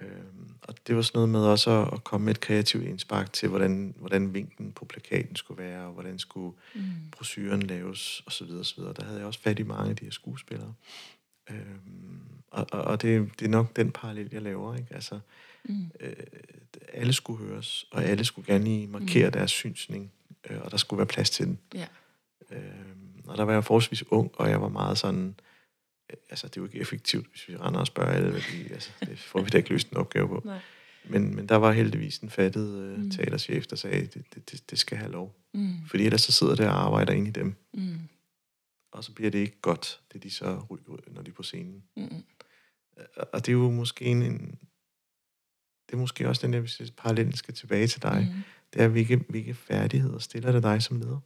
Øhm, 0.00 0.54
og 0.62 0.74
det 0.86 0.96
var 0.96 1.02
sådan 1.02 1.18
noget 1.18 1.28
med 1.28 1.40
også 1.40 1.88
at, 1.92 2.04
komme 2.04 2.24
med 2.24 2.34
et 2.34 2.40
kreativt 2.40 2.84
indspark 2.84 3.32
til, 3.32 3.48
hvordan, 3.48 3.94
hvordan 3.98 4.34
vinklen 4.34 4.72
på 4.72 4.84
plakaten 4.84 5.36
skulle 5.36 5.62
være, 5.62 5.86
og 5.86 5.92
hvordan 5.92 6.18
skulle 6.18 6.56
mm. 6.74 6.82
brosyren 7.10 7.62
laves, 7.62 8.22
osv. 8.26 8.50
osv. 8.50 8.82
Der 8.82 9.04
havde 9.04 9.18
jeg 9.18 9.26
også 9.26 9.40
fat 9.40 9.58
i 9.58 9.62
mange 9.62 9.90
af 9.90 9.96
de 9.96 10.04
her 10.04 10.12
skuespillere. 10.12 10.74
Øhm, 11.50 12.20
og 12.50 12.66
og, 12.72 12.80
og 12.80 13.02
det, 13.02 13.30
det 13.38 13.44
er 13.44 13.50
nok 13.50 13.76
den 13.76 13.92
parallel, 13.92 14.28
jeg 14.32 14.42
laver. 14.42 14.76
Ikke? 14.76 14.94
Altså, 14.94 15.20
mm. 15.64 15.90
øh, 16.00 16.12
alle 16.92 17.12
skulle 17.12 17.46
høres, 17.46 17.86
og 17.90 18.04
alle 18.04 18.24
skulle 18.24 18.46
gerne 18.46 18.86
markere 18.86 19.26
mm. 19.26 19.32
deres 19.32 19.50
synsning, 19.50 20.12
øh, 20.50 20.60
og 20.60 20.70
der 20.70 20.76
skulle 20.76 20.98
være 20.98 21.06
plads 21.06 21.30
til 21.30 21.46
den. 21.46 21.58
Ja. 21.74 21.86
Øhm, 22.50 23.22
og 23.26 23.38
der 23.38 23.42
var 23.42 23.52
jeg 23.52 23.64
forholdsvis 23.64 24.04
ung, 24.10 24.30
og 24.34 24.50
jeg 24.50 24.60
var 24.60 24.68
meget 24.68 24.98
sådan 24.98 25.34
altså, 26.30 26.48
det 26.48 26.56
er 26.56 26.60
jo 26.60 26.66
ikke 26.66 26.78
effektivt, 26.78 27.26
hvis 27.30 27.48
vi 27.48 27.56
render 27.56 27.80
og 27.80 27.86
spørger 27.86 28.12
alle, 28.12 28.30
hvad 28.30 28.40
de, 28.40 28.72
altså, 28.72 28.90
det 29.00 29.18
får 29.18 29.40
vi 29.40 29.50
da 29.50 29.58
ikke 29.58 29.70
løst 29.70 29.90
en 29.90 29.96
opgave 29.96 30.28
på. 30.28 30.42
Nej. 30.44 30.58
Men, 31.04 31.36
men 31.36 31.48
der 31.48 31.56
var 31.56 31.72
heldigvis 31.72 32.18
en 32.18 32.30
fattet 32.30 32.94
uh, 32.94 32.98
mm. 32.98 33.10
teaterchef, 33.10 33.66
der 33.66 33.76
sagde, 33.76 34.00
det, 34.00 34.34
det, 34.34 34.50
det, 34.50 34.70
det 34.70 34.78
skal 34.78 34.98
have 34.98 35.12
lov. 35.12 35.36
Mm. 35.54 35.86
Fordi 35.86 36.04
ellers 36.04 36.20
så 36.20 36.32
sidder 36.32 36.54
der 36.54 36.68
og 36.68 36.84
arbejder 36.84 37.12
ind 37.12 37.28
i 37.28 37.30
dem. 37.30 37.54
Mm. 37.74 38.00
Og 38.92 39.04
så 39.04 39.12
bliver 39.12 39.30
det 39.30 39.38
ikke 39.38 39.60
godt, 39.60 40.00
det 40.12 40.22
de 40.22 40.30
så 40.30 40.62
ryger, 40.70 40.98
når 41.06 41.22
de 41.22 41.30
er 41.30 41.34
på 41.34 41.42
scenen. 41.42 41.82
Mm. 41.96 42.24
og 43.32 43.46
det 43.46 43.48
er 43.48 43.52
jo 43.52 43.70
måske 43.70 44.04
en, 44.04 44.22
en 44.22 44.58
det 45.88 45.94
er 45.94 45.98
måske 45.98 46.28
også 46.28 46.46
den 46.46 46.52
der, 46.52 46.60
hvis 46.60 46.92
parallellen 46.96 47.36
skal 47.36 47.54
tilbage 47.54 47.86
til 47.86 48.02
dig, 48.02 48.28
mm. 48.34 48.42
Det 48.72 48.82
er, 48.82 48.88
hvilke, 48.88 49.16
hvilke 49.28 49.54
færdigheder 49.54 50.18
stiller 50.18 50.52
det 50.52 50.62
dig 50.62 50.82
som 50.82 51.00
leder? 51.00 51.20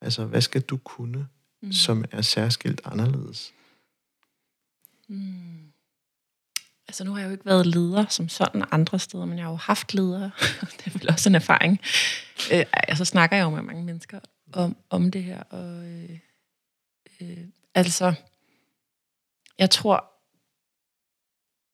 Altså, 0.00 0.24
hvad 0.24 0.40
skal 0.40 0.60
du 0.60 0.76
kunne, 0.76 1.28
mm. 1.62 1.72
som 1.72 2.04
er 2.10 2.22
særskilt 2.22 2.80
anderledes? 2.84 3.52
Mm. 5.08 5.72
Altså, 6.88 7.04
nu 7.04 7.12
har 7.12 7.20
jeg 7.20 7.26
jo 7.26 7.32
ikke 7.32 7.46
været 7.46 7.66
leder 7.66 8.06
som 8.08 8.28
sådan 8.28 8.64
andre 8.70 8.98
steder, 8.98 9.24
men 9.24 9.38
jeg 9.38 9.44
har 9.44 9.50
jo 9.50 9.56
haft 9.56 9.94
ledere. 9.94 10.30
det 10.78 10.86
er 10.86 10.98
vel 10.98 11.10
også 11.10 11.28
en 11.28 11.34
erfaring. 11.34 11.80
Øh, 12.52 12.64
altså, 12.72 13.04
snakker 13.04 13.36
jeg 13.36 13.44
jo 13.44 13.50
med 13.50 13.62
mange 13.62 13.84
mennesker 13.84 14.20
om, 14.52 14.76
om 14.90 15.10
det 15.10 15.24
her, 15.24 15.42
og 15.42 15.84
øh, 15.84 16.18
øh, 17.20 17.38
altså, 17.74 18.14
jeg 19.58 19.70
tror, 19.70 20.10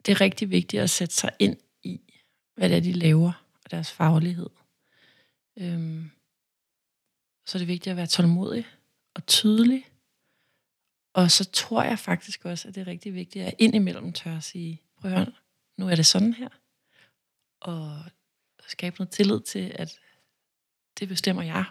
det 0.06 0.12
er 0.12 0.20
rigtig 0.20 0.50
vigtigt 0.50 0.82
at 0.82 0.90
sætte 0.90 1.14
sig 1.14 1.30
ind 1.38 1.56
i, 1.82 2.00
hvad 2.54 2.68
det 2.68 2.76
er, 2.76 2.80
de 2.80 2.92
laver, 2.92 3.32
og 3.64 3.70
deres 3.70 3.92
faglighed. 3.92 4.50
Øhm, 5.60 6.10
så 7.46 7.58
er 7.58 7.60
det 7.60 7.68
vigtigt 7.68 7.90
at 7.90 7.96
være 7.96 8.06
tålmodig 8.06 8.66
og 9.14 9.26
tydelig. 9.26 9.86
Og 11.14 11.30
så 11.30 11.50
tror 11.50 11.82
jeg 11.82 11.98
faktisk 11.98 12.44
også, 12.44 12.68
at 12.68 12.74
det 12.74 12.80
er 12.80 12.86
rigtig 12.86 13.14
vigtigt 13.14 13.44
at 13.44 13.54
indimellem 13.58 14.12
tør 14.12 14.36
at 14.36 14.44
sige, 14.44 14.82
prøv 15.00 15.10
at 15.10 15.16
høre, 15.18 15.32
nu 15.78 15.88
er 15.88 15.94
det 15.94 16.06
sådan 16.06 16.34
her. 16.34 16.48
Og 17.60 18.04
skabe 18.68 18.96
noget 18.98 19.10
tillid 19.10 19.40
til, 19.40 19.72
at 19.74 20.00
det 20.98 21.08
bestemmer 21.08 21.42
jeg, 21.42 21.64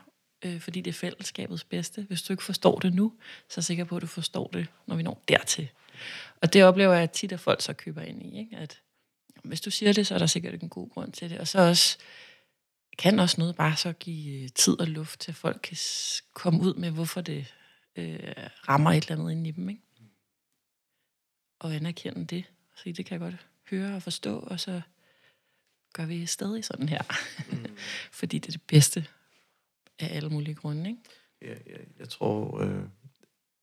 øh, 0.45 0.59
fordi 0.59 0.81
det 0.81 0.91
er 0.91 0.93
fællesskabets 0.93 1.63
bedste. 1.63 2.01
Hvis 2.01 2.21
du 2.21 2.33
ikke 2.33 2.43
forstår 2.43 2.79
det 2.79 2.93
nu, 2.93 3.13
så 3.19 3.53
er 3.53 3.55
jeg 3.57 3.63
sikker 3.63 3.83
på, 3.83 3.95
at 3.95 4.01
du 4.01 4.07
forstår 4.07 4.47
det, 4.47 4.67
når 4.87 4.95
vi 4.95 5.03
når 5.03 5.23
dertil. 5.27 5.69
Og 6.41 6.53
det 6.53 6.63
oplever 6.63 6.93
jeg 6.93 7.11
tit, 7.11 7.31
at 7.31 7.39
folk 7.39 7.61
så 7.61 7.73
køber 7.73 8.01
ind 8.01 8.23
i, 8.23 8.39
ikke? 8.39 8.57
at 8.57 8.81
hvis 9.43 9.61
du 9.61 9.71
siger 9.71 9.93
det, 9.93 10.07
så 10.07 10.13
er 10.13 10.19
der 10.19 10.25
sikkert 10.25 10.63
en 10.63 10.69
god 10.69 10.89
grund 10.89 11.11
til 11.11 11.29
det. 11.29 11.39
Og 11.39 11.47
så 11.47 11.59
også, 11.59 11.97
kan 12.97 13.19
også 13.19 13.35
noget 13.41 13.55
bare 13.55 13.75
så 13.75 13.93
give 13.93 14.43
øh, 14.43 14.49
tid 14.55 14.79
og 14.79 14.87
luft 14.87 15.19
til, 15.19 15.31
at 15.31 15.35
folk 15.35 15.59
kan 15.63 15.77
komme 16.33 16.61
ud 16.61 16.73
med, 16.73 16.91
hvorfor 16.91 17.21
det 17.21 17.53
øh, 17.95 18.19
rammer 18.69 18.91
et 18.91 19.03
eller 19.03 19.15
andet 19.15 19.31
ind 19.31 19.47
i 19.47 19.51
dem. 19.51 19.69
Ikke? 19.69 19.81
Og 21.59 21.75
anerkende 21.75 22.25
det. 22.25 22.43
Så 22.75 22.83
det 22.85 23.05
kan 23.05 23.11
jeg 23.11 23.19
godt 23.19 23.45
høre 23.69 23.95
og 23.95 24.03
forstå, 24.03 24.39
og 24.39 24.59
så 24.59 24.81
gør 25.93 26.05
vi 26.05 26.25
stadig 26.25 26.65
sådan 26.65 26.89
her. 26.89 27.01
Mm. 27.51 27.77
Fordi 28.19 28.39
det 28.39 28.47
er 28.47 28.51
det 28.51 28.67
bedste 28.67 29.07
af 29.99 30.15
alle 30.15 30.29
mulige 30.29 30.55
grunde. 30.55 30.89
Ikke? 30.89 31.01
Ja, 31.41 31.53
ja, 31.67 31.77
jeg 31.99 32.09
tror, 32.09 32.61
øh, 32.61 32.83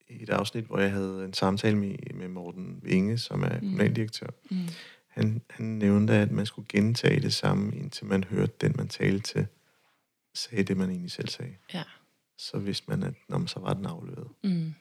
i 0.09 0.23
et 0.23 0.31
afsnit, 0.31 0.65
hvor 0.65 0.79
jeg 0.79 0.91
havde 0.91 1.25
en 1.25 1.35
samtale 1.35 1.77
med, 1.77 1.97
med 2.15 2.29
Morten 2.29 2.81
Vinge, 2.83 3.19
som 3.19 3.43
er 3.43 3.55
mm. 3.55 3.61
kommunaldirektør, 3.61 4.27
mm. 4.51 4.69
Han, 5.17 5.43
han 5.51 5.67
nævnte, 5.67 6.13
at 6.13 6.31
man 6.31 6.47
skulle 6.47 6.69
gentage 6.69 7.21
det 7.21 7.35
samme, 7.35 7.77
indtil 7.77 8.07
man 8.07 8.25
hørte 8.25 8.53
den, 8.61 8.75
man 8.77 8.89
talte 8.89 9.33
til, 9.33 9.47
sagde 10.35 10.63
det, 10.65 10.77
man 10.77 10.91
egentlig 10.91 11.11
selv 11.11 11.29
sagde. 11.29 11.55
Ja. 11.75 11.83
Så 12.39 12.59
vidste 12.59 12.85
man, 12.89 13.03
at 13.03 13.15
når 13.29 13.47
så 13.47 13.61
var 13.61 13.75
den 13.75 13.87
afleveret. 13.87 14.29
Mm. 14.45 14.75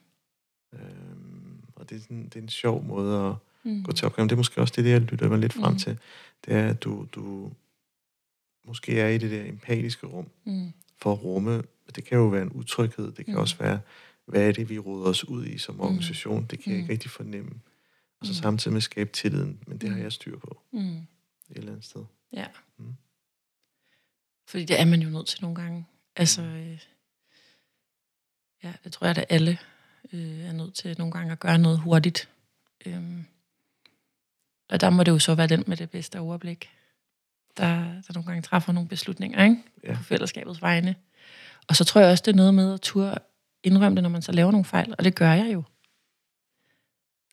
Øhm, 0.73 1.63
og 1.75 1.89
det 1.89 1.95
er, 1.95 2.01
sådan, 2.01 2.25
det 2.25 2.35
er 2.35 2.41
en 2.41 2.49
sjov 2.49 2.83
måde 2.83 3.27
at 3.29 3.35
mm. 3.63 3.83
gå 3.83 3.91
til 3.91 4.05
opgaven. 4.05 4.29
Det 4.29 4.35
er 4.35 4.37
måske 4.37 4.61
også 4.61 4.73
det, 4.77 4.89
jeg 4.89 5.01
lytter 5.01 5.29
mig 5.29 5.39
lidt 5.39 5.53
frem 5.53 5.73
mm. 5.73 5.79
til. 5.79 5.99
Det 6.45 6.53
er, 6.53 6.69
at 6.69 6.83
du, 6.83 7.07
du 7.11 7.51
måske 8.65 8.99
er 8.99 9.09
i 9.09 9.17
det 9.17 9.31
der 9.31 9.49
empatiske 9.49 10.07
rum 10.07 10.27
mm. 10.45 10.71
for 10.97 11.13
at 11.13 11.23
rumme. 11.23 11.63
Det 11.95 12.03
kan 12.03 12.17
jo 12.17 12.25
være 12.25 12.41
en 12.41 12.51
utryghed. 12.51 13.11
Det 13.11 13.25
kan 13.25 13.33
mm. 13.33 13.39
også 13.39 13.57
være, 13.57 13.79
hvad 14.25 14.47
er 14.47 14.51
det, 14.51 14.69
vi 14.69 14.79
råder 14.79 15.09
os 15.09 15.27
ud 15.27 15.45
i 15.45 15.57
som 15.57 15.75
mm. 15.75 15.81
organisation. 15.81 16.39
Mm. 16.39 16.47
Det 16.47 16.59
kan 16.59 16.71
jeg 16.71 16.77
ikke 16.77 16.87
mm. 16.87 16.91
rigtig 16.91 17.11
fornemme. 17.11 17.51
Og 18.19 18.28
så 18.28 18.32
mm. 18.32 18.41
samtidig 18.41 18.73
med 18.73 18.78
at 18.80 18.84
skabe 18.84 19.12
tilliden. 19.12 19.63
Men 19.67 19.78
det 19.78 19.89
har 19.89 19.97
mm. 19.97 20.04
jeg 20.04 20.12
styr 20.12 20.39
på. 20.39 20.62
Mm. 20.71 20.97
Et 20.97 21.08
eller 21.49 21.71
andet 21.71 21.86
sted. 21.86 22.06
Ja. 22.34 22.47
Mm. 22.78 22.95
Fordi 24.47 24.65
det 24.65 24.80
er 24.80 24.86
man 24.86 25.01
jo 25.01 25.10
nødt 25.10 25.28
til 25.28 25.41
nogle 25.41 25.56
gange. 25.56 25.86
Altså, 26.15 26.41
mm. 26.41 26.47
øh, 26.47 26.80
ja, 28.63 28.73
det 28.84 28.91
tror 28.93 29.08
jeg, 29.08 29.17
at 29.17 29.25
alle 29.30 29.58
øh, 30.13 30.39
er 30.39 30.51
nødt 30.51 30.73
til 30.73 30.95
nogle 30.97 31.12
gange 31.12 31.32
at 31.32 31.39
gøre 31.39 31.58
noget 31.58 31.80
hurtigt. 31.80 32.30
Øhm, 32.86 33.25
og 34.69 34.82
der 34.82 34.89
må 34.89 35.04
det 35.04 35.12
jo 35.12 35.19
så 35.19 35.36
være 35.36 35.47
den 35.47 35.63
med 35.67 35.78
det 35.78 35.89
bedste 35.89 36.19
overblik, 36.19 36.69
der, 37.58 37.75
der 37.84 38.13
nogle 38.13 38.28
gange 38.28 38.41
træffer 38.41 38.73
nogle 38.73 38.89
beslutninger 38.89 39.43
ikke? 39.43 39.58
Ja. 39.84 39.95
på 39.95 40.04
fællesskabets 40.04 40.62
vegne. 40.62 40.95
Og 41.67 41.75
så 41.75 41.84
tror 41.84 42.01
jeg 42.01 42.12
også, 42.12 42.23
det 42.25 42.32
er 42.32 42.36
noget 42.36 42.54
med 42.54 42.73
at 42.73 42.82
turde 42.82 43.19
indrømme 43.63 43.95
det, 43.95 44.04
når 44.04 44.10
man 44.10 44.21
så 44.21 44.32
laver 44.32 44.51
nogle 44.51 44.65
fejl. 44.65 44.95
Og 44.97 45.04
det 45.04 45.15
gør 45.15 45.34
jeg 45.34 45.54
jo. 45.54 45.63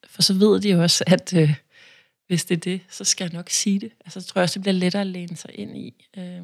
For 0.07 0.23
så 0.23 0.35
ved 0.35 0.61
de 0.61 0.71
jo 0.71 0.83
også, 0.83 1.05
at 1.07 1.35
øh, 1.37 1.55
hvis 2.27 2.45
det 2.45 2.57
er 2.57 2.61
det, 2.61 2.81
så 2.89 3.05
skal 3.05 3.25
jeg 3.25 3.33
nok 3.33 3.51
sige 3.51 3.81
det. 3.81 3.93
Altså, 4.01 4.21
så 4.21 4.27
tror 4.27 4.39
jeg 4.39 4.43
også, 4.43 4.55
det 4.55 4.63
bliver 4.63 4.75
lettere 4.75 5.01
at 5.01 5.07
læne 5.07 5.37
sig 5.37 5.51
ind 5.55 5.77
i. 5.77 6.09
Øh, 6.19 6.43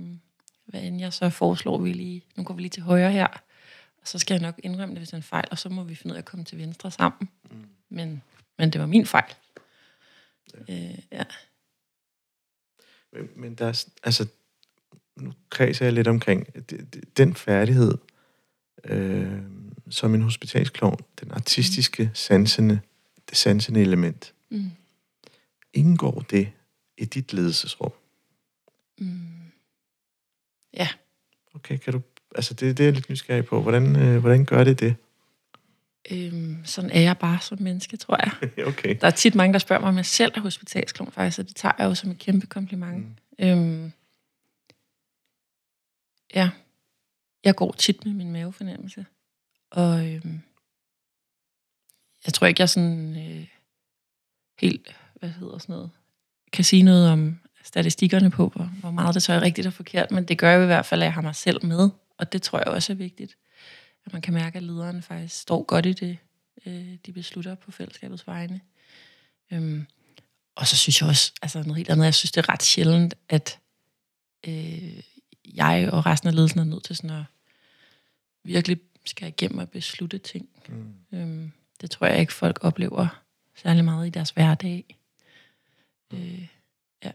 hvad 0.64 0.82
end 0.82 1.00
jeg 1.00 1.12
så 1.12 1.30
foreslår, 1.30 1.78
vi 1.78 1.92
lige, 1.92 2.24
nu 2.36 2.42
går 2.42 2.54
vi 2.54 2.62
lige 2.62 2.70
til 2.70 2.82
højre 2.82 3.12
her, 3.12 3.26
og 4.00 4.08
så 4.08 4.18
skal 4.18 4.34
jeg 4.34 4.42
nok 4.42 4.60
indrømme 4.62 4.94
det, 4.94 5.00
hvis 5.00 5.08
det 5.08 5.12
er 5.12 5.16
en 5.16 5.22
fejl, 5.22 5.44
og 5.50 5.58
så 5.58 5.68
må 5.68 5.82
vi 5.82 5.94
finde 5.94 6.12
ud 6.12 6.16
af 6.16 6.20
at 6.20 6.24
komme 6.24 6.44
til 6.44 6.58
venstre 6.58 6.90
sammen. 6.90 7.28
Mm. 7.50 7.66
Men, 7.88 8.22
men 8.58 8.70
det 8.70 8.80
var 8.80 8.86
min 8.86 9.06
fejl. 9.06 9.34
Ja. 10.68 10.74
Øh, 10.74 10.98
ja. 11.12 11.24
Men, 13.12 13.28
men 13.36 13.54
der 13.54 13.66
er, 13.66 13.84
altså, 14.02 14.26
nu 15.16 15.32
kredser 15.50 15.84
jeg 15.86 15.92
lidt 15.92 16.08
omkring 16.08 16.46
den 17.16 17.34
færdighed, 17.34 17.98
øh, 18.84 19.42
som 19.90 20.14
en 20.14 20.22
hospitalsklovn, 20.22 21.00
den 21.20 21.30
artistiske, 21.30 22.02
mm. 22.02 22.14
sansende 22.14 22.80
det 23.28 23.38
sansende 23.38 23.80
element. 23.80 24.34
Mm. 24.50 24.70
Indgår 25.72 26.20
det 26.30 26.52
i 26.96 27.04
dit 27.04 27.32
ledelsesrum? 27.32 27.92
Mm. 28.98 29.20
Ja. 30.74 30.88
Okay, 31.54 31.78
kan 31.78 31.92
du... 31.92 32.00
Altså, 32.34 32.54
det, 32.54 32.76
det 32.76 32.84
er 32.84 32.86
jeg 32.86 32.94
lidt 32.94 33.10
nysgerrig 33.10 33.44
på. 33.44 33.62
Hvordan, 33.62 33.96
øh, 33.96 34.18
hvordan 34.20 34.44
gør 34.44 34.64
det 34.64 34.80
det? 34.80 34.96
Øhm, 36.10 36.64
sådan 36.64 36.90
er 36.90 37.00
jeg 37.00 37.18
bare 37.18 37.40
som 37.40 37.58
menneske, 37.60 37.96
tror 37.96 38.16
jeg. 38.16 38.50
okay. 38.70 38.96
Der 39.00 39.06
er 39.06 39.10
tit 39.10 39.34
mange, 39.34 39.52
der 39.52 39.58
spørger 39.58 39.80
mig, 39.80 39.88
om 39.88 39.96
jeg 39.96 40.06
selv 40.06 40.32
er 40.34 40.40
hospitalsklon, 40.40 41.12
faktisk, 41.12 41.38
og 41.38 41.48
det 41.48 41.56
tager 41.56 41.72
jeg 41.78 41.84
jo 41.84 41.94
som 41.94 42.10
et 42.10 42.18
kæmpe 42.18 42.46
kompliment. 42.46 43.06
Mm. 43.38 43.44
Øhm, 43.44 43.92
ja, 46.34 46.50
jeg 47.44 47.54
går 47.54 47.72
tit 47.72 48.04
med 48.04 48.14
min 48.14 48.32
mavefornemmelse, 48.32 49.06
og 49.70 50.08
øhm, 50.08 50.40
jeg 52.28 52.34
tror 52.34 52.46
ikke, 52.46 52.60
jeg 52.60 52.68
sådan 52.68 53.16
øh, 53.16 53.46
helt, 54.58 54.96
hvad 55.14 55.28
hedder 55.28 55.58
sådan 55.58 55.72
noget, 55.72 55.90
kan 56.52 56.64
sige 56.64 56.82
noget 56.82 57.10
om 57.10 57.38
statistikkerne 57.64 58.30
på, 58.30 58.48
hvor, 58.48 58.64
hvor 58.64 58.90
meget 58.90 59.14
det 59.14 59.22
så 59.22 59.32
er 59.32 59.40
rigtigt 59.40 59.66
og 59.66 59.72
forkert, 59.72 60.10
men 60.10 60.24
det 60.24 60.38
gør 60.38 60.52
jo 60.52 60.62
i 60.62 60.66
hvert 60.66 60.86
fald, 60.86 61.02
at 61.02 61.04
jeg 61.04 61.12
har 61.12 61.20
mig 61.20 61.34
selv 61.34 61.64
med, 61.64 61.90
og 62.18 62.32
det 62.32 62.42
tror 62.42 62.58
jeg 62.58 62.66
også 62.66 62.92
er 62.92 62.96
vigtigt, 62.96 63.36
at 64.06 64.12
man 64.12 64.22
kan 64.22 64.34
mærke, 64.34 64.56
at 64.56 64.62
lederen 64.62 65.02
faktisk 65.02 65.40
står 65.40 65.62
godt 65.62 65.86
i 65.86 65.92
det, 65.92 66.18
øh, 66.66 66.96
de 67.06 67.12
beslutter 67.12 67.54
på 67.54 67.70
fællesskabets 67.70 68.26
vegne. 68.26 68.60
Øhm, 69.52 69.86
og 70.54 70.66
så 70.66 70.76
synes 70.76 71.00
jeg 71.00 71.08
også, 71.08 71.32
altså 71.42 71.58
noget 71.58 71.76
helt 71.76 71.90
andet, 71.90 72.04
jeg 72.04 72.14
synes, 72.14 72.32
det 72.32 72.44
er 72.44 72.48
ret 72.48 72.62
sjældent, 72.62 73.14
at 73.28 73.58
øh, 74.46 75.02
jeg 75.54 75.88
og 75.92 76.06
resten 76.06 76.28
af 76.28 76.34
ledelsen 76.34 76.60
er 76.60 76.64
nødt 76.64 76.84
til 76.84 76.96
sådan 76.96 77.10
at 77.10 77.24
virkelig 78.44 78.80
skal 79.06 79.28
igennem 79.28 79.58
at 79.58 79.70
beslutte 79.70 80.18
ting. 80.18 80.48
Mm. 80.68 80.94
Øhm, 81.18 81.52
det 81.80 81.90
tror 81.90 82.06
jeg 82.06 82.20
ikke, 82.20 82.32
folk 82.32 82.58
oplever 82.60 83.22
særlig 83.56 83.84
meget 83.84 84.06
i 84.06 84.10
deres 84.10 84.30
hverdag. 84.30 84.96
Øh, 86.12 86.48
ja. 87.04 87.10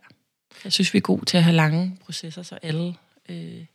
Jeg 0.63 0.73
synes, 0.73 0.93
vi 0.93 0.97
er 0.97 1.02
gode 1.02 1.26
til 1.26 1.38
at 1.38 1.43
have 1.43 1.56
lange 1.56 1.97
processer, 2.06 2.43
så 2.43 2.56
alle 2.62 2.95
øh, 3.30 3.65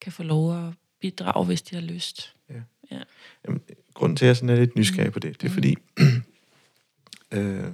kan 0.00 0.12
få 0.12 0.22
lov 0.22 0.66
at 0.66 0.74
bidrage, 1.00 1.46
hvis 1.46 1.62
de 1.62 1.74
har 1.74 1.82
lyst. 1.82 2.34
Ja. 2.50 2.60
Ja. 2.90 3.02
Jamen, 3.44 3.60
grunden 3.94 4.16
til, 4.16 4.24
at 4.24 4.28
jeg 4.28 4.36
sådan 4.36 4.48
er 4.48 4.56
lidt 4.56 4.76
nysgerrig 4.76 5.12
på 5.12 5.18
det, 5.18 5.40
det 5.40 5.46
er 5.46 5.50
mm. 5.50 5.54
fordi... 5.54 5.76
øh, 7.32 7.72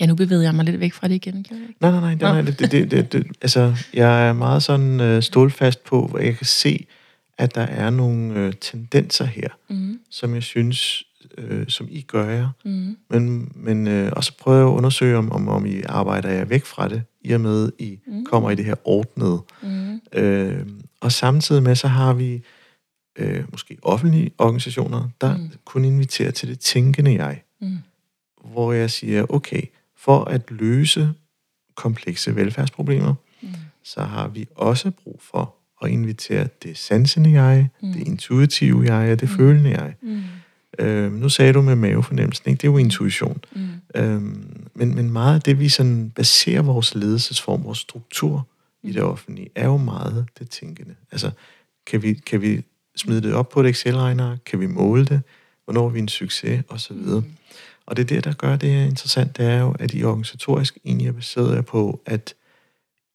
ja, 0.00 0.06
nu 0.06 0.14
bevæger 0.14 0.42
jeg 0.42 0.54
mig 0.54 0.64
lidt 0.64 0.80
væk 0.80 0.92
fra 0.92 1.08
det 1.08 1.14
igen, 1.14 1.44
kan 1.44 1.56
jeg 1.56 1.68
ikke? 1.68 1.80
Nej, 1.80 1.90
nej, 1.90 2.00
nej. 2.00 2.14
nej, 2.14 2.42
det, 2.42 2.58
det, 2.58 2.70
det, 2.72 2.90
det, 2.90 3.12
det, 3.12 3.26
altså, 3.42 3.76
jeg 3.94 4.28
er 4.28 4.32
meget 4.32 4.62
sådan 4.62 5.00
øh, 5.00 5.22
stålfast 5.22 5.84
på, 5.84 6.06
hvor 6.06 6.18
jeg 6.18 6.36
kan 6.36 6.46
se, 6.46 6.86
at 7.38 7.54
der 7.54 7.62
er 7.62 7.90
nogle 7.90 8.34
øh, 8.34 8.52
tendenser 8.60 9.24
her, 9.24 9.48
mm. 9.68 10.00
som 10.10 10.34
jeg 10.34 10.42
synes 10.42 11.04
øh, 11.38 11.68
som 11.68 11.86
I 11.90 12.00
gør 12.00 12.30
jer. 12.30 12.48
Mm. 12.64 12.96
Men, 13.10 13.52
men 13.54 13.86
øh, 13.88 14.12
også 14.12 14.38
prøve 14.38 14.70
at 14.70 14.76
undersøge, 14.76 15.16
om, 15.16 15.32
om, 15.32 15.48
om 15.48 15.66
I 15.66 15.82
arbejder 15.82 16.30
jer 16.30 16.44
væk 16.44 16.64
fra 16.64 16.88
det, 16.88 17.02
i 17.20 17.32
og 17.32 17.40
med, 17.40 17.72
I 17.78 17.98
mm. 18.06 18.24
kommer 18.24 18.50
i 18.50 18.54
det 18.54 18.64
her 18.64 18.74
ordnede. 18.84 19.42
Mm. 19.62 20.00
Øh, 20.12 20.66
og 21.00 21.12
samtidig 21.12 21.62
med, 21.62 21.74
så 21.74 21.88
har 21.88 22.12
vi 22.12 22.42
øh, 23.18 23.44
måske 23.50 23.78
offentlige 23.82 24.30
organisationer, 24.38 25.08
der 25.20 25.36
mm. 25.36 25.50
kun 25.64 25.84
inviterer 25.84 26.30
til 26.30 26.48
det 26.48 26.60
tænkende 26.60 27.14
jeg. 27.24 27.42
Mm. 27.60 27.78
Hvor 28.44 28.72
jeg 28.72 28.90
siger, 28.90 29.26
okay, 29.28 29.62
for 29.96 30.24
at 30.24 30.50
løse 30.50 31.12
komplekse 31.74 32.36
velfærdsproblemer, 32.36 33.14
mm. 33.42 33.48
så 33.82 34.02
har 34.02 34.28
vi 34.28 34.48
også 34.54 34.90
brug 34.90 35.20
for 35.30 35.54
at 35.82 35.90
invitere 35.90 36.48
det 36.62 36.78
sansende 36.78 37.42
jeg, 37.42 37.68
mm. 37.82 37.92
det 37.92 38.06
intuitive 38.06 38.94
jeg 38.94 39.12
og 39.12 39.20
det 39.20 39.30
mm. 39.30 39.36
følende 39.36 39.70
jeg. 39.70 39.94
Mm. 40.02 40.22
Øh, 40.78 41.12
nu 41.12 41.28
sagde 41.28 41.52
du 41.52 41.62
med 41.62 41.76
mavefornemmelsen, 41.76 42.50
ikke? 42.50 42.60
det 42.60 42.68
er 42.68 42.72
jo 42.72 42.78
intuition. 42.78 43.40
Mm. 43.52 43.68
Øh, 43.94 44.22
Men, 44.74 44.94
men 44.94 45.10
meget 45.10 45.34
af 45.34 45.40
det, 45.40 45.58
vi 45.58 45.68
sådan 45.68 46.10
baserer 46.10 46.62
vores 46.62 46.94
ledelsesform, 46.94 47.64
vores 47.64 47.78
struktur 47.78 48.46
i 48.82 48.92
det 48.92 49.02
offentlige, 49.02 49.48
er 49.54 49.66
jo 49.66 49.76
meget 49.76 50.26
det 50.38 50.50
tænkende. 50.50 50.94
Altså, 51.12 51.30
kan 51.86 52.02
vi, 52.02 52.14
kan 52.14 52.40
vi 52.40 52.62
smide 52.96 53.22
det 53.22 53.34
op 53.34 53.48
på 53.48 53.60
et 53.60 53.66
Excel-regner? 53.66 54.36
Kan 54.46 54.60
vi 54.60 54.66
måle 54.66 55.04
det? 55.04 55.22
Hvornår 55.64 55.86
er 55.86 55.90
vi 55.90 55.98
en 55.98 56.08
succes? 56.08 56.64
Og 56.68 56.80
så 56.80 56.94
videre. 56.94 57.20
Mm. 57.20 57.26
Og 57.86 57.96
det 57.96 58.02
er 58.02 58.06
det, 58.06 58.24
der 58.24 58.32
gør 58.32 58.56
det 58.56 58.70
her 58.70 58.84
interessant, 58.84 59.36
det 59.36 59.46
er 59.46 59.60
jo, 59.60 59.76
at 59.78 59.94
I 59.94 60.04
organisatorisk 60.04 60.78
egentlig 60.84 61.08
er 61.08 61.12
baseret 61.12 61.66
på, 61.66 62.02
at 62.06 62.34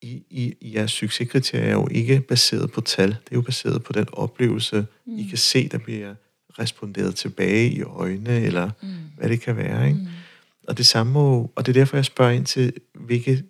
i, 0.01 0.23
i 0.29 0.73
jeres 0.73 0.91
succeskriterier 0.91 1.67
er 1.67 1.71
jo 1.71 1.87
ikke 1.91 2.21
baseret 2.21 2.71
på 2.71 2.81
tal. 2.81 3.09
Det 3.09 3.31
er 3.31 3.35
jo 3.35 3.41
baseret 3.41 3.83
på 3.83 3.93
den 3.93 4.05
oplevelse, 4.13 4.85
mm. 5.05 5.17
I 5.17 5.23
kan 5.23 5.37
se, 5.37 5.67
der 5.67 5.77
bliver 5.77 6.15
responderet 6.59 7.15
tilbage 7.15 7.71
i 7.71 7.81
øjnene, 7.81 8.39
eller 8.39 8.71
mm. 8.81 8.87
hvad 9.17 9.29
det 9.29 9.41
kan 9.41 9.57
være. 9.57 9.87
Ikke? 9.87 9.99
Mm. 9.99 10.07
Og 10.67 10.77
det 10.77 10.85
samme 10.85 11.19
og 11.19 11.51
det 11.57 11.67
er 11.67 11.73
derfor, 11.73 11.97
jeg 11.97 12.05
spørger 12.05 12.31
ind 12.31 12.45
til, 12.45 12.73
hvilke, 12.93 13.43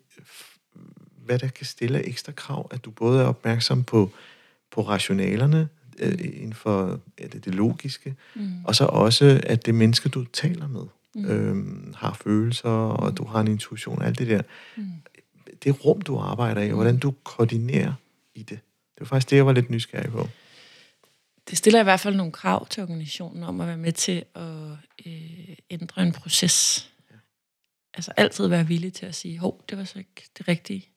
hvad 1.26 1.40
der 1.40 1.48
kan 1.48 1.66
stille 1.66 2.08
ekstra 2.08 2.32
krav, 2.32 2.68
at 2.72 2.86
du 2.86 2.92
både 2.92 3.22
er 3.22 3.26
opmærksom 3.26 3.84
på, 3.84 4.12
på 4.72 4.82
rationalerne, 4.82 5.68
øh, 6.00 6.18
inden 6.20 6.54
for 6.54 7.00
ja, 7.20 7.28
det, 7.28 7.46
det 7.46 7.56
logiske, 7.56 8.16
mm. 8.36 8.52
og 8.66 8.76
så 8.76 8.86
også, 8.86 9.42
at 9.44 9.66
det 9.66 9.76
menneske, 9.76 10.10
du 10.10 10.26
taler 10.26 10.68
med, 10.68 10.84
mm. 11.16 11.26
øhm, 11.26 11.94
har 11.98 12.18
følelser, 12.24 12.70
og 12.70 13.10
mm. 13.10 13.16
du 13.16 13.26
har 13.26 13.40
en 13.40 13.48
intuition, 13.48 14.02
alt 14.02 14.20
det 14.20 14.28
der. 14.28 14.42
Mm. 14.78 14.84
Det 15.64 15.86
rum, 15.86 16.02
du 16.02 16.18
arbejder 16.18 16.62
i, 16.62 16.70
og 16.70 16.76
hvordan 16.76 16.98
du 16.98 17.14
koordinerer 17.24 17.94
i 18.36 18.40
det. 18.40 18.60
Det 18.94 19.02
var 19.02 19.06
faktisk 19.06 19.30
det, 19.30 19.36
jeg 19.36 19.46
var 19.46 19.54
lidt 19.54 19.70
nysgerrig 19.70 20.12
på. 20.12 20.28
Det 21.50 21.58
stiller 21.58 21.80
i 21.80 21.84
hvert 21.84 22.00
fald 22.00 22.16
nogle 22.16 22.32
krav 22.32 22.68
til 22.68 22.84
organisationen 22.84 23.44
om 23.44 23.62
at 23.62 23.68
være 23.68 23.78
med 23.78 23.92
til 23.92 24.26
at 24.36 24.78
øh, 25.06 25.56
ændre 25.70 26.04
en 26.04 26.12
proces. 26.12 26.90
Ja. 27.12 27.16
Altså 27.94 28.12
altid 28.18 28.48
være 28.48 28.68
villig 28.68 28.94
til 28.94 29.06
at 29.06 29.16
sige, 29.16 29.38
hov, 29.38 29.64
det 29.70 29.78
var 29.78 29.84
så 29.84 30.00
ikke 30.00 30.30
det 30.38 30.48
rigtige. 30.48 30.90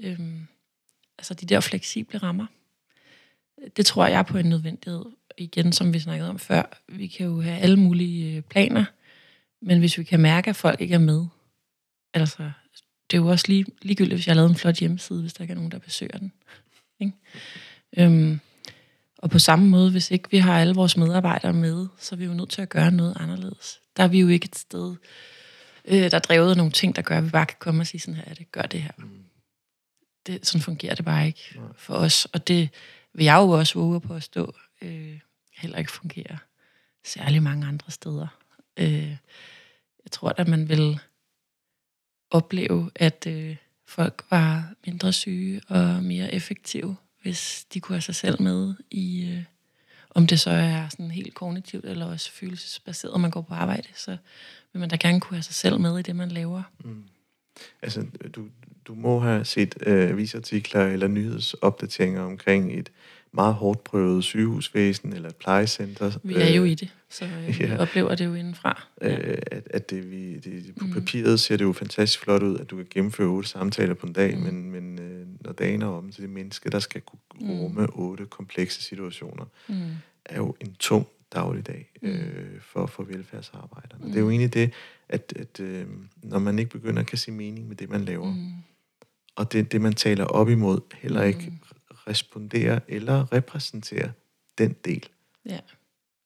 Øhm, 0.00 0.46
altså 1.18 1.34
de 1.34 1.46
der 1.46 1.60
fleksible 1.60 2.18
rammer. 2.18 2.46
Det 3.76 3.86
tror 3.86 4.06
jeg 4.06 4.26
på 4.26 4.38
en 4.38 4.46
nødvendighed. 4.46 5.04
Igen, 5.38 5.72
som 5.72 5.94
vi 5.94 6.00
snakkede 6.00 6.30
om 6.30 6.38
før, 6.38 6.62
vi 6.88 7.06
kan 7.06 7.26
jo 7.26 7.40
have 7.40 7.58
alle 7.58 7.76
mulige 7.76 8.36
øh, 8.36 8.42
planer, 8.42 8.84
men 9.60 9.78
hvis 9.78 9.98
vi 9.98 10.04
kan 10.04 10.20
mærke, 10.20 10.50
at 10.50 10.56
folk 10.56 10.80
ikke 10.80 10.94
er 10.94 10.98
med, 10.98 11.26
altså, 12.14 12.50
det 13.10 13.16
er 13.16 13.20
jo 13.20 13.26
også 13.26 13.44
lige, 13.48 13.66
ligegyldigt, 13.82 14.14
hvis 14.14 14.26
jeg 14.26 14.32
har 14.32 14.36
lavet 14.36 14.50
en 14.50 14.56
flot 14.56 14.78
hjemmeside, 14.78 15.20
hvis 15.20 15.32
der 15.32 15.42
ikke 15.42 15.52
er 15.52 15.54
nogen, 15.54 15.70
der 15.70 15.78
besøger 15.78 16.18
den. 16.18 16.32
Ikke? 17.00 17.12
Øhm, 17.96 18.40
og 19.18 19.30
på 19.30 19.38
samme 19.38 19.68
måde, 19.68 19.90
hvis 19.90 20.10
ikke 20.10 20.30
vi 20.30 20.38
har 20.38 20.60
alle 20.60 20.74
vores 20.74 20.96
medarbejdere 20.96 21.52
med, 21.52 21.86
så 21.98 22.14
er 22.14 22.16
vi 22.16 22.24
jo 22.24 22.34
nødt 22.34 22.50
til 22.50 22.62
at 22.62 22.68
gøre 22.68 22.90
noget 22.90 23.16
anderledes. 23.20 23.80
Der 23.96 24.02
er 24.02 24.08
vi 24.08 24.20
jo 24.20 24.28
ikke 24.28 24.44
et 24.44 24.56
sted, 24.56 24.96
øh, 25.84 26.10
der 26.10 26.16
er 26.16 26.20
drevet 26.20 26.56
nogle 26.56 26.72
ting, 26.72 26.96
der 26.96 27.02
gør, 27.02 27.18
at 27.18 27.24
vi 27.24 27.30
bare 27.30 27.46
kan 27.46 27.56
komme 27.58 27.82
og 27.82 27.86
sige 27.86 28.00
sådan 28.00 28.14
her, 28.14 28.24
at 28.24 28.38
det 28.38 28.52
gør 28.52 28.62
det 28.62 28.82
her. 28.82 28.90
Mm. 28.98 29.24
Det, 30.26 30.46
sådan 30.46 30.62
fungerer 30.62 30.94
det 30.94 31.04
bare 31.04 31.26
ikke 31.26 31.52
Nej. 31.56 31.64
for 31.76 31.94
os. 31.94 32.24
Og 32.24 32.48
det 32.48 32.70
vil 33.14 33.24
jeg 33.24 33.36
jo 33.36 33.50
også 33.50 33.78
våge 33.78 34.00
på 34.00 34.14
at 34.14 34.22
stå, 34.22 34.54
øh, 34.82 35.20
heller 35.56 35.78
ikke 35.78 35.92
fungerer 35.92 36.36
særlig 37.04 37.42
mange 37.42 37.66
andre 37.66 37.90
steder. 37.90 38.26
Øh, 38.76 39.16
jeg 40.04 40.10
tror, 40.12 40.34
at 40.36 40.48
man 40.48 40.68
vil 40.68 41.00
opleve, 42.30 42.90
at 42.94 43.26
øh, 43.26 43.56
folk 43.86 44.24
var 44.30 44.72
mindre 44.86 45.12
syge 45.12 45.60
og 45.68 46.02
mere 46.02 46.34
effektive, 46.34 46.96
hvis 47.22 47.66
de 47.74 47.80
kunne 47.80 47.96
have 47.96 48.02
sig 48.02 48.14
selv 48.14 48.42
med 48.42 48.74
i, 48.90 49.30
øh, 49.32 49.42
om 50.10 50.26
det 50.26 50.40
så 50.40 50.50
er 50.50 50.88
sådan 50.88 51.10
helt 51.10 51.34
kognitivt 51.34 51.84
eller 51.84 52.06
også 52.06 52.32
følelsesbaseret, 52.32 53.12
når 53.12 53.18
man 53.18 53.30
går 53.30 53.42
på 53.42 53.54
arbejde, 53.54 53.88
så 53.94 54.16
vil 54.72 54.80
man 54.80 54.88
da 54.88 54.96
gerne 54.96 55.20
kunne 55.20 55.36
have 55.36 55.42
sig 55.42 55.54
selv 55.54 55.80
med 55.80 55.98
i 55.98 56.02
det, 56.02 56.16
man 56.16 56.28
laver. 56.28 56.62
Mm. 56.84 57.04
Altså, 57.82 58.06
du, 58.34 58.48
du 58.84 58.94
må 58.94 59.18
have 59.18 59.44
set 59.44 59.74
øh, 59.86 60.10
avisartikler 60.10 60.86
eller 60.86 61.08
nyhedsopdateringer 61.08 62.22
omkring 62.22 62.78
et 62.78 62.92
meget 63.32 63.54
hårdt 63.54 63.84
prøvet 63.84 64.24
sygehusvæsen 64.24 65.12
eller 65.12 65.28
et 65.28 65.36
plejecenter. 65.36 66.18
Vi 66.22 66.34
er 66.34 66.50
jo 66.50 66.62
øh, 66.62 66.70
i 66.70 66.74
det, 66.74 66.88
så 67.10 67.24
øh, 67.24 67.58
vi 67.60 67.66
ja. 67.66 67.78
oplever 67.78 68.14
det 68.14 68.24
jo 68.24 68.34
indenfra. 68.34 68.86
Ja. 69.02 69.30
Øh, 69.30 69.38
at, 69.46 69.68
at 69.70 69.90
det, 69.90 70.10
vi, 70.10 70.38
det, 70.38 70.74
på 70.78 70.86
mm. 70.86 70.92
papiret 70.92 71.40
ser 71.40 71.56
det 71.56 71.64
jo 71.64 71.72
fantastisk 71.72 72.20
flot 72.20 72.42
ud, 72.42 72.58
at 72.58 72.70
du 72.70 72.76
kan 72.76 72.86
gennemføre 72.90 73.28
otte 73.28 73.48
samtaler 73.48 73.94
på 73.94 74.06
en 74.06 74.12
dag, 74.12 74.36
mm. 74.36 74.42
men, 74.42 74.70
men 74.70 74.98
øh, 74.98 75.26
når 75.40 75.52
dagen 75.52 75.82
er 75.82 75.86
om, 75.86 76.12
så 76.12 76.22
det 76.22 76.30
menneske, 76.30 76.70
der 76.70 76.78
skal 76.78 77.00
kunne 77.00 77.20
mm. 77.40 77.60
rumme 77.60 77.80
mm. 77.80 77.92
otte 77.94 78.26
komplekse 78.26 78.82
situationer, 78.82 79.44
mm. 79.68 79.74
er 80.24 80.36
jo 80.36 80.56
en 80.60 80.74
tung 80.78 81.06
dagligdag 81.34 81.92
mm. 82.02 82.08
øh, 82.08 82.60
for, 82.60 82.86
for 82.86 83.02
velfærdsarbejderne. 83.02 84.04
Mm. 84.04 84.10
Det 84.10 84.16
er 84.16 84.20
jo 84.20 84.30
egentlig 84.30 84.54
det, 84.54 84.72
at, 85.08 85.32
at 85.36 85.60
øh, 85.60 85.86
når 86.22 86.38
man 86.38 86.58
ikke 86.58 86.70
begynder 86.70 87.00
at 87.00 87.06
kan 87.06 87.18
se 87.18 87.30
mening 87.30 87.68
med 87.68 87.76
det, 87.76 87.90
man 87.90 88.04
laver, 88.04 88.34
mm. 88.34 88.52
og 89.36 89.52
det, 89.52 89.72
det, 89.72 89.80
man 89.80 89.92
taler 89.92 90.24
op 90.24 90.48
imod, 90.48 90.80
heller 90.94 91.22
ikke 91.22 91.46
mm 91.46 91.58
respondere 92.08 92.80
eller 92.88 93.32
repræsentere 93.32 94.10
den 94.58 94.76
del, 94.84 95.08
ja. 95.46 95.58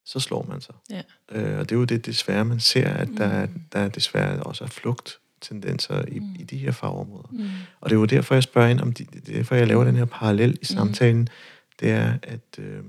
så 0.04 0.20
slår 0.20 0.46
man 0.48 0.60
sig. 0.60 0.74
Ja. 0.90 1.02
Øh, 1.32 1.58
og 1.58 1.68
det 1.68 1.74
er 1.74 1.78
jo 1.78 1.84
det 1.84 2.06
desværre, 2.06 2.44
man 2.44 2.60
ser, 2.60 2.88
at 2.88 3.08
mm. 3.08 3.16
der, 3.16 3.46
der 3.72 3.78
er 3.78 3.88
desværre 3.88 4.42
også 4.42 4.64
er 4.64 4.68
flugt 4.68 5.18
tendenser 5.40 6.04
i, 6.08 6.18
mm. 6.18 6.36
i 6.38 6.42
de 6.42 6.56
her 6.56 6.72
fagområder. 6.72 7.28
Mm. 7.30 7.48
Og 7.80 7.90
det 7.90 7.96
er 7.96 8.00
jo 8.00 8.04
derfor, 8.04 8.34
jeg 8.34 8.42
spørger 8.42 8.68
ind, 8.68 8.80
om 8.80 8.92
de, 8.92 9.04
det 9.04 9.28
er 9.28 9.32
derfor, 9.32 9.54
jeg 9.54 9.66
laver 9.66 9.84
den 9.84 9.96
her 9.96 10.04
parallel 10.04 10.50
i 10.50 10.58
mm. 10.60 10.64
samtalen, 10.64 11.20
mm. 11.20 11.26
det 11.80 11.90
er, 11.90 12.18
at 12.22 12.58
øh, 12.58 12.82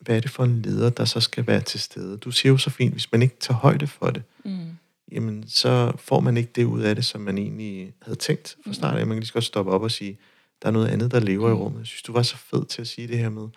hvad 0.00 0.16
er 0.16 0.20
det 0.20 0.30
for 0.30 0.44
en 0.44 0.62
leder, 0.62 0.90
der 0.90 1.04
så 1.04 1.20
skal 1.20 1.46
være 1.46 1.60
til 1.60 1.80
stede? 1.80 2.16
Du 2.16 2.30
siger 2.30 2.52
jo 2.52 2.58
så 2.58 2.70
fint, 2.70 2.92
hvis 2.92 3.12
man 3.12 3.22
ikke 3.22 3.36
tager 3.40 3.58
højde 3.58 3.86
for 3.86 4.10
det, 4.10 4.22
mm. 4.44 4.66
jamen 5.12 5.44
så 5.48 5.92
får 5.98 6.20
man 6.20 6.36
ikke 6.36 6.50
det 6.54 6.64
ud 6.64 6.80
af 6.80 6.94
det, 6.94 7.04
som 7.04 7.20
man 7.20 7.38
egentlig 7.38 7.92
havde 8.02 8.18
tænkt 8.18 8.56
fra 8.64 8.72
start 8.72 8.98
af. 8.98 9.06
Man 9.06 9.16
kan 9.16 9.20
lige 9.20 9.26
så 9.26 9.32
godt 9.32 9.44
stoppe 9.44 9.72
op 9.72 9.82
og 9.82 9.90
sige, 9.90 10.18
der 10.62 10.68
er 10.68 10.72
noget 10.72 10.88
andet, 10.88 11.10
der 11.10 11.20
lever 11.20 11.48
mm. 11.48 11.54
i 11.54 11.62
rummet. 11.62 11.78
Jeg 11.78 11.86
synes, 11.86 12.02
du 12.02 12.12
var 12.12 12.22
så 12.22 12.36
fed 12.36 12.66
til 12.66 12.80
at 12.80 12.88
sige 12.88 13.08
det 13.08 13.18
her 13.18 13.28
med, 13.28 13.48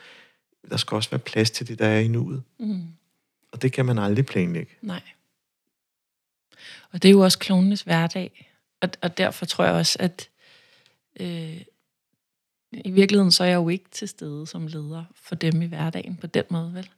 der 0.70 0.78
skal 0.78 0.96
også 0.96 1.10
være 1.10 1.20
plads 1.20 1.52
til 1.52 1.68
det, 1.68 1.80
der 1.80 1.88
er 1.88 2.00
i 2.00 2.08
nuet. 2.08 2.44
Mm. 2.60 2.88
Og 3.52 3.62
det 3.62 3.74
kan 3.74 3.86
man 3.86 4.00
aldrig 4.00 4.26
planlægge. 4.26 4.72
Nej. 4.82 5.02
Og 6.92 7.04
det 7.04 7.10
er 7.10 7.14
jo 7.14 7.20
også 7.20 7.40
klonenes 7.40 7.82
hverdag. 7.82 8.52
Og, 8.82 8.90
og 9.02 9.18
derfor 9.18 9.46
tror 9.46 9.66
jeg 9.66 9.74
også, 9.74 9.98
at 10.00 10.30
øh, 11.20 11.62
i 12.72 12.92
virkeligheden 12.92 13.32
så 13.32 13.44
er 13.44 13.48
jeg 13.48 13.56
jo 13.56 13.70
ikke 13.70 13.90
til 13.92 14.08
stede 14.08 14.48
som 14.48 14.68
leder 14.68 15.04
for 15.16 15.36
dem 15.36 15.62
i 15.62 15.66
hverdagen 15.66 16.16
på 16.16 16.28
den 16.28 16.44
måde, 16.50 16.74
vel? 16.74 16.90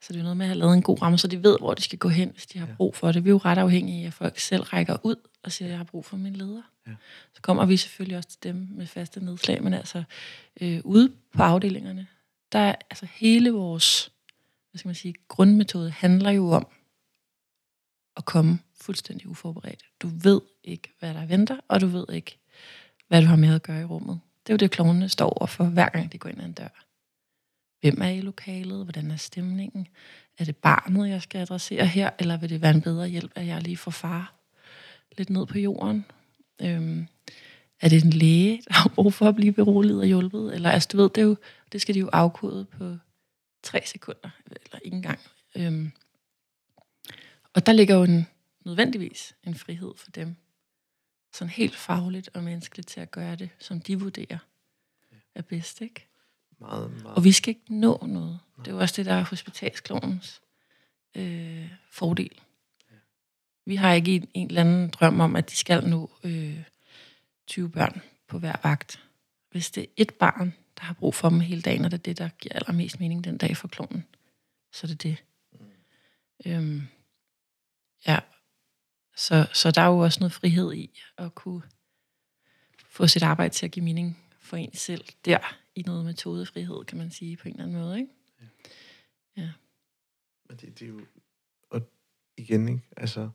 Så 0.00 0.12
det 0.12 0.18
er 0.18 0.22
noget 0.22 0.36
med 0.36 0.46
at 0.46 0.48
have 0.48 0.58
lavet 0.58 0.74
en 0.74 0.82
god 0.82 1.02
ramme, 1.02 1.18
så 1.18 1.28
de 1.28 1.42
ved, 1.42 1.58
hvor 1.58 1.74
de 1.74 1.82
skal 1.82 1.98
gå 1.98 2.08
hen, 2.08 2.30
hvis 2.30 2.46
de 2.46 2.58
har 2.58 2.68
brug 2.76 2.96
for 2.96 3.12
det. 3.12 3.24
Vi 3.24 3.28
er 3.28 3.32
jo 3.32 3.38
ret 3.38 3.58
afhængige 3.58 4.02
af, 4.02 4.06
at 4.06 4.14
folk 4.14 4.38
selv 4.38 4.62
rækker 4.62 4.96
ud 5.02 5.16
og 5.42 5.52
siger, 5.52 5.68
at 5.68 5.70
jeg 5.70 5.78
har 5.78 5.84
brug 5.84 6.04
for 6.04 6.16
min 6.16 6.36
leder. 6.36 6.62
Ja. 6.86 6.92
Så 7.34 7.42
kommer 7.42 7.66
vi 7.66 7.76
selvfølgelig 7.76 8.16
også 8.16 8.28
til 8.28 8.42
dem 8.42 8.68
med 8.70 8.86
faste 8.86 9.24
nedslag, 9.24 9.62
men 9.62 9.74
altså 9.74 10.02
øh, 10.60 10.80
ude 10.84 11.12
på 11.32 11.42
afdelingerne, 11.42 12.06
der 12.52 12.58
er 12.58 12.74
altså 12.90 13.06
hele 13.10 13.50
vores 13.50 14.10
hvad 14.76 14.78
skal 14.78 14.88
man 14.88 14.94
sige, 14.94 15.14
grundmetode 15.28 15.90
handler 15.90 16.30
jo 16.30 16.50
om 16.50 16.66
at 18.16 18.24
komme 18.24 18.58
fuldstændig 18.74 19.28
uforberedt. 19.28 19.84
Du 20.00 20.08
ved 20.08 20.40
ikke, 20.64 20.94
hvad 20.98 21.14
der 21.14 21.26
venter, 21.26 21.56
og 21.68 21.80
du 21.80 21.86
ved 21.86 22.04
ikke, 22.12 22.38
hvad 23.08 23.22
du 23.22 23.26
har 23.26 23.36
med 23.36 23.54
at 23.54 23.62
gøre 23.62 23.80
i 23.80 23.84
rummet. 23.84 24.20
Det 24.46 24.52
er 24.52 24.54
jo 24.54 24.56
det, 24.56 24.70
klovnene 24.70 25.08
står 25.08 25.30
over 25.30 25.46
for, 25.46 25.64
hver 25.64 25.88
gang 25.88 26.12
de 26.12 26.18
går 26.18 26.28
ind 26.28 26.40
ad 26.40 26.44
en 26.44 26.52
dør. 26.52 26.85
Hvem 27.86 28.02
er 28.02 28.08
i 28.08 28.20
lokalet? 28.20 28.84
Hvordan 28.84 29.10
er 29.10 29.16
stemningen? 29.16 29.88
Er 30.38 30.44
det 30.44 30.56
barnet, 30.56 31.08
jeg 31.08 31.22
skal 31.22 31.40
adressere 31.40 31.86
her? 31.86 32.10
Eller 32.18 32.36
vil 32.36 32.50
det 32.50 32.62
være 32.62 32.74
en 32.74 32.82
bedre 32.82 33.08
hjælp, 33.08 33.32
at 33.34 33.46
jeg 33.46 33.62
lige 33.62 33.76
får 33.76 33.90
far 33.90 34.34
lidt 35.18 35.30
ned 35.30 35.46
på 35.46 35.58
jorden? 35.58 36.04
Øhm, 36.62 37.06
er 37.80 37.88
det 37.88 38.04
en 38.04 38.10
læge, 38.10 38.62
der 38.68 38.74
har 38.74 38.88
brug 38.88 39.14
for 39.14 39.28
at 39.28 39.34
blive 39.36 39.52
beroliget 39.52 40.00
og 40.00 40.06
hjulpet? 40.06 40.54
Eller 40.54 40.70
altså, 40.70 40.88
du 40.92 40.96
ved, 40.96 41.10
det, 41.10 41.20
er 41.20 41.26
jo, 41.26 41.36
det 41.72 41.80
skal 41.80 41.94
de 41.94 42.00
jo 42.00 42.08
afkode 42.12 42.64
på 42.64 42.96
tre 43.62 43.82
sekunder, 43.86 44.30
eller 44.46 44.78
ikke 44.82 44.94
engang. 44.94 45.20
Øhm, 45.56 45.92
og 47.54 47.66
der 47.66 47.72
ligger 47.72 47.94
jo 47.94 48.02
en, 48.02 48.26
nødvendigvis 48.64 49.34
en 49.44 49.54
frihed 49.54 49.92
for 49.96 50.10
dem, 50.10 50.36
sådan 51.32 51.50
helt 51.50 51.76
fagligt 51.76 52.30
og 52.34 52.44
menneskeligt 52.44 52.88
til 52.88 53.00
at 53.00 53.10
gøre 53.10 53.36
det, 53.36 53.50
som 53.58 53.80
de 53.80 54.00
vurderer 54.00 54.38
er 55.34 55.42
bedst, 55.42 55.80
ikke? 55.80 56.06
Meget, 56.60 57.02
meget. 57.02 57.16
Og 57.16 57.24
vi 57.24 57.32
skal 57.32 57.48
ikke 57.48 57.74
nå 57.74 57.98
noget. 58.06 58.38
Nej. 58.56 58.64
Det 58.64 58.70
er 58.70 58.74
jo 58.74 58.80
også 58.80 58.94
det, 58.96 59.06
der 59.06 59.14
er 59.14 59.24
hospitalsklovens 59.24 60.42
øh, 61.14 61.70
fordel. 61.90 62.40
Ja. 62.90 62.96
Vi 63.64 63.76
har 63.76 63.92
ikke 63.92 64.14
en, 64.14 64.28
en 64.34 64.46
eller 64.46 64.60
anden 64.60 64.90
drøm 64.90 65.20
om, 65.20 65.36
at 65.36 65.50
de 65.50 65.56
skal 65.56 65.88
nå 65.88 66.10
øh, 66.24 66.62
20 67.46 67.70
børn 67.70 68.02
på 68.28 68.38
hver 68.38 68.56
vagt. 68.62 69.02
Hvis 69.50 69.70
det 69.70 69.82
er 69.82 69.86
et 69.96 70.14
barn, 70.14 70.54
der 70.76 70.84
har 70.84 70.94
brug 70.94 71.14
for 71.14 71.28
dem 71.28 71.40
hele 71.40 71.62
dagen, 71.62 71.84
og 71.84 71.90
det 71.90 71.98
er 71.98 72.02
det, 72.02 72.18
der 72.18 72.28
giver 72.28 72.54
allermest 72.54 73.00
mening 73.00 73.24
den 73.24 73.38
dag 73.38 73.56
for 73.56 73.68
klonen, 73.68 74.04
så 74.72 74.86
er 74.86 74.88
det 74.88 75.02
det. 75.02 75.24
Mm. 75.52 75.66
Øhm, 76.46 76.88
ja, 78.06 78.18
så, 79.16 79.46
så 79.52 79.70
der 79.70 79.80
er 79.80 79.86
jo 79.86 79.98
også 79.98 80.20
noget 80.20 80.32
frihed 80.32 80.74
i 80.74 81.00
at 81.16 81.34
kunne 81.34 81.62
få 82.88 83.06
sit 83.06 83.22
arbejde 83.22 83.54
til 83.54 83.66
at 83.66 83.72
give 83.72 83.84
mening 83.84 84.25
for 84.46 84.56
en 84.56 84.74
selv 84.74 85.04
der 85.24 85.56
i 85.74 85.82
noget 85.82 86.04
metodefrihed, 86.04 86.84
kan 86.84 86.98
man 86.98 87.10
sige 87.10 87.36
på 87.36 87.48
en 87.48 87.54
eller 87.54 87.64
anden 87.64 87.80
måde. 87.80 87.98
Ikke? 87.98 88.12
Ja. 88.40 89.42
ja. 89.42 89.50
Men 90.48 90.56
det, 90.56 90.78
det 90.78 90.84
er 90.84 90.88
jo, 90.88 91.00
og 91.70 91.82
igen, 92.36 92.68
ikke? 92.68 92.80
Altså, 92.96 93.28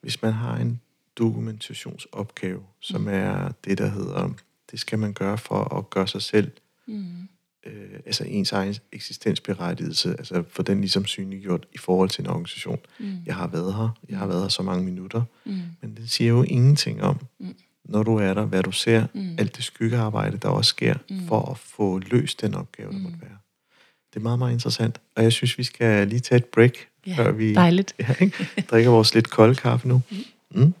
hvis 0.00 0.22
man 0.22 0.32
har 0.32 0.56
en 0.56 0.80
dokumentationsopgave, 1.16 2.66
som 2.80 3.00
mm. 3.00 3.08
er 3.08 3.52
det, 3.64 3.78
der 3.78 3.88
hedder, 3.88 4.30
det 4.70 4.80
skal 4.80 4.98
man 4.98 5.12
gøre 5.12 5.38
for 5.38 5.78
at 5.78 5.90
gøre 5.90 6.08
sig 6.08 6.22
selv, 6.22 6.50
mm. 6.86 7.28
øh, 7.66 8.00
altså 8.06 8.24
ens 8.24 8.52
egen 8.52 8.74
eksistensberettigelse, 8.92 10.10
altså 10.10 10.44
for 10.48 10.62
den 10.62 10.80
ligesom 10.80 11.06
synliggjort 11.06 11.66
i 11.72 11.78
forhold 11.78 12.10
til 12.10 12.24
en 12.24 12.30
organisation. 12.30 12.78
Mm. 13.00 13.18
Jeg 13.26 13.36
har 13.36 13.46
været 13.46 13.74
her, 13.74 13.98
jeg 14.08 14.18
har 14.18 14.26
været 14.26 14.42
her 14.42 14.48
så 14.48 14.62
mange 14.62 14.84
minutter, 14.84 15.24
mm. 15.44 15.60
men 15.80 15.96
det 15.96 16.10
siger 16.10 16.30
jo 16.30 16.42
ingenting 16.42 17.02
om, 17.02 17.26
mm. 17.38 17.54
Når 17.84 18.02
du 18.02 18.16
er 18.16 18.34
der, 18.34 18.44
hvad 18.44 18.62
du 18.62 18.72
ser, 18.72 19.06
mm. 19.14 19.36
alt 19.38 19.56
det 19.56 19.64
skyggearbejde, 19.64 20.36
der 20.36 20.48
også 20.48 20.68
sker, 20.68 20.94
mm. 21.10 21.26
for 21.28 21.50
at 21.50 21.58
få 21.58 21.98
løst 21.98 22.40
den 22.40 22.54
opgave, 22.54 22.92
der 22.92 22.98
mm. 22.98 23.02
måtte 23.02 23.18
være. 23.20 23.38
Det 24.14 24.20
er 24.20 24.22
meget, 24.22 24.38
meget 24.38 24.52
interessant, 24.52 25.00
og 25.16 25.22
jeg 25.22 25.32
synes, 25.32 25.58
vi 25.58 25.64
skal 25.64 26.08
lige 26.08 26.20
tage 26.20 26.36
et 26.36 26.44
break, 26.44 26.72
Ja, 27.06 27.14
før 27.16 27.32
vi 27.32 27.52
ja, 27.98 28.14
ikke? 28.20 28.64
drikker 28.70 28.90
vores 28.90 29.14
lidt 29.14 29.30
kolde 29.30 29.54
kaffe 29.54 29.88
nu. 29.88 30.02
Mm. 30.10 30.60
Øhm, 30.60 30.74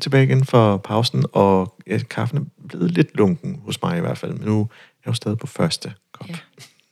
tilbage 0.00 0.24
igen 0.24 0.44
for 0.44 0.76
pausen, 0.76 1.24
og 1.32 1.78
kaffen 2.10 2.38
er 2.38 2.66
blevet 2.68 2.90
lidt 2.90 3.16
lunken 3.16 3.60
hos 3.64 3.82
mig 3.82 3.98
i 3.98 4.00
hvert 4.00 4.18
fald, 4.18 4.32
men 4.32 4.46
nu 4.46 4.60
er 4.60 4.66
jeg 5.04 5.06
jo 5.06 5.12
stadig 5.12 5.38
på 5.38 5.46
første 5.46 5.94
kop. 6.12 6.28
Ja, 6.28 6.36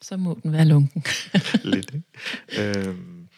så 0.03 0.17
må 0.17 0.39
den 0.43 0.53
være 0.53 0.65
lunken. 0.65 1.05
lidt, 1.65 1.95
ikke? 1.95 2.81
Øhm, 2.89 3.29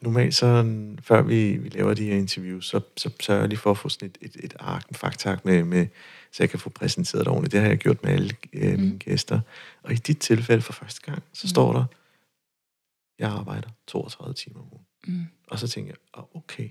normalt 0.00 0.34
så, 0.34 0.74
før 1.02 1.22
vi, 1.22 1.56
vi 1.56 1.68
laver 1.68 1.94
de 1.94 2.04
her 2.04 2.16
interviews, 2.16 2.68
så, 2.68 2.80
så 2.96 3.10
sørger 3.20 3.40
jeg 3.40 3.48
lige 3.48 3.58
for 3.58 3.70
at 3.70 3.78
få 3.78 3.88
sådan 3.88 4.08
et, 4.08 4.18
et, 4.20 4.44
et 4.44 4.54
ark, 4.60 4.88
en 4.88 4.94
faktak 4.94 5.44
med, 5.44 5.64
med, 5.64 5.86
så 6.32 6.42
jeg 6.42 6.50
kan 6.50 6.58
få 6.58 6.70
præsenteret 6.70 7.24
det 7.24 7.32
ordentligt. 7.32 7.52
Det 7.52 7.60
har 7.60 7.68
jeg 7.68 7.78
gjort 7.78 8.04
med 8.04 8.12
alle 8.12 8.36
øh, 8.52 8.78
mine 8.78 8.92
mm. 8.92 8.98
gæster. 8.98 9.40
Og 9.82 9.92
i 9.92 9.96
dit 9.96 10.18
tilfælde 10.18 10.62
for 10.62 10.72
første 10.72 11.00
gang, 11.10 11.22
så 11.32 11.44
mm. 11.44 11.48
står 11.48 11.72
der, 11.72 11.84
jeg 13.18 13.30
arbejder 13.30 13.68
32 13.86 14.34
timer 14.34 14.60
om 14.60 14.66
ugen. 14.72 14.86
Mm. 15.06 15.26
Og 15.48 15.58
så 15.58 15.68
tænker 15.68 15.90
jeg, 15.90 16.22
oh, 16.22 16.24
okay, 16.34 16.68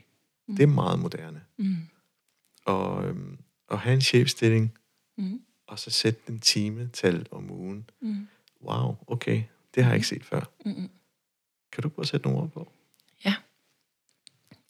mm. 0.47 0.55
det 0.55 0.63
er 0.63 0.67
meget 0.67 0.99
moderne. 0.99 1.41
Og 2.66 3.05
øhm, 3.05 3.38
at 3.72 3.80
have 3.80 3.93
en 3.93 4.01
chefstilling, 4.01 4.78
mm. 5.18 5.41
og 5.68 5.80
så 5.80 5.89
sætte 5.89 6.22
en 6.30 6.39
timetal 6.39 7.28
om 7.32 7.51
ugen. 7.51 7.89
Mm. 7.99 8.28
Wow, 8.61 8.95
okay, 9.07 9.43
det 9.76 9.84
har 9.84 9.91
jeg 9.91 9.95
ikke 9.95 10.07
set 10.07 10.26
før. 10.26 10.51
Mm. 10.66 10.89
Kan 11.72 11.82
du 11.82 11.89
prøve 11.89 12.03
at 12.03 12.07
sætte 12.07 12.28
nogle 12.28 12.41
ord 12.41 12.51
på? 12.51 12.72
Ja. 13.26 13.36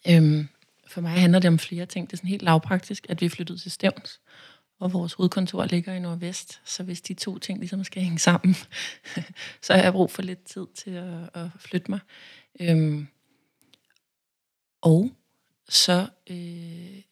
Øhm, 0.08 0.48
for 0.86 1.00
mig 1.00 1.10
handler 1.10 1.38
det 1.38 1.48
om 1.48 1.58
flere 1.58 1.86
ting. 1.86 2.06
Det 2.06 2.12
er 2.12 2.16
sådan 2.16 2.30
helt 2.30 2.42
lavpraktisk, 2.42 3.06
at 3.08 3.20
vi 3.20 3.26
er 3.26 3.30
flyttet 3.30 3.60
til 3.60 3.70
Stævns, 3.70 4.20
og 4.78 4.92
vores 4.92 5.12
hovedkontor 5.12 5.64
ligger 5.64 5.94
i 5.94 6.00
Nordvest. 6.00 6.60
Så 6.64 6.82
hvis 6.82 7.00
de 7.00 7.14
to 7.14 7.38
ting 7.38 7.58
ligesom 7.58 7.84
skal 7.84 8.02
hænge 8.02 8.18
sammen, 8.18 8.54
så 9.62 9.74
har 9.74 9.82
jeg 9.82 9.92
brug 9.92 10.10
for 10.10 10.22
lidt 10.22 10.44
tid 10.44 10.66
til 10.74 10.90
at, 10.90 11.30
at 11.34 11.48
flytte 11.58 11.90
mig. 11.90 12.00
Øhm, 12.60 13.08
og 14.80 15.10
så 15.68 16.08
øh, 16.30 17.02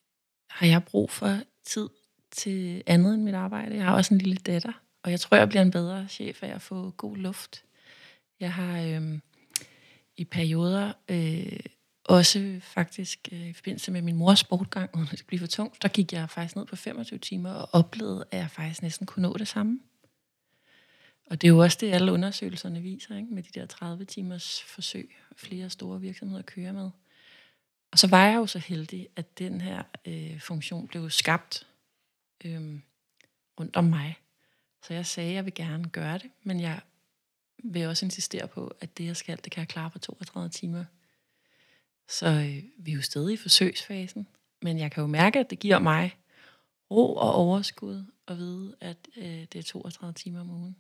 har 0.55 0.67
jeg 0.67 0.85
brug 0.85 1.11
for 1.11 1.39
tid 1.65 1.89
til 2.31 2.83
andet 2.87 3.15
end 3.15 3.23
mit 3.23 3.35
arbejde. 3.35 3.77
Jeg 3.77 3.85
har 3.85 3.95
også 3.95 4.15
en 4.15 4.21
lille 4.21 4.37
datter, 4.37 4.73
og 5.03 5.11
jeg 5.11 5.21
tror, 5.21 5.37
jeg 5.37 5.49
bliver 5.49 5.63
en 5.63 5.71
bedre 5.71 6.09
chef 6.09 6.43
af 6.43 6.55
at 6.55 6.63
få 6.63 6.91
god 6.91 7.17
luft. 7.17 7.65
Jeg 8.41 8.53
har 8.53 8.81
øh, 8.81 9.19
i 10.17 10.25
perioder 10.25 10.93
øh, 11.09 11.61
også 12.05 12.61
faktisk 12.63 13.29
øh, 13.33 13.49
i 13.49 13.53
forbindelse 13.53 13.91
med 13.91 14.03
min 14.03 14.17
mors 14.17 14.39
sportgang, 14.39 14.91
uden 14.97 15.09
det 15.11 15.27
blive 15.27 15.41
for 15.41 15.47
tungt, 15.47 15.83
der 15.83 15.89
gik 15.89 16.13
jeg 16.13 16.31
faktisk 16.31 16.57
ned 16.57 16.67
på 16.67 16.77
25 16.77 17.19
timer 17.19 17.51
og 17.51 17.69
oplevede, 17.73 18.25
at 18.31 18.39
jeg 18.39 18.51
faktisk 18.51 18.83
næsten 18.83 19.07
kunne 19.07 19.23
nå 19.23 19.37
det 19.37 19.49
samme. 19.49 19.81
Og 21.31 21.41
det 21.41 21.49
er 21.49 21.53
jo 21.53 21.59
også 21.59 21.79
det, 21.81 21.93
alle 21.93 22.13
undersøgelserne 22.13 22.81
viser, 22.81 23.17
ikke? 23.17 23.35
med 23.35 23.43
de 23.43 23.61
der 23.61 23.67
30 23.67 24.05
timers 24.05 24.63
forsøg, 24.63 25.17
flere 25.37 25.71
store 25.71 26.01
virksomheder 26.01 26.43
kører 26.43 26.73
med. 26.73 26.91
Og 27.95 27.99
så 27.99 28.07
var 28.07 28.27
jeg 28.27 28.37
jo 28.37 28.47
så 28.47 28.59
heldig, 28.59 29.09
at 29.17 29.39
den 29.39 29.61
her 29.61 29.83
øh, 30.05 30.41
funktion 30.41 30.89
blev 30.89 31.11
skabt 31.11 31.67
øh, 32.45 32.81
rundt 33.61 33.77
om 33.77 33.85
mig. 33.85 34.19
Så 34.83 34.95
jeg 34.95 35.07
sagde, 35.07 35.31
at 35.31 35.35
jeg 35.35 35.45
vil 35.45 35.55
gerne 35.55 35.89
gøre 35.89 36.19
det, 36.19 36.31
men 36.43 36.61
jeg 36.61 36.81
vil 37.59 37.87
også 37.87 38.07
insistere 38.07 38.49
på, 38.49 38.77
at 38.81 38.99
det, 38.99 39.05
jeg 39.05 39.17
skal, 39.17 39.39
det 39.45 39.53
kan 39.53 39.61
jeg 39.61 39.69
klare 39.69 39.91
på 39.91 39.99
32 39.99 40.51
timer. 40.51 40.85
Så 42.09 42.27
øh, 42.27 42.63
vi 42.77 42.91
er 42.91 42.97
jo 42.97 43.03
stadig 43.03 43.35
i 43.35 43.37
forsøgsfasen, 43.37 44.27
men 44.63 44.79
jeg 44.79 44.93
kan 44.93 45.01
jo 45.01 45.07
mærke, 45.07 45.39
at 45.39 45.51
det 45.51 45.59
giver 45.59 45.79
mig 45.79 46.17
ro 46.91 47.17
og 47.17 47.35
overskud 47.35 48.05
at 48.29 48.37
vide, 48.37 48.77
at 48.81 49.09
øh, 49.17 49.25
det 49.25 49.57
er 49.57 49.63
32 49.63 50.13
timer 50.13 50.41
om 50.41 50.51
ugen. 50.51 50.77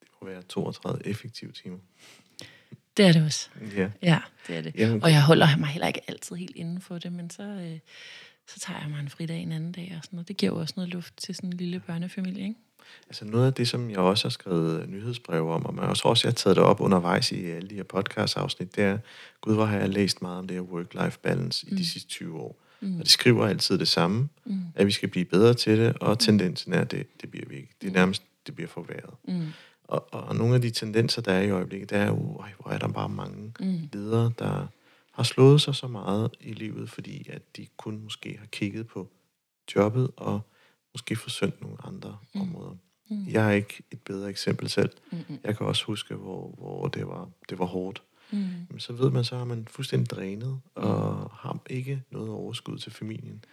Det 0.00 0.08
må 0.20 0.28
være 0.28 0.42
32 0.42 1.06
effektive 1.06 1.52
timer. 1.52 1.78
Det 2.96 3.06
er 3.06 3.12
det 3.12 3.24
også. 3.24 3.48
Ja, 3.76 3.88
ja 4.02 4.18
det 4.46 4.56
er 4.56 4.62
det. 4.62 4.74
Jamen. 4.76 5.02
Og 5.02 5.10
jeg 5.10 5.22
holder 5.22 5.56
mig 5.56 5.68
heller 5.68 5.86
ikke 5.86 6.00
altid 6.08 6.36
helt 6.36 6.56
inden 6.56 6.80
for 6.80 6.98
det, 6.98 7.12
men 7.12 7.30
så, 7.30 7.42
øh, 7.42 7.78
så 8.46 8.60
tager 8.60 8.80
jeg 8.80 8.90
mig 8.90 9.00
en 9.00 9.08
fridag 9.08 9.38
en 9.38 9.52
anden 9.52 9.72
dag 9.72 9.94
og 9.98 10.04
sådan 10.04 10.16
noget. 10.16 10.28
Det 10.28 10.36
giver 10.36 10.52
jo 10.52 10.58
også 10.58 10.74
noget 10.76 10.92
luft 10.92 11.16
til 11.16 11.34
sådan 11.34 11.50
en 11.50 11.56
lille 11.56 11.80
børnefamilie, 11.80 12.42
ikke? 12.42 12.54
Altså 13.08 13.24
noget 13.24 13.46
af 13.46 13.54
det, 13.54 13.68
som 13.68 13.90
jeg 13.90 13.98
også 13.98 14.24
har 14.24 14.30
skrevet 14.30 14.88
nyhedsbreve 14.88 15.54
om, 15.54 15.66
og 15.66 15.74
man 15.74 15.84
også 15.84 16.08
også 16.08 16.26
har 16.26 16.32
taget 16.32 16.56
det 16.56 16.64
op 16.64 16.80
undervejs 16.80 17.32
i 17.32 17.46
alle 17.46 17.70
de 17.70 17.74
her 17.74 17.82
podcast-afsnit, 17.82 18.76
det 18.76 18.84
er, 18.84 18.98
gud, 19.40 19.54
hvor 19.54 19.64
har 19.64 19.78
jeg 19.78 19.88
læst 19.88 20.22
meget 20.22 20.38
om 20.38 20.46
det 20.46 20.56
her 20.56 20.62
work-life 20.62 21.18
balance 21.22 21.66
mm. 21.66 21.76
i 21.76 21.78
de 21.78 21.86
sidste 21.86 22.08
20 22.08 22.40
år. 22.40 22.62
Mm. 22.80 22.94
Og 22.98 23.02
det 23.02 23.10
skriver 23.10 23.46
altid 23.46 23.78
det 23.78 23.88
samme, 23.88 24.28
mm. 24.44 24.60
at 24.74 24.86
vi 24.86 24.92
skal 24.92 25.08
blive 25.08 25.24
bedre 25.24 25.54
til 25.54 25.78
det, 25.78 25.98
og 26.00 26.18
tendensen 26.18 26.72
er, 26.72 26.80
at 26.80 26.90
det, 26.90 27.06
det 27.20 27.30
bliver 27.30 27.46
vi 27.48 27.56
ikke. 27.56 27.74
Det 27.80 27.88
er 27.88 27.92
nærmest, 27.92 28.22
det 28.46 28.54
bliver 28.54 28.68
forværret. 28.68 29.14
Mm. 29.28 29.46
Og, 29.88 30.14
og 30.14 30.36
nogle 30.36 30.54
af 30.54 30.60
de 30.60 30.70
tendenser, 30.70 31.22
der 31.22 31.32
er 31.32 31.42
i 31.42 31.50
øjeblikket, 31.50 31.90
der 31.90 31.98
er 31.98 32.06
jo, 32.06 32.36
øj, 32.40 32.48
hvor 32.60 32.70
er 32.70 32.78
der 32.78 32.88
bare 32.88 33.08
mange 33.08 33.52
mm. 33.60 33.88
ledere, 33.92 34.32
der 34.38 34.66
har 35.12 35.22
slået 35.22 35.60
sig 35.60 35.74
så 35.74 35.88
meget 35.88 36.30
i 36.40 36.52
livet, 36.52 36.90
fordi 36.90 37.26
at 37.30 37.56
de 37.56 37.66
kun 37.76 37.98
måske 38.02 38.36
har 38.38 38.46
kigget 38.46 38.86
på 38.86 39.08
jobbet 39.74 40.10
og 40.16 40.40
måske 40.94 41.16
forsøgt 41.16 41.60
nogle 41.60 41.76
andre 41.84 42.18
mm. 42.34 42.40
områder. 42.40 42.76
Mm. 43.10 43.26
Jeg 43.28 43.46
er 43.48 43.52
ikke 43.52 43.82
et 43.90 44.00
bedre 44.00 44.30
eksempel 44.30 44.68
selv. 44.68 44.90
Mm. 45.12 45.18
Jeg 45.44 45.56
kan 45.56 45.66
også 45.66 45.84
huske, 45.84 46.14
hvor, 46.14 46.54
hvor 46.58 46.88
det, 46.88 47.06
var, 47.06 47.28
det 47.48 47.58
var 47.58 47.64
hårdt. 47.64 48.02
Mm. 48.30 48.38
Men 48.70 48.78
så 48.78 48.92
ved 48.92 49.10
man, 49.10 49.24
så 49.24 49.36
har 49.36 49.44
man 49.44 49.66
fuldstændig 49.70 50.10
drænet, 50.10 50.60
og 50.74 51.14
mm. 51.14 51.28
har 51.32 51.60
ikke 51.70 52.02
noget 52.10 52.30
overskud 52.30 52.78
til 52.78 52.92
familien. 52.92 53.44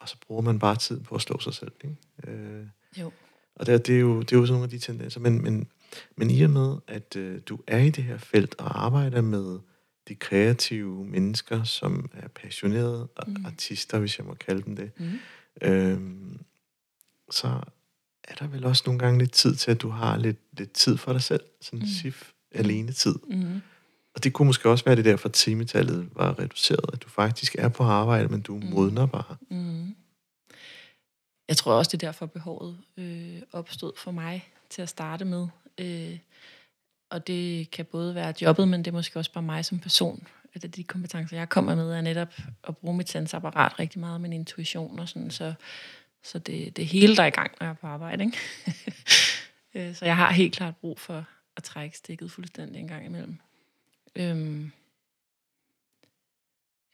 Og 0.00 0.08
så 0.08 0.16
bruger 0.26 0.42
man 0.42 0.58
bare 0.58 0.76
tid 0.76 1.00
på 1.00 1.14
at 1.14 1.20
slå 1.20 1.38
sig 1.38 1.54
selv. 1.54 1.72
Ikke? 1.84 1.96
Øh, 2.26 2.66
jo. 3.00 3.12
Og 3.54 3.66
det, 3.66 3.86
det, 3.86 3.96
er 3.96 4.00
jo, 4.00 4.20
det 4.20 4.32
er 4.32 4.36
jo 4.36 4.46
sådan 4.46 4.52
nogle 4.52 4.64
af 4.64 4.70
de 4.70 4.78
tendenser. 4.78 5.20
Men, 5.20 5.42
men 5.42 5.68
men 6.16 6.30
i 6.30 6.42
og 6.42 6.50
med, 6.50 6.76
at 6.88 7.16
øh, 7.16 7.40
du 7.46 7.58
er 7.66 7.78
i 7.78 7.90
det 7.90 8.04
her 8.04 8.18
felt 8.18 8.54
og 8.58 8.84
arbejder 8.84 9.20
med 9.20 9.58
de 10.08 10.14
kreative 10.14 11.04
mennesker, 11.04 11.64
som 11.64 12.10
er 12.14 12.28
passionerede 12.28 13.08
mm. 13.26 13.44
artister, 13.46 13.98
hvis 13.98 14.18
jeg 14.18 14.26
må 14.26 14.34
kalde 14.34 14.62
dem 14.62 14.76
det, 14.76 14.90
mm. 14.98 15.18
øhm, 15.62 16.40
så 17.30 17.60
er 18.24 18.34
der 18.34 18.46
vel 18.46 18.64
også 18.64 18.82
nogle 18.86 18.98
gange 18.98 19.18
lidt 19.18 19.32
tid 19.32 19.54
til, 19.54 19.70
at 19.70 19.82
du 19.82 19.88
har 19.88 20.16
lidt, 20.16 20.38
lidt 20.58 20.72
tid 20.72 20.96
for 20.96 21.12
dig 21.12 21.22
selv. 21.22 21.42
Sådan 21.60 21.78
en 21.78 21.82
mm. 21.82 21.88
sif 21.88 22.30
alene 22.54 22.92
tid. 22.92 23.14
Mm. 23.28 23.60
Og 24.14 24.24
det 24.24 24.32
kunne 24.32 24.46
måske 24.46 24.68
også 24.68 24.84
være 24.84 24.96
det 24.96 25.04
der, 25.04 25.16
for 25.16 25.28
timetallet 25.28 26.08
var 26.14 26.38
reduceret, 26.38 26.90
at 26.92 27.02
du 27.02 27.08
faktisk 27.08 27.56
er 27.58 27.68
på 27.68 27.82
arbejde, 27.82 28.28
men 28.28 28.40
du 28.40 28.54
mm. 28.54 28.64
modner 28.64 29.06
bare. 29.06 29.36
Mm. 29.50 29.94
Jeg 31.48 31.56
tror 31.56 31.72
også, 31.72 31.88
det 31.88 32.02
er 32.02 32.08
derfor 32.08 32.26
behovet 32.26 32.78
øh, 32.96 33.42
opstod 33.52 33.92
for 33.96 34.10
mig 34.10 34.48
til 34.70 34.82
at 34.82 34.88
starte 34.88 35.24
med. 35.24 35.46
Øh, 35.78 36.18
og 37.10 37.26
det 37.26 37.70
kan 37.70 37.84
både 37.84 38.14
være 38.14 38.34
jobbet, 38.42 38.68
men 38.68 38.84
det 38.84 38.90
er 38.90 38.92
måske 38.92 39.18
også 39.18 39.32
bare 39.32 39.42
mig 39.42 39.64
som 39.64 39.78
person. 39.78 40.26
At 40.54 40.76
de 40.76 40.84
kompetencer, 40.84 41.36
jeg 41.36 41.48
kommer 41.48 41.74
med, 41.74 41.92
er 41.92 42.00
netop 42.00 42.34
at 42.64 42.76
bruge 42.76 42.96
mit 42.96 43.08
sansapparat 43.08 43.78
rigtig 43.78 44.00
meget, 44.00 44.20
min 44.20 44.32
intuition 44.32 44.98
og 44.98 45.08
sådan, 45.08 45.30
så, 45.30 45.54
så 46.22 46.38
det, 46.38 46.76
det 46.76 46.86
hele, 46.86 47.16
der 47.16 47.22
er 47.22 47.26
i 47.26 47.30
gang, 47.30 47.52
når 47.60 47.66
jeg 47.66 47.70
er 47.70 47.76
på 47.76 47.86
arbejde. 47.86 48.24
Ikke? 48.24 48.38
Øh, 49.74 49.94
så 49.94 50.04
jeg 50.04 50.16
har 50.16 50.32
helt 50.32 50.54
klart 50.54 50.76
brug 50.76 51.00
for 51.00 51.24
at 51.56 51.62
trække 51.62 51.96
stikket 51.96 52.30
fuldstændig 52.30 52.80
en 52.80 52.88
gang 52.88 53.06
imellem. 53.06 53.38
Øhm, 54.16 54.72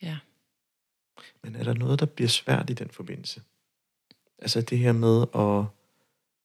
ja. 0.02 0.18
Men 1.42 1.56
er 1.56 1.64
der 1.64 1.74
noget, 1.74 2.00
der 2.00 2.06
bliver 2.06 2.28
svært 2.28 2.70
i 2.70 2.72
den 2.72 2.90
forbindelse? 2.90 3.42
Altså 4.38 4.60
det 4.60 4.78
her 4.78 4.92
med 4.92 5.22
at 5.22 5.77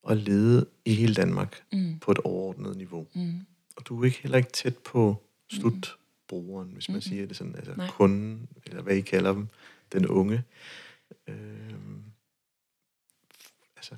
at 0.10 0.18
lede 0.18 0.66
i 0.86 0.94
hele 0.94 1.14
Danmark 1.14 1.64
mm. 1.74 2.00
på 2.00 2.12
et 2.12 2.18
overordnet 2.18 2.78
niveau. 2.78 3.08
Mm. 3.14 3.40
Og 3.76 3.88
du 3.88 4.02
er 4.02 4.06
ikke 4.06 4.22
heller 4.22 4.38
ikke 4.38 4.52
tæt 4.52 4.78
på 4.78 5.24
slutbrugeren, 5.52 6.70
hvis 6.70 6.90
man 6.90 6.98
mm. 6.98 7.02
siger 7.02 7.26
det 7.26 7.38
sådan, 7.38 7.56
altså 7.56 7.74
Nej. 7.78 7.88
kunden, 7.88 8.48
eller 8.66 8.82
hvad 8.82 8.96
I 8.96 9.02
kalder 9.02 9.34
dem, 9.34 9.48
den 9.92 10.08
unge. 10.08 10.44
Øh, 11.28 11.74
Altså, 13.92 13.96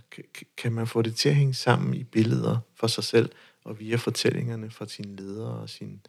kan, 0.58 0.72
man 0.72 0.88
få 0.88 1.02
det 1.02 1.16
til 1.16 1.30
at 1.30 1.36
hænge 1.36 1.54
sammen 1.54 1.94
i 1.94 2.04
billeder 2.04 2.58
for 2.76 2.88
sig 2.88 3.04
selv, 3.04 3.30
og 3.64 3.80
via 3.80 3.96
fortællingerne 3.96 4.70
fra 4.70 4.88
sine 4.88 5.16
ledere 5.16 5.60
og 5.60 5.70
sine, 5.70 6.00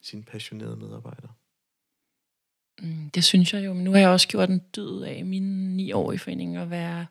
sine 0.00 0.22
passionerede 0.22 0.76
medarbejdere? 0.76 1.32
Mm, 2.82 3.10
det 3.10 3.24
synes 3.24 3.54
jeg 3.54 3.64
jo, 3.64 3.72
men 3.72 3.84
nu 3.84 3.92
har 3.92 3.98
jeg 3.98 4.08
også 4.08 4.28
gjort 4.28 4.50
en 4.50 4.58
død 4.58 5.02
af 5.02 5.24
mine 5.24 5.76
ni 5.76 5.92
år 5.92 6.12
i 6.12 6.18
foreningen 6.18 6.56
at 6.56 6.70
være 6.70 7.06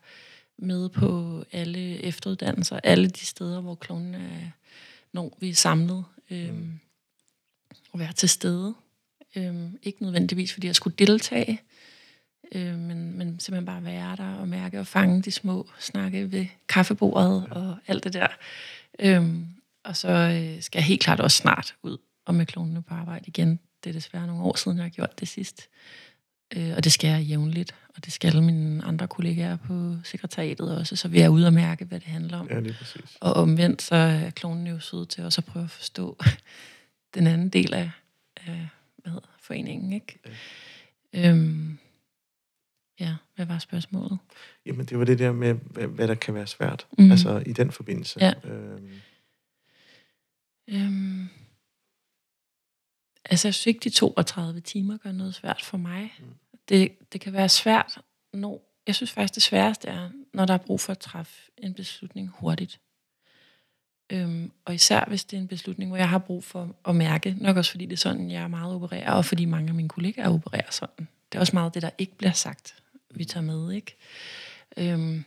med 0.62 0.90
på 0.90 1.44
alle 1.52 2.04
efteruddannelser, 2.04 2.80
alle 2.84 3.10
de 3.10 3.26
steder, 3.26 3.62
hvor 3.62 3.76
klonen 3.76 4.16
er, 4.16 4.52
når 5.14 5.38
vi 5.40 5.50
er 5.50 5.56
samlet, 5.56 6.04
øhm, 6.30 6.56
mm. 6.56 6.80
og 7.92 8.00
være 8.00 8.14
til 8.14 8.30
stede. 8.30 8.74
Øhm, 9.36 9.80
ikke 9.84 10.04
nødvendigvis, 10.04 10.54
fordi 10.54 10.68
jeg 10.68 10.76
skulle 10.76 10.96
deltage, 10.96 11.62
øh, 12.52 12.78
men, 12.78 13.18
men 13.18 13.40
simpelthen 13.40 13.66
bare 13.66 13.84
være 13.84 14.16
der 14.16 14.34
og 14.36 14.48
mærke 14.48 14.80
og 14.80 14.88
fange 14.88 15.22
de 15.22 15.32
små, 15.32 15.70
snakke 15.80 16.32
ved 16.32 16.46
kaffebordet 16.68 17.46
ja. 17.50 17.54
og 17.54 17.78
alt 17.88 18.04
det 18.04 18.14
der. 18.14 18.28
Øhm, 19.00 19.48
og 19.84 19.98
så 19.98 20.10
øh, 20.10 20.62
skal 20.62 20.80
jeg 20.80 20.86
helt 20.86 21.02
klart 21.02 21.20
også 21.20 21.38
snart 21.38 21.76
ud 21.84 21.98
og 22.26 22.36
med 22.36 22.46
klonene 22.46 22.82
på 22.82 22.94
arbejde 22.94 23.26
igen. 23.28 23.60
Det 23.84 23.90
er 23.90 23.94
desværre 23.94 24.28
nogle 24.28 24.44
år 24.44 24.56
siden, 24.56 24.78
jeg 24.78 24.86
har 24.86 24.90
gjort 24.90 25.20
det 25.20 25.28
sidst. 25.28 25.70
Øh, 26.56 26.74
og 26.78 26.84
det 26.84 26.92
skal 26.92 27.10
jeg 27.10 27.22
jævnligt, 27.22 27.76
og 28.00 28.06
det 28.06 28.14
skal 28.14 28.44
mine 28.44 28.84
andre 28.84 29.08
kollegaer 29.08 29.56
på 29.56 29.96
sekretariatet 30.04 30.78
også, 30.78 30.96
så 30.96 31.08
vi 31.08 31.20
er 31.20 31.30
ude 31.30 31.48
og 31.48 31.54
mærke, 31.54 31.86
hvad 31.86 32.00
det 32.00 32.08
handler 32.08 32.40
om. 32.40 32.48
Ja, 32.50 32.60
lige 32.60 32.74
præcis. 32.74 33.18
Og 33.22 33.34
omvendt, 33.34 33.82
så 33.82 33.96
er 33.96 34.30
klonen 34.30 34.68
jo 34.68 34.80
sød 34.80 35.06
til 35.06 35.24
også 35.24 35.42
at 35.42 35.46
prøve 35.46 35.64
at 35.64 35.72
forstå 35.72 36.18
den 37.16 37.28
anden 37.28 37.50
del 37.50 37.74
af, 37.74 37.92
af 38.36 38.68
hvad 38.98 39.12
hedder, 39.14 39.28
foreningen. 39.40 39.94
Ikke? 39.94 40.20
Ja. 41.14 41.30
Øhm, 41.30 41.78
ja, 43.00 43.16
hvad 43.36 43.46
var 43.46 43.60
spørgsmålet? 43.60 44.18
Jamen, 44.66 44.86
det 44.86 45.00
var 45.00 45.06
det 45.06 45.20
der 45.20 45.32
med, 45.32 45.54
hvad, 45.54 45.88
hvad 45.88 46.08
der 46.08 46.16
kan 46.16 46.34
være 46.34 46.48
svært, 46.48 46.88
mm. 46.98 47.12
altså 47.12 47.44
i 47.46 47.54
den 47.54 47.72
forbindelse. 47.72 48.20
Ja. 48.20 48.34
Øhm. 48.44 48.90
Øhm, 50.70 51.30
Altså, 53.26 53.48
jeg 53.48 53.54
synes 53.54 53.68
ikke, 53.68 53.80
de 53.84 53.90
32 53.90 54.62
timer 54.62 54.98
gør 54.98 55.12
noget 55.12 55.36
svært 55.36 55.62
for 55.64 55.78
mig. 55.78 56.14
Mm. 56.20 56.26
Det, 56.70 57.12
det 57.14 57.22
kan 57.22 57.34
være 57.34 57.50
svært, 57.50 58.02
når... 58.34 58.66
Jeg 58.88 58.96
synes 58.96 59.12
faktisk, 59.12 59.36
det 59.36 59.44
sværeste 59.44 59.88
er, 59.88 60.10
når 60.34 60.46
der 60.46 60.54
er 60.54 60.58
brug 60.58 60.80
for 60.80 60.92
at 60.92 61.00
træffe 61.00 61.52
en 61.58 61.74
beslutning 61.74 62.30
hurtigt. 62.30 62.80
Øhm, 64.10 64.52
og 64.66 64.76
især 64.76 65.06
hvis 65.08 65.26
det 65.26 65.38
er 65.38 65.42
en 65.42 65.48
beslutning, 65.48 65.90
hvor 65.90 65.98
jeg 65.98 66.10
har 66.10 66.18
brug 66.18 66.44
for 66.44 66.76
at 66.86 66.96
mærke, 66.96 67.36
nok 67.40 67.58
også 67.58 67.72
fordi 67.72 67.86
det 67.86 67.94
er 67.94 67.98
sådan, 67.98 68.32
jeg 68.32 68.44
er 68.44 68.48
meget 68.48 68.76
opererer, 68.76 69.12
og 69.12 69.26
fordi 69.26 69.46
mange 69.46 69.70
af 69.70 69.76
mine 69.76 69.90
kollegaer 69.90 70.30
opererer 70.30 70.72
sådan. 70.72 71.08
Det 71.32 71.38
er 71.38 71.40
også 71.40 71.56
meget 71.56 71.74
det, 71.74 71.82
der 71.82 71.90
ikke 71.98 72.16
bliver 72.16 72.32
sagt, 72.32 72.84
vi 73.10 73.26
tager 73.26 73.44
med, 73.44 73.72
ikke? 73.72 73.96
Øhm, 74.78 75.24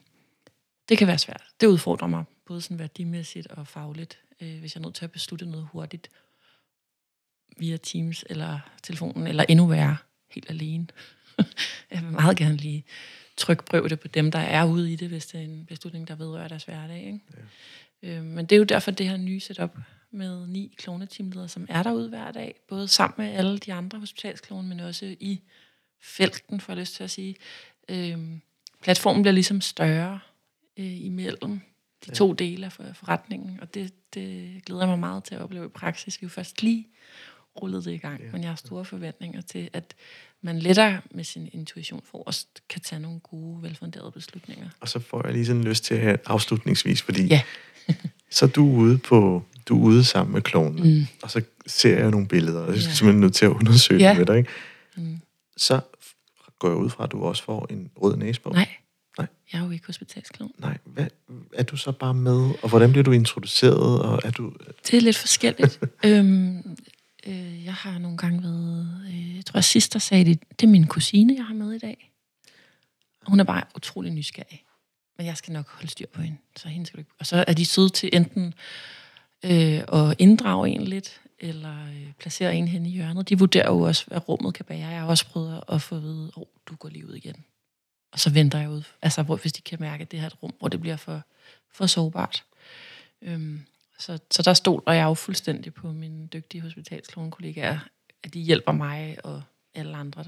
det 0.88 0.98
kan 0.98 1.06
være 1.06 1.18
svært. 1.18 1.42
Det 1.60 1.66
udfordrer 1.66 2.08
mig, 2.08 2.24
både 2.46 2.60
sådan 2.60 2.78
værdimæssigt 2.78 3.46
og 3.46 3.66
fagligt, 3.66 4.18
øh, 4.40 4.58
hvis 4.60 4.74
jeg 4.74 4.80
er 4.80 4.84
nødt 4.84 4.94
til 4.94 5.04
at 5.04 5.12
beslutte 5.12 5.46
noget 5.46 5.68
hurtigt 5.72 6.10
via 7.56 7.76
Teams 7.76 8.24
eller 8.30 8.58
telefonen, 8.82 9.26
eller 9.26 9.44
endnu 9.48 9.66
værre, 9.66 9.96
helt 10.30 10.50
alene. 10.50 10.86
jeg 11.92 12.02
vil 12.02 12.12
meget 12.12 12.36
gerne 12.36 12.56
lige 12.56 12.84
trykprøve 13.36 13.88
det 13.88 14.00
på 14.00 14.08
dem, 14.08 14.30
der 14.30 14.38
er 14.38 14.64
ude 14.64 14.92
i 14.92 14.96
det, 14.96 15.08
hvis 15.08 15.26
det 15.26 15.40
er 15.40 15.44
en 15.44 15.66
beslutning, 15.66 16.08
der 16.08 16.14
vedrører 16.14 16.48
deres 16.48 16.64
hverdag. 16.64 16.98
Ikke? 16.98 17.20
Ja. 18.02 18.08
Øh, 18.08 18.24
men 18.24 18.46
det 18.46 18.56
er 18.56 18.58
jo 18.58 18.64
derfor 18.64 18.90
det 18.90 19.08
her 19.08 19.16
nye 19.16 19.40
setup 19.40 19.76
med 20.10 20.46
ni 20.46 20.74
kloneteamledere, 20.78 21.48
som 21.48 21.66
er 21.68 21.82
derude 21.82 22.08
hver 22.08 22.32
dag, 22.32 22.54
både 22.68 22.88
sammen 22.88 23.26
med 23.26 23.34
alle 23.34 23.58
de 23.58 23.72
andre 23.72 23.98
hospitalskloner, 23.98 24.68
men 24.68 24.80
også 24.80 25.16
i 25.20 25.40
felten, 26.00 26.60
for 26.60 26.72
jeg 26.72 26.78
lyst 26.80 26.94
til 26.94 27.04
at 27.04 27.10
sige. 27.10 27.36
Øh, 27.88 28.18
platformen 28.82 29.22
bliver 29.22 29.32
ligesom 29.32 29.60
større 29.60 30.20
øh, 30.76 31.04
imellem 31.04 31.60
de 32.04 32.08
ja. 32.08 32.14
to 32.14 32.32
dele 32.32 32.66
af 32.66 32.72
forretningen, 32.72 33.60
og 33.60 33.74
det, 33.74 34.14
det 34.14 34.60
glæder 34.64 34.82
jeg 34.82 34.88
mig 34.88 34.98
meget 34.98 35.24
til 35.24 35.34
at 35.34 35.40
opleve 35.40 35.66
i 35.66 35.68
praksis. 35.68 36.20
Vi 36.20 36.24
er 36.24 36.28
jo 36.28 36.30
først 36.30 36.62
lige 36.62 36.88
rullet 37.56 37.84
det 37.84 37.92
i 37.92 37.96
gang. 37.96 38.20
Ja. 38.20 38.26
Men 38.32 38.42
jeg 38.42 38.50
har 38.50 38.56
store 38.56 38.84
forventninger 38.84 39.40
til, 39.40 39.70
at 39.72 39.94
man 40.42 40.58
lettere 40.58 41.00
med 41.10 41.24
sin 41.24 41.48
intuition 41.52 42.02
også 42.12 42.46
kan 42.68 42.80
tage 42.80 43.00
nogle 43.00 43.20
gode, 43.20 43.62
velfunderede 43.62 44.10
beslutninger. 44.10 44.68
Og 44.80 44.88
så 44.88 44.98
får 44.98 45.22
jeg 45.24 45.32
lige 45.32 45.46
sådan 45.46 45.64
lyst 45.64 45.84
til 45.84 45.94
at 45.94 46.00
have 46.00 46.18
afslutningsvis, 46.26 47.02
fordi 47.02 47.26
ja. 47.26 47.42
så 48.30 48.44
er 48.44 48.48
du 48.48 48.66
ude 48.66 48.98
på 48.98 49.42
du 49.66 49.78
er 49.78 49.86
ude 49.86 50.04
sammen 50.04 50.32
med 50.32 50.42
klonen, 50.42 50.98
mm. 50.98 51.06
og 51.22 51.30
så 51.30 51.42
ser 51.66 51.98
jeg 51.98 52.10
nogle 52.10 52.28
billeder, 52.28 52.60
og 52.60 52.68
jeg 52.68 52.76
er 52.76 52.88
ja. 52.88 52.94
simpelthen 52.94 53.20
nødt 53.20 53.34
til 53.34 53.44
at 53.44 53.50
undersøge 53.50 54.00
ja. 54.00 54.08
det 54.08 54.18
med 54.18 54.26
dig, 54.26 54.38
ikke? 54.38 54.50
Mm. 54.96 55.20
Så 55.56 55.80
går 56.58 56.68
jeg 56.68 56.76
ud 56.76 56.90
fra, 56.90 57.04
at 57.04 57.12
du 57.12 57.24
også 57.24 57.42
får 57.42 57.66
en 57.70 57.90
rød 57.96 58.16
næsebog. 58.16 58.52
Nej. 58.52 58.68
Nej. 59.18 59.26
Jeg 59.52 59.60
er 59.60 59.64
jo 59.64 59.70
ikke 59.70 59.86
hospitalsklon. 59.86 60.52
Nej. 60.58 60.78
Hvad, 60.84 61.06
er 61.52 61.62
du 61.62 61.76
så 61.76 61.92
bare 61.92 62.14
med, 62.14 62.50
og 62.62 62.68
hvordan 62.68 62.90
bliver 62.90 63.04
du 63.04 63.12
introduceret? 63.12 64.02
Og 64.02 64.20
er 64.24 64.30
du... 64.30 64.52
Det 64.86 64.96
er 64.96 65.00
lidt 65.00 65.16
forskelligt. 65.16 65.80
øhm, 66.04 66.76
Øh, 67.26 67.64
jeg 67.64 67.74
har 67.74 67.98
nogle 67.98 68.16
gange 68.16 68.42
været... 68.42 69.04
Øh, 69.08 69.36
jeg 69.36 69.44
tror, 69.44 69.58
jeg 69.58 69.64
sidst 69.64 69.92
der 69.92 69.98
sagde 69.98 70.24
det, 70.24 70.40
det 70.60 70.66
er 70.66 70.70
min 70.70 70.86
kusine, 70.86 71.34
jeg 71.36 71.44
har 71.44 71.54
med 71.54 71.72
i 71.72 71.78
dag. 71.78 72.12
Og 73.20 73.30
hun 73.30 73.40
er 73.40 73.44
bare 73.44 73.62
utrolig 73.76 74.12
nysgerrig. 74.12 74.64
Men 75.16 75.26
jeg 75.26 75.36
skal 75.36 75.52
nok 75.52 75.68
holde 75.70 75.88
styr 75.88 76.06
på 76.06 76.22
hende. 76.22 76.38
Så 76.56 76.68
hende 76.68 76.86
skal 76.86 76.96
du 76.96 77.00
ikke... 77.00 77.10
Og 77.18 77.26
så 77.26 77.44
er 77.48 77.52
de 77.52 77.66
søde 77.66 77.88
til 77.88 78.10
enten 78.12 78.54
øh, 79.44 79.82
at 79.92 80.16
inddrage 80.18 80.70
en 80.70 80.82
lidt, 80.82 81.20
eller 81.38 81.86
øh, 81.86 82.12
placere 82.18 82.54
en 82.56 82.68
hen 82.68 82.86
i 82.86 82.90
hjørnet. 82.90 83.28
De 83.28 83.38
vurderer 83.38 83.70
jo 83.70 83.80
også, 83.80 84.06
hvad 84.06 84.28
rummet 84.28 84.54
kan 84.54 84.64
bære. 84.64 84.88
Jeg 84.88 85.00
har 85.00 85.06
også 85.06 85.26
prøvet 85.26 85.62
at 85.68 85.82
få 85.82 85.96
at 85.96 86.02
vide, 86.02 86.26
at 86.36 86.36
oh, 86.36 86.46
du 86.66 86.76
går 86.76 86.88
lige 86.88 87.08
ud 87.08 87.14
igen. 87.14 87.44
Og 88.12 88.18
så 88.18 88.30
venter 88.30 88.58
jeg 88.58 88.70
ud. 88.70 88.82
Altså, 89.02 89.22
hvor, 89.22 89.36
hvis 89.36 89.52
de 89.52 89.62
kan 89.62 89.80
mærke, 89.80 90.02
at 90.02 90.10
det 90.10 90.18
her 90.18 90.26
er 90.26 90.30
et 90.30 90.42
rum, 90.42 90.54
hvor 90.58 90.68
det 90.68 90.80
bliver 90.80 90.96
for, 90.96 91.22
for 91.72 91.86
sårbart. 91.86 92.44
Øhm, 93.22 93.60
så, 94.02 94.18
så 94.30 94.42
der 94.42 94.54
stoler 94.54 94.92
jeg 94.92 95.04
jo 95.04 95.14
fuldstændig 95.14 95.74
på 95.74 95.92
mine 95.92 96.26
dygtige 96.26 96.60
hospitalsklonekollegaer, 96.60 97.78
at 98.24 98.34
de 98.34 98.40
hjælper 98.40 98.72
mig 98.72 99.18
og 99.24 99.42
alle 99.74 99.96
andre. 99.96 100.24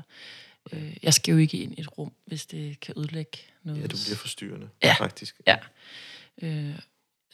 Øh, 0.72 0.96
jeg 1.02 1.14
skal 1.14 1.32
jo 1.32 1.38
ikke 1.38 1.58
ind 1.58 1.78
i 1.78 1.80
et 1.80 1.98
rum, 1.98 2.12
hvis 2.26 2.46
det 2.46 2.80
kan 2.80 2.94
ødelægge 2.96 3.38
noget. 3.62 3.80
Ja, 3.80 3.86
du 3.86 3.96
bliver 4.04 4.16
forstyrrende, 4.16 4.68
ja, 4.82 4.94
faktisk. 4.98 5.40
Ja. 5.46 5.56
Øh, 6.42 6.78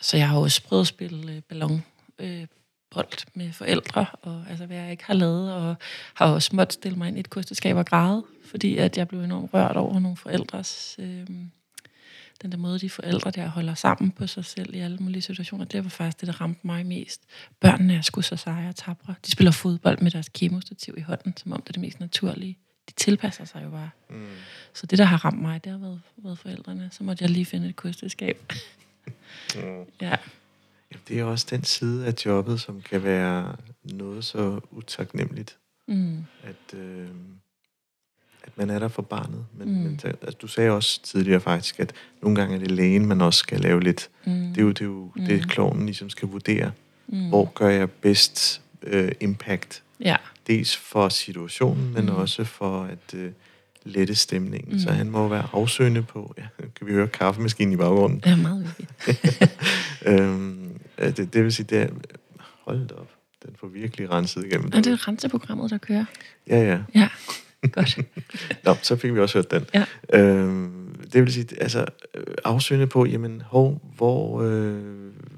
så 0.01 0.17
jeg 0.17 0.29
har 0.29 0.39
også 0.39 0.63
prøvet 0.63 0.81
at 0.81 0.87
spille 0.87 1.33
øh, 1.33 1.43
ballon, 1.43 1.85
øh, 2.19 2.47
bold 2.91 3.27
med 3.35 3.53
forældre, 3.53 4.07
og 4.23 4.45
altså, 4.49 4.67
hvad 4.67 4.77
jeg 4.77 4.91
ikke 4.91 5.05
har 5.05 5.15
lavet, 5.15 5.53
og 5.53 5.75
har 6.15 6.27
også 6.27 6.57
måttet 6.57 6.73
stille 6.73 6.99
mig 6.99 7.09
ind 7.09 7.17
i 7.17 7.21
et 7.21 7.31
kosteskab 7.31 7.77
og 7.77 7.87
græde, 7.87 8.25
fordi 8.45 8.77
at 8.77 8.99
jeg 8.99 9.09
blev 9.09 9.21
enormt 9.21 9.55
rørt 9.55 9.77
over 9.77 10.01
nogle 10.01 10.17
forældres 10.17 10.97
øh, 10.99 11.27
den 12.43 12.53
der 12.53 12.59
måde, 12.59 12.79
de 12.79 12.91
forældre 12.91 13.31
der 13.31 13.49
holder 13.49 13.75
sammen 13.75 14.11
på 14.11 14.27
sig 14.27 14.45
selv 14.45 14.75
i 14.75 14.79
alle 14.79 14.97
mulige 14.97 15.23
situationer, 15.23 15.65
det 15.65 15.85
var 15.85 15.91
faktisk 15.91 16.21
det, 16.21 16.27
der 16.27 16.41
ramte 16.41 16.61
mig 16.67 16.87
mest. 16.87 17.23
Børnene 17.61 17.95
er 17.95 18.03
sgu 18.03 18.23
så 18.23 18.37
seje 18.37 18.69
og 18.69 18.77
tabre. 18.77 19.15
De 19.27 19.31
spiller 19.31 19.53
fodbold 19.53 19.99
med 19.99 20.11
deres 20.11 20.29
kemostativ 20.29 20.95
i 20.99 21.01
hånden, 21.01 21.37
som 21.37 21.53
om 21.53 21.63
det 21.63 21.69
er 21.69 21.73
det 21.73 21.81
mest 21.81 22.01
naturlige. 22.01 22.59
De 22.89 22.95
tilpasser 22.95 23.45
sig 23.45 23.65
jo 23.65 23.71
bare. 23.71 23.91
Mm. 24.11 24.27
Så 24.75 24.87
det, 24.87 24.99
der 24.99 25.05
har 25.05 25.25
ramt 25.25 25.41
mig, 25.43 25.65
det 25.65 25.73
har 25.73 25.79
været, 25.79 26.01
været 26.17 26.39
forældrene. 26.39 26.89
Så 26.93 27.05
måtte 27.05 27.23
jeg 27.23 27.31
lige 27.31 27.47
finde 27.47 27.69
et 27.69 27.77
kosteskab. 27.77 28.53
mm. 29.55 29.61
Ja. 30.01 30.11
ja. 30.11 30.17
Det 31.09 31.21
er 31.21 31.25
også 31.25 31.47
den 31.51 31.65
side 31.65 32.07
af 32.07 32.15
jobbet, 32.27 32.61
som 32.61 32.83
kan 32.83 33.05
være 33.05 33.57
noget 33.85 34.25
så 34.25 34.61
utaknemmeligt. 34.71 35.59
Mm. 35.89 36.25
At... 36.43 36.79
Øh 36.79 37.09
at 38.43 38.59
man 38.59 38.71
er 38.71 38.79
der 38.79 38.89
for 38.89 39.03
barnet. 39.03 39.45
Men, 39.59 39.69
mm. 39.69 39.75
men 39.75 40.01
altså, 40.05 40.39
du 40.43 40.47
sagde 40.47 40.71
også 40.71 41.03
tidligere 41.03 41.41
faktisk, 41.41 41.81
at 41.81 41.93
nogle 42.23 42.37
gange 42.37 42.55
er 42.55 42.59
det 42.59 42.71
lægen, 42.71 43.07
man 43.07 43.21
også 43.21 43.39
skal 43.39 43.61
lave 43.61 43.81
lidt. 43.81 44.11
Mm. 44.27 44.33
Det 44.33 44.59
er 44.59 44.63
jo 44.63 44.69
det, 44.69 44.81
er 44.81 44.85
jo, 44.85 45.11
mm. 45.17 45.25
det 45.25 45.49
klonen 45.49 45.87
ligesom 45.87 46.11
skal 46.11 46.29
vurdere. 46.29 46.73
Mm. 47.09 47.29
Hvor 47.29 47.53
gør 47.55 47.69
jeg 47.69 47.91
bedst 47.91 48.63
øh, 48.83 49.13
impact? 49.21 49.83
Ja. 50.01 50.17
Dels 50.47 50.77
for 50.77 51.09
situationen, 51.09 51.93
men 51.95 52.05
mm. 52.05 52.15
også 52.15 52.45
for 52.45 52.83
at 52.83 53.15
øh, 53.15 53.31
lette 53.85 54.15
stemningen. 54.15 54.73
Mm. 54.73 54.79
Så 54.79 54.91
han 54.91 55.11
må 55.11 55.29
være 55.29 55.49
afsøgende 55.53 56.03
på, 56.03 56.35
ja, 56.39 56.43
kan 56.77 56.87
vi 56.87 56.93
høre 56.93 57.09
kaffemaskinen 57.09 57.73
i 57.73 57.77
baggrunden? 57.77 58.21
Det 58.21 58.33
er 58.33 58.37
meget 58.37 58.75
vigtigt. 58.79 59.59
øhm, 60.07 60.81
det, 60.99 61.35
det 61.35 61.45
vil 61.45 61.53
sige, 61.53 61.67
det 61.71 61.79
er, 61.79 61.89
hold 62.65 62.93
op, 62.93 63.11
den 63.47 63.55
får 63.61 63.67
virkelig 63.67 64.11
renset 64.11 64.45
igennem. 64.45 64.71
Og 64.73 64.85
det 64.85 64.87
er 64.87 65.09
renseprogrammet, 65.09 65.71
der 65.71 65.79
kører. 65.79 66.05
Ja, 66.47 66.59
ja. 66.63 66.79
Ja. 66.95 67.09
Godt. 67.73 67.99
Nå, 68.65 68.77
så 68.83 68.97
fik 68.97 69.15
vi 69.15 69.21
også 69.21 69.39
hørt 69.39 69.51
den. 69.51 69.67
Ja. 69.75 69.85
Øhm, 70.21 70.95
det 71.13 71.23
vil 71.23 71.33
sige, 71.33 71.63
altså 71.63 71.87
afsøgende 72.45 72.87
på, 72.87 73.07
jamen, 73.07 73.43
hov, 73.47 73.83
hvor, 73.97 74.43
øh, 74.43 74.79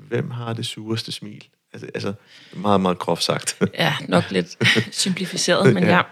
hvem 0.09 0.31
har 0.31 0.53
det 0.53 0.66
sureste 0.66 1.12
smil? 1.12 1.45
Altså, 1.73 1.89
altså 1.95 2.12
meget, 2.57 2.81
meget 2.81 2.99
groft 2.99 3.23
sagt. 3.23 3.59
ja, 3.79 3.95
nok 4.09 4.31
lidt 4.31 4.59
simplificeret, 4.95 5.75
men 5.75 5.85
ja. 5.85 5.97
ja. 5.97 6.03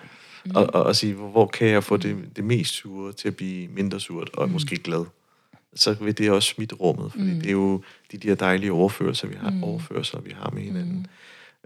Mm. 0.45 0.51
Og, 0.55 0.75
og, 0.75 0.83
og 0.83 0.97
sige, 0.97 1.15
hvor, 1.15 1.29
hvor 1.29 1.47
kan 1.47 1.69
jeg 1.69 1.85
få 1.85 1.97
det, 1.97 2.17
det 2.37 2.45
mest 2.45 2.75
sure 2.75 3.13
til 3.13 3.29
at 3.29 3.37
blive 3.37 3.69
mindre 3.69 4.01
surt, 4.01 4.31
og 4.35 4.47
mm. 4.47 4.53
måske 4.53 4.77
glad? 4.77 5.05
Så 5.75 5.93
vil 6.01 6.19
det 6.19 6.31
også 6.31 6.49
smitte 6.49 6.75
rummet, 6.75 7.13
fordi 7.13 7.25
mm. 7.25 7.41
det 7.41 7.47
er 7.47 7.53
jo 7.53 7.83
de 8.13 8.19
der 8.19 8.35
dejlige 8.35 8.73
overførelser, 8.73 9.29
vi 9.29 9.35
har, 9.41 9.51
mm. 9.51 9.65
overførelser, 9.65 10.21
vi 10.21 10.35
har 10.37 10.51
med 10.51 10.63
hinanden. 10.63 10.99
Mm 10.99 11.07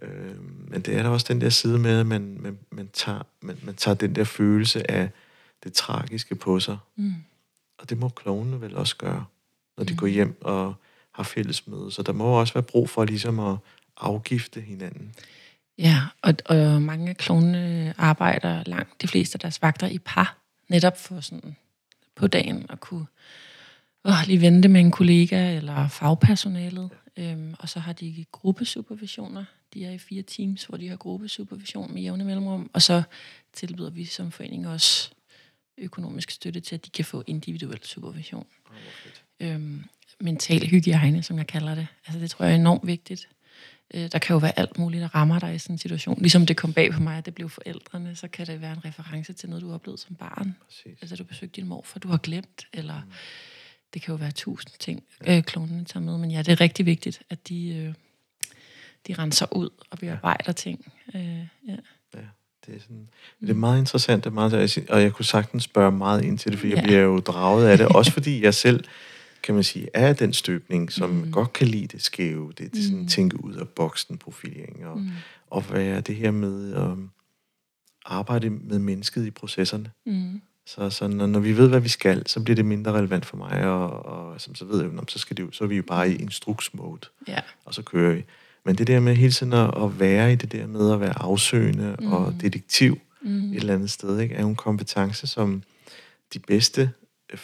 Øh, 0.02 0.42
men 0.68 0.80
det 0.80 0.96
er 0.96 1.02
der 1.02 1.10
også 1.10 1.26
den 1.28 1.40
der 1.40 1.48
side 1.48 1.78
med, 1.78 2.00
at 2.00 2.06
man, 2.06 2.36
man, 2.40 2.58
man, 2.70 2.88
tager, 2.92 3.22
man, 3.40 3.58
man 3.62 3.74
tager 3.74 3.94
den 3.94 4.14
der 4.14 4.24
følelse 4.24 4.90
af 4.90 5.10
det 5.64 5.72
tragiske 5.72 6.34
på 6.34 6.60
sig. 6.60 6.78
Mm. 6.96 7.14
Og 7.78 7.90
det 7.90 7.98
må 7.98 8.08
klovnene 8.08 8.60
vel 8.60 8.76
også 8.76 8.96
gøre. 8.96 9.24
når 9.76 9.84
de 9.84 9.92
mm. 9.92 9.98
går 9.98 10.06
hjem 10.06 10.38
og 10.40 10.74
har 11.12 11.22
fælles 11.22 11.66
møde. 11.66 11.92
Så 11.92 12.02
der 12.02 12.12
må 12.12 12.24
også 12.24 12.54
være 12.54 12.62
brug 12.62 12.90
for 12.90 13.04
ligesom 13.04 13.38
at 13.40 13.56
afgifte 13.96 14.60
hinanden. 14.60 15.14
Ja, 15.78 16.00
og, 16.22 16.34
og 16.44 16.82
mange 16.82 17.10
af 17.10 17.16
klovnene 17.16 17.94
arbejder 17.98 18.62
langt 18.66 19.02
de 19.02 19.08
fleste 19.08 19.36
af 19.36 19.40
deres 19.40 19.62
vagter 19.62 19.86
i 19.86 19.98
par, 19.98 20.36
netop 20.68 21.00
for 21.00 21.20
sådan 21.20 21.56
på 22.14 22.26
dagen 22.26 22.66
at 22.70 22.80
kunne 22.80 23.06
åh, 24.04 24.26
lige 24.26 24.40
vente 24.40 24.68
med 24.68 24.80
en 24.80 24.90
kollega 24.90 25.56
eller 25.56 25.88
fagpersonalet. 25.88 26.90
Øhm, 27.16 27.54
og 27.58 27.68
så 27.68 27.80
har 27.80 27.92
de 27.92 28.24
gruppesupervisioner. 28.32 29.44
De 29.74 29.84
er 29.84 29.90
i 29.90 29.98
fire 29.98 30.22
teams, 30.22 30.64
hvor 30.64 30.76
de 30.78 30.88
har 30.88 30.96
gruppesupervision 30.96 31.94
med 31.94 32.02
jævne 32.02 32.24
mellemrum. 32.24 32.70
Og 32.72 32.82
så 32.82 33.02
tilbyder 33.52 33.90
vi 33.90 34.04
som 34.04 34.30
forening 34.30 34.68
også 34.68 35.10
økonomisk 35.78 36.30
støtte 36.30 36.60
til, 36.60 36.74
at 36.74 36.84
de 36.86 36.90
kan 36.90 37.04
få 37.04 37.22
individuel 37.26 37.80
supervision. 37.82 38.46
Oh, 38.70 38.76
øhm, 39.40 39.84
mental 40.20 40.66
hygiejne, 40.66 41.22
som 41.22 41.38
jeg 41.38 41.46
kalder 41.46 41.74
det. 41.74 41.86
Altså 42.06 42.20
det 42.20 42.30
tror 42.30 42.44
jeg 42.44 42.52
er 42.52 42.58
enormt 42.58 42.86
vigtigt. 42.86 43.28
Øh, 43.94 44.12
der 44.12 44.18
kan 44.18 44.34
jo 44.34 44.38
være 44.38 44.58
alt 44.58 44.78
muligt, 44.78 45.00
der 45.00 45.14
rammer 45.14 45.38
dig 45.38 45.54
i 45.54 45.58
sådan 45.58 45.74
en 45.74 45.78
situation. 45.78 46.18
Ligesom 46.20 46.46
det 46.46 46.56
kom 46.56 46.72
bag 46.72 46.92
på 46.92 47.02
mig, 47.02 47.18
at 47.18 47.26
det 47.26 47.34
blev 47.34 47.50
forældrene, 47.50 48.16
så 48.16 48.28
kan 48.28 48.46
det 48.46 48.60
være 48.60 48.72
en 48.72 48.84
reference 48.84 49.32
til 49.32 49.48
noget, 49.48 49.62
du 49.62 49.68
har 49.68 49.74
oplevet 49.74 50.00
som 50.00 50.16
barn. 50.16 50.56
Præcis. 50.64 50.98
Altså 51.00 51.16
du 51.16 51.24
besøgte 51.24 51.60
din 51.60 51.68
mor, 51.68 51.82
for 51.84 51.98
du 51.98 52.08
har 52.08 52.16
glemt, 52.16 52.66
eller 52.72 53.00
mm. 53.00 53.12
det 53.94 54.02
kan 54.02 54.12
jo 54.12 54.16
være 54.16 54.30
tusind 54.30 54.72
ting, 54.78 55.04
ja. 55.26 55.36
øh, 55.36 55.42
klonene 55.42 55.84
tager 55.84 56.04
med. 56.04 56.18
Men 56.18 56.30
ja, 56.30 56.38
det 56.38 56.52
er 56.52 56.60
rigtig 56.60 56.86
vigtigt, 56.86 57.22
at 57.30 57.48
de, 57.48 57.68
øh, 57.68 57.94
de 59.06 59.14
renser 59.14 59.46
ud 59.52 59.70
og 59.90 59.98
bearbejder 59.98 60.44
ja. 60.46 60.52
ting. 60.52 60.92
Øh, 61.14 61.22
ja. 61.68 61.76
ja. 62.14 62.18
Det 62.66 62.74
er, 62.74 62.80
sådan, 62.80 63.08
det 63.40 63.50
er 63.50 63.54
meget 63.54 63.78
interessant, 63.78 64.24
det 64.24 64.30
er 64.30 64.34
meget, 64.34 64.78
og 64.90 65.02
jeg 65.02 65.12
kunne 65.12 65.24
sagtens 65.24 65.64
spørge 65.64 65.92
meget 65.92 66.24
ind 66.24 66.38
til 66.38 66.52
det, 66.52 66.60
for 66.60 66.66
ja. 66.66 66.74
jeg 66.74 66.84
bliver 66.84 67.00
jo 67.00 67.18
draget 67.18 67.68
af 67.68 67.78
det, 67.78 67.86
også 67.96 68.12
fordi 68.12 68.42
jeg 68.42 68.54
selv 68.54 68.84
kan 69.44 69.54
man 69.54 69.64
sige, 69.64 69.88
er 69.94 70.12
den 70.12 70.32
støbning, 70.32 70.92
som 70.92 71.10
mm. 71.10 71.32
godt 71.32 71.52
kan 71.52 71.66
lide 71.68 71.86
det 71.86 72.02
skæve, 72.02 72.52
det, 72.58 72.74
det 72.74 72.84
sådan, 72.84 72.98
mm. 72.98 73.08
tænke 73.08 73.44
ud 73.44 73.54
af 73.54 73.68
boksen 73.68 74.18
profilering, 74.18 74.86
og, 74.86 74.98
mm. 74.98 75.10
og 75.50 75.72
være 75.72 76.00
det 76.00 76.16
her 76.16 76.30
med 76.30 76.74
at 76.74 76.80
um, 76.80 77.10
arbejde 78.04 78.50
med 78.50 78.78
mennesket 78.78 79.26
i 79.26 79.30
processerne. 79.30 79.90
Mm. 80.06 80.40
Så, 80.66 80.90
så 80.90 81.08
når, 81.08 81.26
når 81.26 81.40
vi 81.40 81.56
ved, 81.56 81.68
hvad 81.68 81.80
vi 81.80 81.88
skal, 81.88 82.26
så 82.26 82.40
bliver 82.40 82.54
det 82.54 82.64
mindre 82.64 82.92
relevant 82.92 83.26
for 83.26 83.36
mig, 83.36 83.64
og, 83.64 84.06
og 84.06 84.40
som 84.40 84.54
så 84.54 84.64
ved 84.64 84.82
jeg, 84.82 84.90
så, 85.08 85.18
skal 85.18 85.36
det 85.36 85.54
så 85.54 85.64
er 85.64 85.68
vi 85.68 85.76
jo 85.76 85.82
bare 85.82 86.10
i 86.10 86.16
instruksmode, 86.16 87.08
ja. 87.28 87.40
og 87.64 87.74
så 87.74 87.82
kører 87.82 88.14
vi. 88.14 88.24
Men 88.64 88.78
det 88.78 88.86
der 88.86 89.00
med 89.00 89.14
hele 89.14 89.32
tiden 89.32 89.52
at, 89.52 89.82
at 89.82 90.00
være 90.00 90.32
i 90.32 90.36
det 90.36 90.52
der 90.52 90.66
med 90.66 90.92
at 90.92 91.00
være 91.00 91.18
afsøgende 91.18 91.96
mm. 91.98 92.12
og 92.12 92.34
detektiv 92.40 92.98
mm. 93.22 93.52
et 93.52 93.56
eller 93.56 93.74
andet 93.74 93.90
sted, 93.90 94.20
ikke, 94.20 94.34
er 94.34 94.42
jo 94.42 94.48
en 94.48 94.56
kompetence, 94.56 95.26
som 95.26 95.62
de 96.34 96.38
bedste 96.38 96.90
øh, 97.32 97.38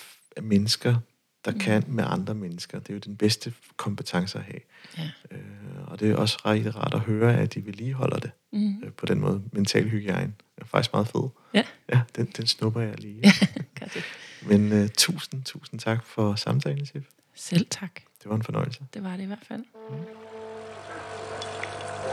mennesker 0.44 0.96
der 1.44 1.50
mm. 1.50 1.58
kan 1.58 1.84
med 1.88 2.04
andre 2.06 2.34
mennesker. 2.34 2.78
Det 2.78 2.90
er 2.90 2.94
jo 2.94 3.00
den 3.00 3.16
bedste 3.16 3.52
kompetence 3.76 4.38
at 4.38 4.44
have. 4.44 4.60
Ja. 4.98 5.36
Øh, 5.36 5.40
og 5.86 6.00
det 6.00 6.10
er 6.10 6.16
også 6.16 6.38
rigtig 6.46 6.76
rart 6.76 6.94
at 6.94 7.00
høre, 7.00 7.36
at 7.36 7.54
de 7.54 7.66
vedligeholder 7.66 8.18
det 8.18 8.30
mm. 8.52 8.82
øh, 8.84 8.92
på 8.92 9.06
den 9.06 9.20
måde. 9.20 9.42
Mental 9.52 9.88
hygiejne 9.88 10.32
er 10.56 10.64
faktisk 10.64 10.92
meget 10.92 11.08
fed. 11.08 11.28
Ja. 11.54 11.64
Ja, 11.92 12.00
den, 12.16 12.26
den 12.36 12.46
snupper 12.46 12.80
jeg 12.80 13.00
lige. 13.00 13.22
Ja, 13.80 14.00
Men 14.46 14.82
uh, 14.82 14.88
tusind, 14.88 15.44
tusind 15.44 15.80
tak 15.80 16.04
for 16.04 16.34
samtalen, 16.34 16.86
Sif. 16.86 17.02
Selv 17.34 17.66
tak. 17.70 17.94
Det 17.94 18.30
var 18.30 18.36
en 18.36 18.42
fornøjelse. 18.42 18.80
Det 18.94 19.04
var 19.04 19.16
det 19.16 19.22
i 19.22 19.26
hvert 19.26 19.44
fald. 19.48 19.64
Mm. 19.90 19.96
Du 22.00 22.06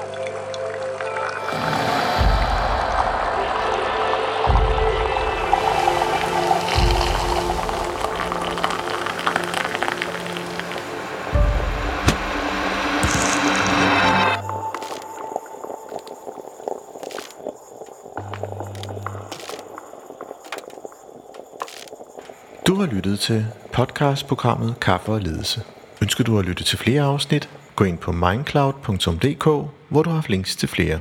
har 22.75 22.85
lyttet 22.85 23.19
til 23.19 23.45
podcastprogrammet 23.73 24.79
Kaffe 24.79 25.11
og 25.11 25.21
Ledelse. 25.21 25.61
Ønsker 26.01 26.23
du 26.23 26.39
at 26.39 26.45
lytte 26.45 26.63
til 26.63 26.77
flere 26.77 27.01
afsnit? 27.01 27.49
Gå 27.77 27.83
ind 27.83 27.97
på 27.97 28.11
mindcloud.dk, 28.11 29.45
hvor 29.89 30.03
du 30.03 30.09
har 30.09 30.25
links 30.29 30.55
til 30.55 30.69
flere. 30.69 30.99